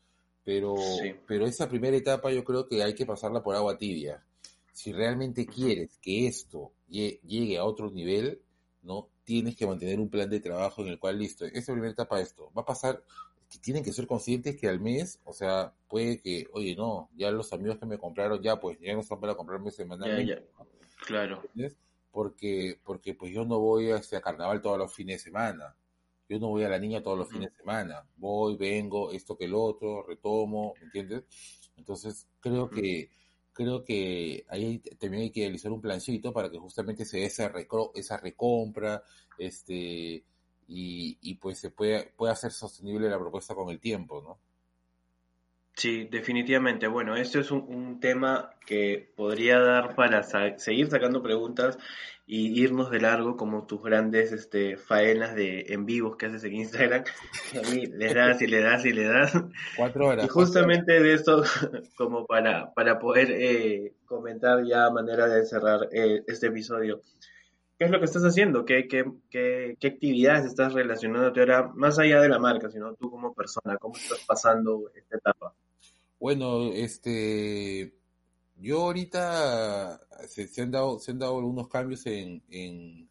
pero, 0.43 0.75
Sí. 0.77 1.13
pero 1.27 1.45
esa 1.45 1.67
primera 1.69 1.95
etapa 1.97 2.31
yo 2.31 2.43
creo 2.43 2.67
que 2.67 2.81
hay 2.83 2.95
que 2.95 3.05
pasarla 3.05 3.43
por 3.43 3.55
agua 3.55 3.77
tibia. 3.77 4.23
Si 4.71 4.93
realmente 4.93 5.45
quieres 5.45 5.97
que 6.01 6.27
esto 6.27 6.71
lle- 6.89 7.19
llegue 7.23 7.57
a 7.57 7.65
otro 7.65 7.91
nivel, 7.91 8.41
¿no? 8.83 9.09
Tienes 9.27 9.57
que 9.57 9.67
mantener 9.67 9.99
un 9.99 10.09
plan 10.09 10.29
de 10.29 10.39
trabajo 10.39 10.81
en 10.81 10.87
el 10.87 10.99
cual, 10.99 11.19
listo, 11.19 11.43
esa 11.43 11.73
primera 11.73 11.91
etapa 11.91 12.21
esto, 12.21 12.49
va 12.57 12.61
a 12.61 12.65
pasar, 12.65 13.03
que 13.49 13.59
tienen 13.59 13.83
que 13.83 13.91
ser 13.91 14.07
conscientes 14.07 14.55
que 14.55 14.69
al 14.69 14.79
mes, 14.79 15.19
o 15.25 15.33
sea, 15.33 15.73
puede 15.89 16.21
que, 16.21 16.47
oye, 16.53 16.77
no, 16.77 17.09
ya 17.13 17.29
los 17.29 17.51
amigos 17.51 17.77
que 17.77 17.85
me 17.85 17.97
compraron, 17.97 18.41
ya 18.41 18.57
pues, 18.57 18.79
ya 18.79 18.93
no 18.93 19.01
están 19.01 19.19
para 19.19 19.35
comprarme 19.35 19.69
Ya, 19.69 19.75
semanalmente, 19.75 20.33
ya. 20.33 20.65
Claro. 21.05 21.41
¿entiendes? 21.43 21.75
Porque, 22.09 22.79
porque 22.85 23.15
pues 23.15 23.33
yo 23.33 23.43
no 23.43 23.59
voy 23.59 23.91
a, 23.91 23.97
este, 23.97 24.21
carnaval 24.21 24.61
todos 24.61 24.77
los 24.77 24.93
fines 24.93 25.17
de 25.17 25.23
semana. 25.25 25.75
Yo 26.29 26.39
no 26.39 26.47
voy 26.47 26.63
a 26.63 26.69
la 26.69 26.79
niña 26.79 27.03
todos 27.03 27.17
los 27.17 27.27
fines 27.27 27.51
de 27.51 27.57
semana. 27.57 28.07
Voy, 28.15 28.55
vengo, 28.55 29.11
esto 29.11 29.37
que 29.37 29.43
el 29.43 29.55
otro, 29.55 30.03
retomo, 30.03 30.73
¿me 30.79 30.85
entiendes? 30.85 31.25
Entonces, 31.75 32.27
creo 32.39 32.69
que, 32.69 33.09
creo 33.57 33.83
que 33.83 34.45
ahí 34.49 34.79
también 34.99 35.23
hay 35.23 35.31
que 35.31 35.41
realizar 35.41 35.71
un 35.71 35.81
plancito 35.81 36.33
para 36.33 36.49
que 36.51 36.59
justamente 36.59 37.05
se 37.05 37.17
dé 37.19 37.25
esa, 37.25 37.51
recro- 37.51 37.91
esa 37.95 38.17
recompra, 38.17 39.03
este, 39.37 40.23
y, 40.67 41.17
y 41.21 41.35
pues 41.35 41.59
se 41.59 41.71
pueda, 41.71 42.05
pueda 42.15 42.35
ser 42.35 42.51
sostenible 42.51 43.09
la 43.09 43.19
propuesta 43.19 43.55
con 43.55 43.69
el 43.69 43.79
tiempo, 43.79 44.21
¿no? 44.21 44.39
Sí, 45.77 46.07
definitivamente. 46.09 46.87
Bueno, 46.87 47.15
esto 47.15 47.39
es 47.39 47.51
un, 47.51 47.59
un 47.67 47.99
tema 47.99 48.49
que 48.65 49.13
podría 49.15 49.59
dar 49.59 49.93
para 49.95 50.23
sa- 50.23 50.57
seguir 50.57 50.87
sacando 50.89 51.21
preguntas 51.21 51.77
y 52.25 52.59
irnos 52.59 52.89
de 52.89 52.99
largo 52.99 53.37
como 53.37 53.67
tus 53.67 53.83
grandes 53.83 54.31
este, 54.31 54.75
faenas 54.75 55.35
de 55.35 55.67
en 55.69 55.85
vivos 55.85 56.17
que 56.17 56.25
haces 56.25 56.43
en 56.45 56.55
Instagram. 56.55 57.03
que 57.51 57.59
Ahí 57.59 57.85
le 57.85 58.11
das 58.11 58.41
y 58.41 58.47
le 58.47 58.61
das 58.61 58.85
y 58.85 58.91
le 58.91 59.03
das. 59.03 59.33
Cuatro 59.75 60.07
horas. 60.07 60.25
Y 60.25 60.29
justamente 60.29 60.99
de 60.99 61.13
esto, 61.13 61.43
como 61.95 62.25
para, 62.25 62.73
para 62.73 62.97
poder 62.97 63.29
eh, 63.31 63.93
comentar 64.05 64.65
ya 64.65 64.87
a 64.87 64.91
manera 64.91 65.27
de 65.27 65.45
cerrar 65.45 65.89
eh, 65.91 66.23
este 66.25 66.47
episodio, 66.47 67.01
¿qué 67.77 67.85
es 67.85 67.91
lo 67.91 67.99
que 67.99 68.05
estás 68.05 68.23
haciendo? 68.23 68.65
¿Qué, 68.65 68.87
qué, 68.87 69.05
qué, 69.29 69.77
qué 69.79 69.87
actividades 69.87 70.45
estás 70.45 70.73
relacionándote 70.73 71.41
ahora, 71.41 71.71
más 71.75 71.99
allá 71.99 72.19
de 72.19 72.29
la 72.29 72.39
marca, 72.39 72.71
sino 72.71 72.95
tú 72.95 73.11
como 73.11 73.35
persona? 73.35 73.77
¿Cómo 73.77 73.95
estás 73.95 74.25
pasando 74.27 74.91
esta 74.95 75.17
etapa? 75.17 75.53
Bueno, 76.19 76.71
este, 76.73 77.93
yo 78.57 78.81
ahorita 78.85 79.99
se, 80.27 80.47
se 80.47 80.61
han 80.63 80.71
dado, 80.71 80.99
se 80.99 81.11
han 81.11 81.19
dado 81.19 81.37
algunos 81.37 81.67
cambios 81.69 82.05
en, 82.07 82.43
en, 82.49 83.09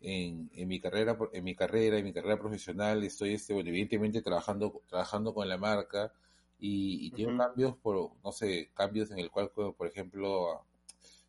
en, 0.00 0.50
en 0.54 0.68
mi 0.68 0.80
carrera, 0.80 1.18
en 1.32 1.44
mi 1.44 1.54
carrera, 1.56 1.98
en 1.98 2.04
mi 2.04 2.12
carrera 2.12 2.38
profesional. 2.38 3.04
Estoy, 3.04 3.34
este, 3.34 3.54
bueno, 3.54 3.70
evidentemente 3.70 4.22
trabajando, 4.22 4.82
trabajando 4.88 5.34
con 5.34 5.48
la 5.48 5.58
marca 5.58 6.12
y, 6.60 7.06
y 7.08 7.12
tengo 7.12 7.32
Ujú. 7.32 7.36
cambios 7.36 7.76
por, 7.78 8.12
no 8.24 8.32
sé, 8.32 8.70
cambios 8.74 9.10
en 9.12 9.18
el 9.20 9.30
cual, 9.30 9.50
por 9.52 9.86
ejemplo, 9.88 10.64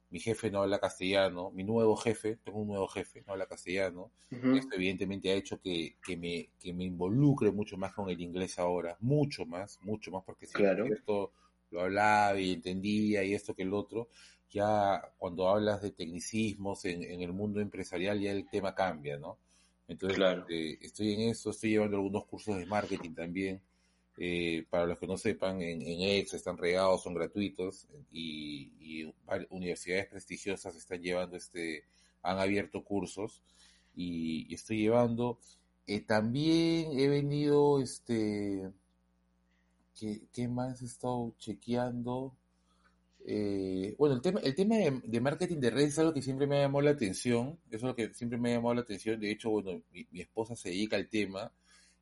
mi 0.10 0.20
jefe 0.20 0.50
no 0.52 0.62
habla 0.62 0.80
castellano, 0.80 1.52
mi 1.52 1.64
nuevo 1.64 1.96
jefe, 1.96 2.38
tengo 2.38 2.60
un 2.60 2.68
nuevo 2.68 2.88
jefe, 2.88 3.24
no 3.26 3.34
habla 3.34 3.48
castellano. 3.48 4.12
Esto 4.50 4.76
evidentemente 4.76 5.30
ha 5.32 5.36
hecho 5.36 5.60
que, 5.62 5.98
que, 6.04 6.18
me, 6.18 6.50
que 6.60 6.74
me 6.74 6.84
involucre 6.86 7.52
mucho 7.52 7.78
más 7.78 7.94
con 7.94 8.10
el 8.10 8.20
inglés 8.20 8.58
ahora, 8.60 8.98
mucho 9.00 9.46
más, 9.46 9.80
mucho 9.82 10.12
más, 10.12 10.24
porque 10.26 10.48
si 10.48 10.58
Claro. 10.58 10.86
esto 10.90 11.34
lo 11.70 11.82
hablaba 11.82 12.40
y 12.40 12.54
entendía 12.54 13.24
y 13.24 13.34
esto 13.36 13.56
que 13.56 13.62
el 13.64 13.74
otro, 13.74 14.10
ya 14.50 15.14
cuando 15.18 15.48
hablas 15.50 15.82
de 15.84 15.92
tecnicismos 15.92 16.86
en, 16.86 17.04
en 17.04 17.22
el 17.22 17.32
mundo 17.34 17.60
empresarial 17.62 18.20
ya 18.20 18.32
el 18.32 18.50
tema 18.50 18.74
cambia, 18.74 19.18
¿no? 19.18 19.38
Entonces, 19.88 20.18
Claro. 20.18 20.46
eh, 20.48 20.78
estoy 20.82 21.14
en 21.14 21.22
eso, 21.30 21.52
estoy 21.52 21.72
llevando 21.72 21.98
algunos 21.98 22.26
cursos 22.26 22.58
de 22.58 22.66
marketing 22.66 23.14
también. 23.14 23.62
Eh, 24.22 24.66
para 24.70 24.86
los 24.86 25.00
que 25.00 25.08
no 25.08 25.18
sepan, 25.18 25.62
en, 25.62 25.82
en 25.82 26.02
EX 26.02 26.34
están 26.34 26.58
regados, 26.58 27.04
son 27.04 27.14
gratuitos 27.14 27.88
y, 28.12 28.74
y 28.82 29.16
universidades 29.50 30.08
prestigiosas 30.08 30.76
están 30.76 31.02
llevando 31.02 31.38
este, 31.38 31.86
han 32.22 32.38
abierto 32.38 32.84
cursos 32.84 33.42
y, 33.96 34.54
estoy 34.54 34.80
llevando. 34.80 35.40
Eh, 35.88 36.02
también 36.02 37.00
he 37.00 37.08
venido, 37.08 37.80
este, 37.82 38.70
¿qué, 39.98 40.24
qué 40.34 40.50
más 40.50 40.82
he 40.82 40.86
estado 40.86 41.34
chequeando? 41.38 42.36
Eh, 43.26 43.96
bueno, 43.98 44.16
el 44.16 44.22
tema, 44.22 44.42
el 44.44 44.54
tema 44.54 44.76
de, 44.76 45.22
marketing 45.22 45.62
de 45.62 45.70
redes 45.70 45.94
es 45.94 46.00
algo 46.00 46.14
que 46.14 46.22
siempre 46.22 46.46
me 46.46 46.58
ha 46.58 46.62
llamado 46.64 46.82
la 46.82 46.92
atención, 46.92 47.58
eso 47.70 47.78
es 47.78 47.84
lo 47.84 47.96
que 47.96 48.14
siempre 48.14 48.38
me 48.38 48.52
ha 48.52 48.56
llamado 48.56 48.76
la 48.76 48.82
atención, 48.82 49.18
de 49.18 49.32
hecho, 49.32 49.50
bueno, 49.50 49.82
mi 50.12 50.20
esposa 50.20 50.58
se 50.58 50.70
dedica 50.72 50.98
al 50.98 51.08
tema 51.08 51.54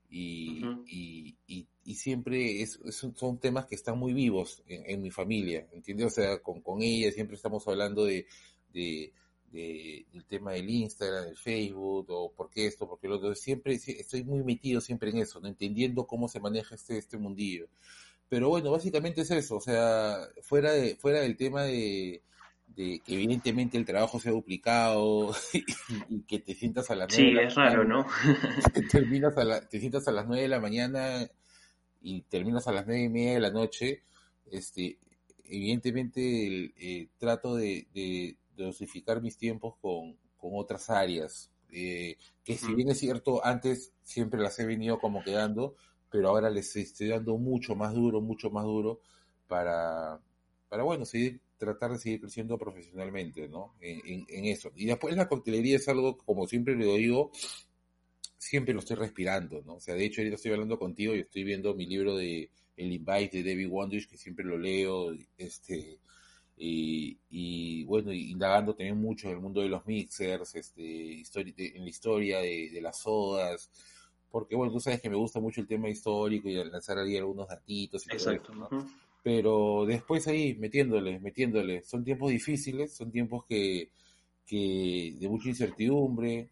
y, 0.10 0.64
y, 0.88 1.36
y, 1.48 1.68
y 1.84 1.96
siempre 1.96 2.62
es, 2.62 2.80
es- 2.86 3.06
son 3.16 3.40
temas 3.40 3.66
que 3.66 3.76
están 3.76 3.98
muy 3.98 4.14
vivos 4.14 4.64
en, 4.68 4.90
en 4.90 5.02
mi 5.02 5.12
familia, 5.12 5.68
¿entiendes? 5.74 6.08
O 6.08 6.10
sea, 6.10 6.40
con, 6.42 6.62
con 6.62 6.82
ella 6.82 7.12
siempre 7.12 7.36
estamos 7.36 7.68
hablando 7.68 8.06
de, 8.06 8.26
de, 8.74 9.12
de- 9.52 10.06
del 10.14 10.26
tema 10.26 10.54
del 10.54 10.70
Instagram, 10.70 11.26
del 11.26 11.38
Facebook, 11.38 12.06
o 12.10 12.32
por 12.32 12.50
qué 12.50 12.68
esto, 12.68 12.88
por 12.88 13.00
qué 13.00 13.08
lo 13.08 13.18
otro, 13.18 13.36
siempre 13.36 13.74
estoy 13.76 14.24
muy 14.24 14.44
metido 14.44 14.80
siempre 14.82 15.10
en 15.12 15.18
eso, 15.18 15.40
¿no? 15.42 15.48
Entendiendo 15.48 16.08
cómo 16.08 16.28
se 16.30 16.40
maneja 16.40 16.76
este, 16.76 16.98
este 16.98 17.18
mundillo. 17.18 17.68
Pero 18.30 18.50
bueno, 18.50 18.72
básicamente 18.72 19.22
es 19.22 19.32
eso, 19.32 19.56
o 19.58 19.62
sea, 19.62 20.18
fuera 20.42 20.74
de, 20.74 20.96
fuera 20.98 21.22
del 21.22 21.38
tema 21.38 21.64
de, 21.64 22.22
de 22.78 23.02
que 23.04 23.16
evidentemente 23.16 23.78
el 23.78 23.86
trabajo 23.86 24.20
sea 24.20 24.32
duplicado 24.32 25.36
y, 25.54 25.66
y 26.10 26.22
que 26.22 26.40
te 26.40 26.54
sientas 26.54 26.90
a 26.92 26.96
las 26.96 27.10
nueve 27.10 27.26
Sí, 27.26 27.34
de 27.34 27.42
la 27.42 27.48
es 27.48 27.56
raro, 27.56 27.84
¿no? 27.84 28.06
te 28.74 28.84
terminas 28.84 29.36
a 29.38 29.44
la- 29.44 29.68
te 29.68 29.80
sientas 29.80 30.08
a 30.08 30.12
las 30.12 30.28
nueve 30.28 30.44
de 30.44 30.48
la 30.50 30.60
mañana 30.60 31.28
y 32.02 32.22
terminas 32.22 32.68
a 32.68 32.72
las 32.72 32.86
nueve 32.86 33.04
y 33.04 33.10
media 33.10 33.34
de 33.34 33.40
la 33.40 33.52
noche, 33.52 34.04
este, 34.52 34.98
evidentemente 35.46 36.48
el, 36.48 36.74
eh, 36.78 37.08
trato 37.18 37.56
de, 37.56 38.38
dosificar 38.56 39.22
mis 39.22 39.38
tiempos 39.38 39.76
con, 39.82 40.16
con 40.38 40.52
otras 40.54 40.90
áreas, 40.90 41.52
eh, 41.72 42.18
que 42.44 42.58
si 42.58 42.74
bien 42.74 42.90
es 42.90 43.00
cierto, 43.00 43.46
antes 43.46 43.92
siempre 44.04 44.40
las 44.42 44.58
he 44.60 44.66
venido 44.66 45.00
como 45.00 45.24
quedando, 45.24 45.76
pero 46.10 46.30
ahora 46.30 46.50
les 46.50 46.76
estoy 46.76 47.10
dando 47.10 47.38
mucho 47.38 47.76
más 47.76 47.94
duro, 47.94 48.22
mucho 48.22 48.50
más 48.50 48.64
duro 48.64 49.00
para, 49.48 50.20
para 50.70 50.84
bueno, 50.84 51.06
seguir, 51.06 51.40
tratar 51.58 51.92
de 51.92 51.98
seguir 52.00 52.22
creciendo 52.22 52.58
profesionalmente, 52.58 53.48
¿no? 53.48 53.76
En, 53.82 54.02
en, 54.06 54.26
en 54.30 54.46
eso. 54.46 54.72
Y 54.76 54.86
después 54.86 55.16
la 55.16 55.28
coctelería 55.28 55.78
es 55.78 55.88
algo, 55.88 56.18
como 56.18 56.48
siempre 56.48 56.76
lo 56.76 56.96
digo, 56.96 57.32
siempre 58.38 58.74
lo 58.74 58.80
estoy 58.80 58.96
respirando, 58.96 59.62
¿no? 59.66 59.76
O 59.76 59.80
sea, 59.80 59.96
de 59.96 60.06
hecho 60.06 60.22
ahorita 60.22 60.36
estoy 60.36 60.52
hablando 60.52 60.80
contigo 60.80 61.16
y 61.16 61.20
estoy 61.20 61.44
viendo 61.44 61.74
mi 61.74 61.86
libro 61.86 62.16
de 62.16 62.50
El 62.76 62.92
Invite 62.92 63.42
de 63.42 63.50
David 63.50 63.70
Wondrich, 63.70 64.08
que 64.08 64.18
siempre 64.18 64.46
lo 64.46 64.58
leo, 64.58 65.14
este, 65.38 66.00
y, 66.56 67.18
y 67.30 67.84
bueno, 67.86 68.14
y 68.14 68.32
indagando 68.32 68.74
también 68.74 68.98
mucho 68.98 69.28
en 69.28 69.34
el 69.34 69.40
mundo 69.40 69.62
de 69.62 69.70
los 69.70 69.86
mixers, 69.86 70.56
este, 70.56 71.22
en 71.22 71.84
la 71.84 71.90
historia 71.90 72.40
de, 72.40 72.70
de 72.72 72.82
las 72.82 73.00
sodas, 73.00 73.70
porque 74.30 74.56
bueno, 74.56 74.72
tú 74.72 74.80
sabes 74.80 75.02
que 75.02 75.10
me 75.10 75.16
gusta 75.16 75.40
mucho 75.40 75.62
el 75.62 75.68
tema 75.68 75.90
histórico 75.90 76.48
y 76.50 76.56
lanzar 76.56 77.00
ahí 77.00 77.18
algunos 77.18 77.48
datitos 77.48 78.06
y 78.06 78.10
todo 78.18 78.32
eso, 78.32 78.54
¿no? 78.56 78.70
Pero 79.28 79.84
después 79.86 80.26
ahí 80.30 80.56
metiéndole, 80.56 81.20
metiéndole. 81.20 81.84
Son 81.84 82.02
tiempos 82.02 82.30
difíciles, 82.30 82.96
son 82.96 83.12
tiempos 83.12 83.44
que, 83.44 83.92
que 84.46 85.18
de 85.20 85.28
mucha 85.28 85.50
incertidumbre, 85.50 86.48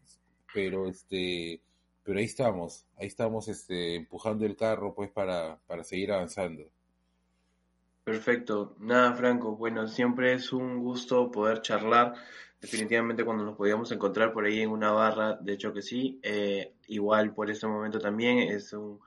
pero 0.52 0.86
este, 0.86 1.62
pero 2.04 2.18
ahí 2.18 2.26
estamos, 2.26 2.84
ahí 2.98 3.06
estamos 3.06 3.48
este, 3.48 3.94
empujando 3.94 4.44
el 4.44 4.56
carro 4.56 4.94
pues 4.94 5.10
para, 5.10 5.58
para 5.66 5.84
seguir 5.84 6.12
avanzando. 6.12 6.64
Perfecto. 8.04 8.76
Nada, 8.78 9.14
Franco. 9.14 9.56
Bueno, 9.56 9.88
siempre 9.88 10.34
es 10.34 10.52
un 10.52 10.76
gusto 10.80 11.30
poder 11.30 11.62
charlar 11.62 12.12
definitivamente 12.60 13.24
cuando 13.24 13.42
nos 13.42 13.56
podíamos 13.56 13.90
encontrar 13.90 14.34
por 14.34 14.44
ahí 14.44 14.60
en 14.60 14.68
una 14.68 14.92
barra, 14.92 15.32
de 15.36 15.54
hecho 15.54 15.72
que 15.72 15.80
sí, 15.80 16.20
eh, 16.22 16.74
igual 16.88 17.32
por 17.32 17.50
ese 17.50 17.66
momento 17.66 17.98
también 17.98 18.36
es 18.38 18.74
un 18.74 19.00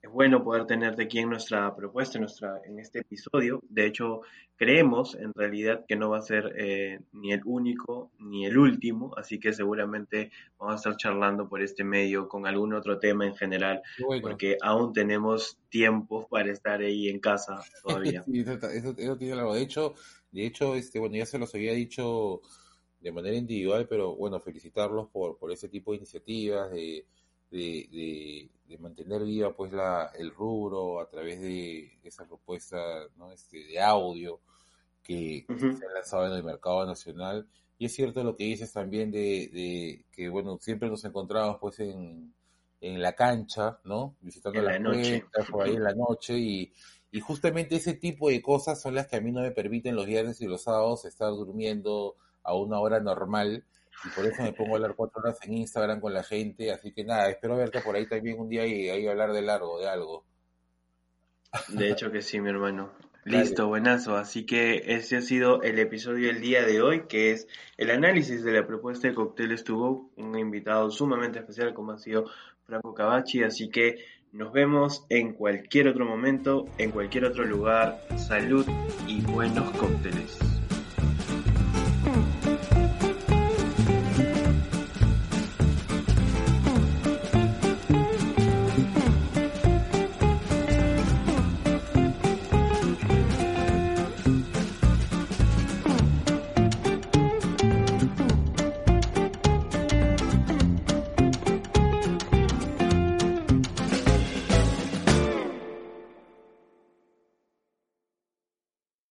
es 0.00 0.10
bueno 0.10 0.44
poder 0.44 0.66
tenerte 0.66 1.02
aquí 1.04 1.18
en 1.18 1.30
nuestra 1.30 1.74
propuesta, 1.74 2.18
en, 2.18 2.22
nuestra, 2.22 2.60
en 2.64 2.78
este 2.78 3.00
episodio. 3.00 3.60
De 3.68 3.86
hecho, 3.86 4.20
creemos 4.56 5.14
en 5.16 5.32
realidad 5.34 5.84
que 5.88 5.96
no 5.96 6.10
va 6.10 6.18
a 6.18 6.22
ser 6.22 6.52
eh, 6.56 7.00
ni 7.12 7.32
el 7.32 7.40
único 7.44 8.12
ni 8.18 8.46
el 8.46 8.56
último, 8.58 9.12
así 9.16 9.40
que 9.40 9.52
seguramente 9.52 10.30
vamos 10.58 10.74
a 10.74 10.76
estar 10.76 10.96
charlando 10.96 11.48
por 11.48 11.62
este 11.62 11.82
medio 11.84 12.28
con 12.28 12.46
algún 12.46 12.74
otro 12.74 12.98
tema 12.98 13.26
en 13.26 13.34
general, 13.36 13.82
Bueno, 13.96 14.22
porque 14.22 14.56
aún 14.62 14.92
tenemos 14.92 15.58
tiempo 15.68 16.28
para 16.28 16.52
estar 16.52 16.80
ahí 16.80 17.08
en 17.08 17.18
casa 17.20 17.66
todavía. 17.82 18.22
sí, 18.26 18.40
eso, 18.40 18.52
eso- 18.70 18.94
eso 18.98 19.16
tiene 19.18 19.34
algo. 19.34 19.54
De 19.54 19.62
hecho, 19.62 19.94
de 20.30 20.46
hecho, 20.46 20.74
este, 20.74 20.98
bueno, 20.98 21.16
ya 21.16 21.26
se 21.26 21.38
los 21.38 21.54
había 21.54 21.72
dicho 21.72 22.40
de 23.00 23.12
manera 23.12 23.36
individual, 23.36 23.86
pero 23.88 24.14
bueno, 24.16 24.40
felicitarlos 24.40 25.08
por, 25.10 25.38
por 25.38 25.52
ese 25.52 25.68
tipo 25.68 25.92
de 25.92 25.98
iniciativas, 25.98 26.70
de, 26.72 27.06
de, 27.50 27.88
de, 27.90 28.50
de 28.66 28.78
mantener 28.78 29.24
viva 29.24 29.54
pues 29.54 29.72
la, 29.72 30.10
el 30.18 30.30
rubro 30.32 31.00
a 31.00 31.08
través 31.08 31.40
de 31.40 31.98
esa 32.04 32.26
propuesta, 32.26 32.76
¿no? 33.16 33.32
Este, 33.32 33.64
de 33.64 33.80
audio 33.80 34.40
que 35.02 35.46
se 35.48 35.86
ha 35.86 35.92
lanzado 35.94 36.26
en 36.26 36.32
el 36.34 36.44
mercado 36.44 36.84
nacional. 36.86 37.48
Y 37.78 37.86
es 37.86 37.94
cierto 37.94 38.22
lo 38.24 38.36
que 38.36 38.44
dices 38.44 38.72
también 38.72 39.10
de, 39.10 39.48
de 39.52 40.04
que, 40.12 40.28
bueno, 40.28 40.58
siempre 40.60 40.88
nos 40.90 41.04
encontramos 41.04 41.58
pues 41.60 41.78
en, 41.80 42.34
en 42.80 43.00
la 43.00 43.14
cancha, 43.14 43.78
¿no? 43.84 44.16
Visitando 44.20 44.58
En 44.58 44.64
la 44.66 44.72
las 44.72 44.80
noche. 44.80 45.20
cuentas, 45.20 45.50
por 45.50 45.64
ahí 45.64 45.76
en 45.76 45.84
la 45.84 45.94
noche 45.94 46.36
y, 46.38 46.72
y 47.10 47.20
justamente 47.20 47.76
ese 47.76 47.94
tipo 47.94 48.28
de 48.28 48.42
cosas 48.42 48.80
son 48.82 48.94
las 48.94 49.06
que 49.06 49.16
a 49.16 49.20
mí 49.20 49.30
no 49.32 49.40
me 49.40 49.52
permiten 49.52 49.94
los 49.96 50.06
viernes 50.06 50.40
y 50.40 50.46
los 50.46 50.62
sábados 50.64 51.04
estar 51.04 51.30
durmiendo 51.30 52.16
a 52.42 52.54
una 52.54 52.80
hora 52.80 53.00
normal 53.00 53.64
y 54.04 54.08
por 54.10 54.26
eso 54.26 54.42
me 54.42 54.52
pongo 54.52 54.72
a 54.72 54.76
hablar 54.76 54.94
cuatro 54.94 55.20
horas 55.20 55.38
en 55.42 55.54
Instagram 55.54 56.00
con 56.00 56.14
la 56.14 56.22
gente, 56.22 56.70
así 56.70 56.92
que 56.92 57.04
nada, 57.04 57.28
espero 57.28 57.56
verte 57.56 57.80
por 57.80 57.96
ahí 57.96 58.06
también 58.06 58.38
un 58.38 58.48
día 58.48 58.66
y 58.66 58.88
ahí 58.88 59.06
hablar 59.06 59.32
de 59.32 59.42
largo, 59.42 59.80
de 59.80 59.88
algo. 59.88 60.24
De 61.68 61.90
hecho 61.90 62.10
que 62.10 62.22
sí, 62.22 62.40
mi 62.40 62.50
hermano. 62.50 62.92
Dale. 63.24 63.40
Listo, 63.40 63.66
buenazo. 63.66 64.16
Así 64.16 64.46
que 64.46 64.82
ese 64.86 65.16
ha 65.16 65.20
sido 65.20 65.62
el 65.62 65.78
episodio 65.78 66.28
del 66.28 66.40
día 66.40 66.64
de 66.64 66.80
hoy, 66.80 67.06
que 67.08 67.32
es 67.32 67.46
el 67.76 67.90
análisis 67.90 68.42
de 68.42 68.52
la 68.52 68.66
propuesta 68.66 69.08
de 69.08 69.14
Cócteles 69.14 69.64
to 69.64 69.76
Go, 69.76 70.10
un 70.16 70.38
invitado 70.38 70.90
sumamente 70.90 71.38
especial 71.38 71.74
como 71.74 71.92
ha 71.92 71.98
sido 71.98 72.26
Franco 72.64 72.94
Cavacci. 72.94 73.42
Así 73.42 73.68
que 73.70 74.04
nos 74.32 74.52
vemos 74.52 75.04
en 75.08 75.34
cualquier 75.34 75.88
otro 75.88 76.04
momento, 76.04 76.66
en 76.78 76.90
cualquier 76.90 77.24
otro 77.24 77.44
lugar. 77.44 78.00
Salud 78.16 78.66
y 79.06 79.20
buenos 79.22 79.70
cócteles. 79.76 80.57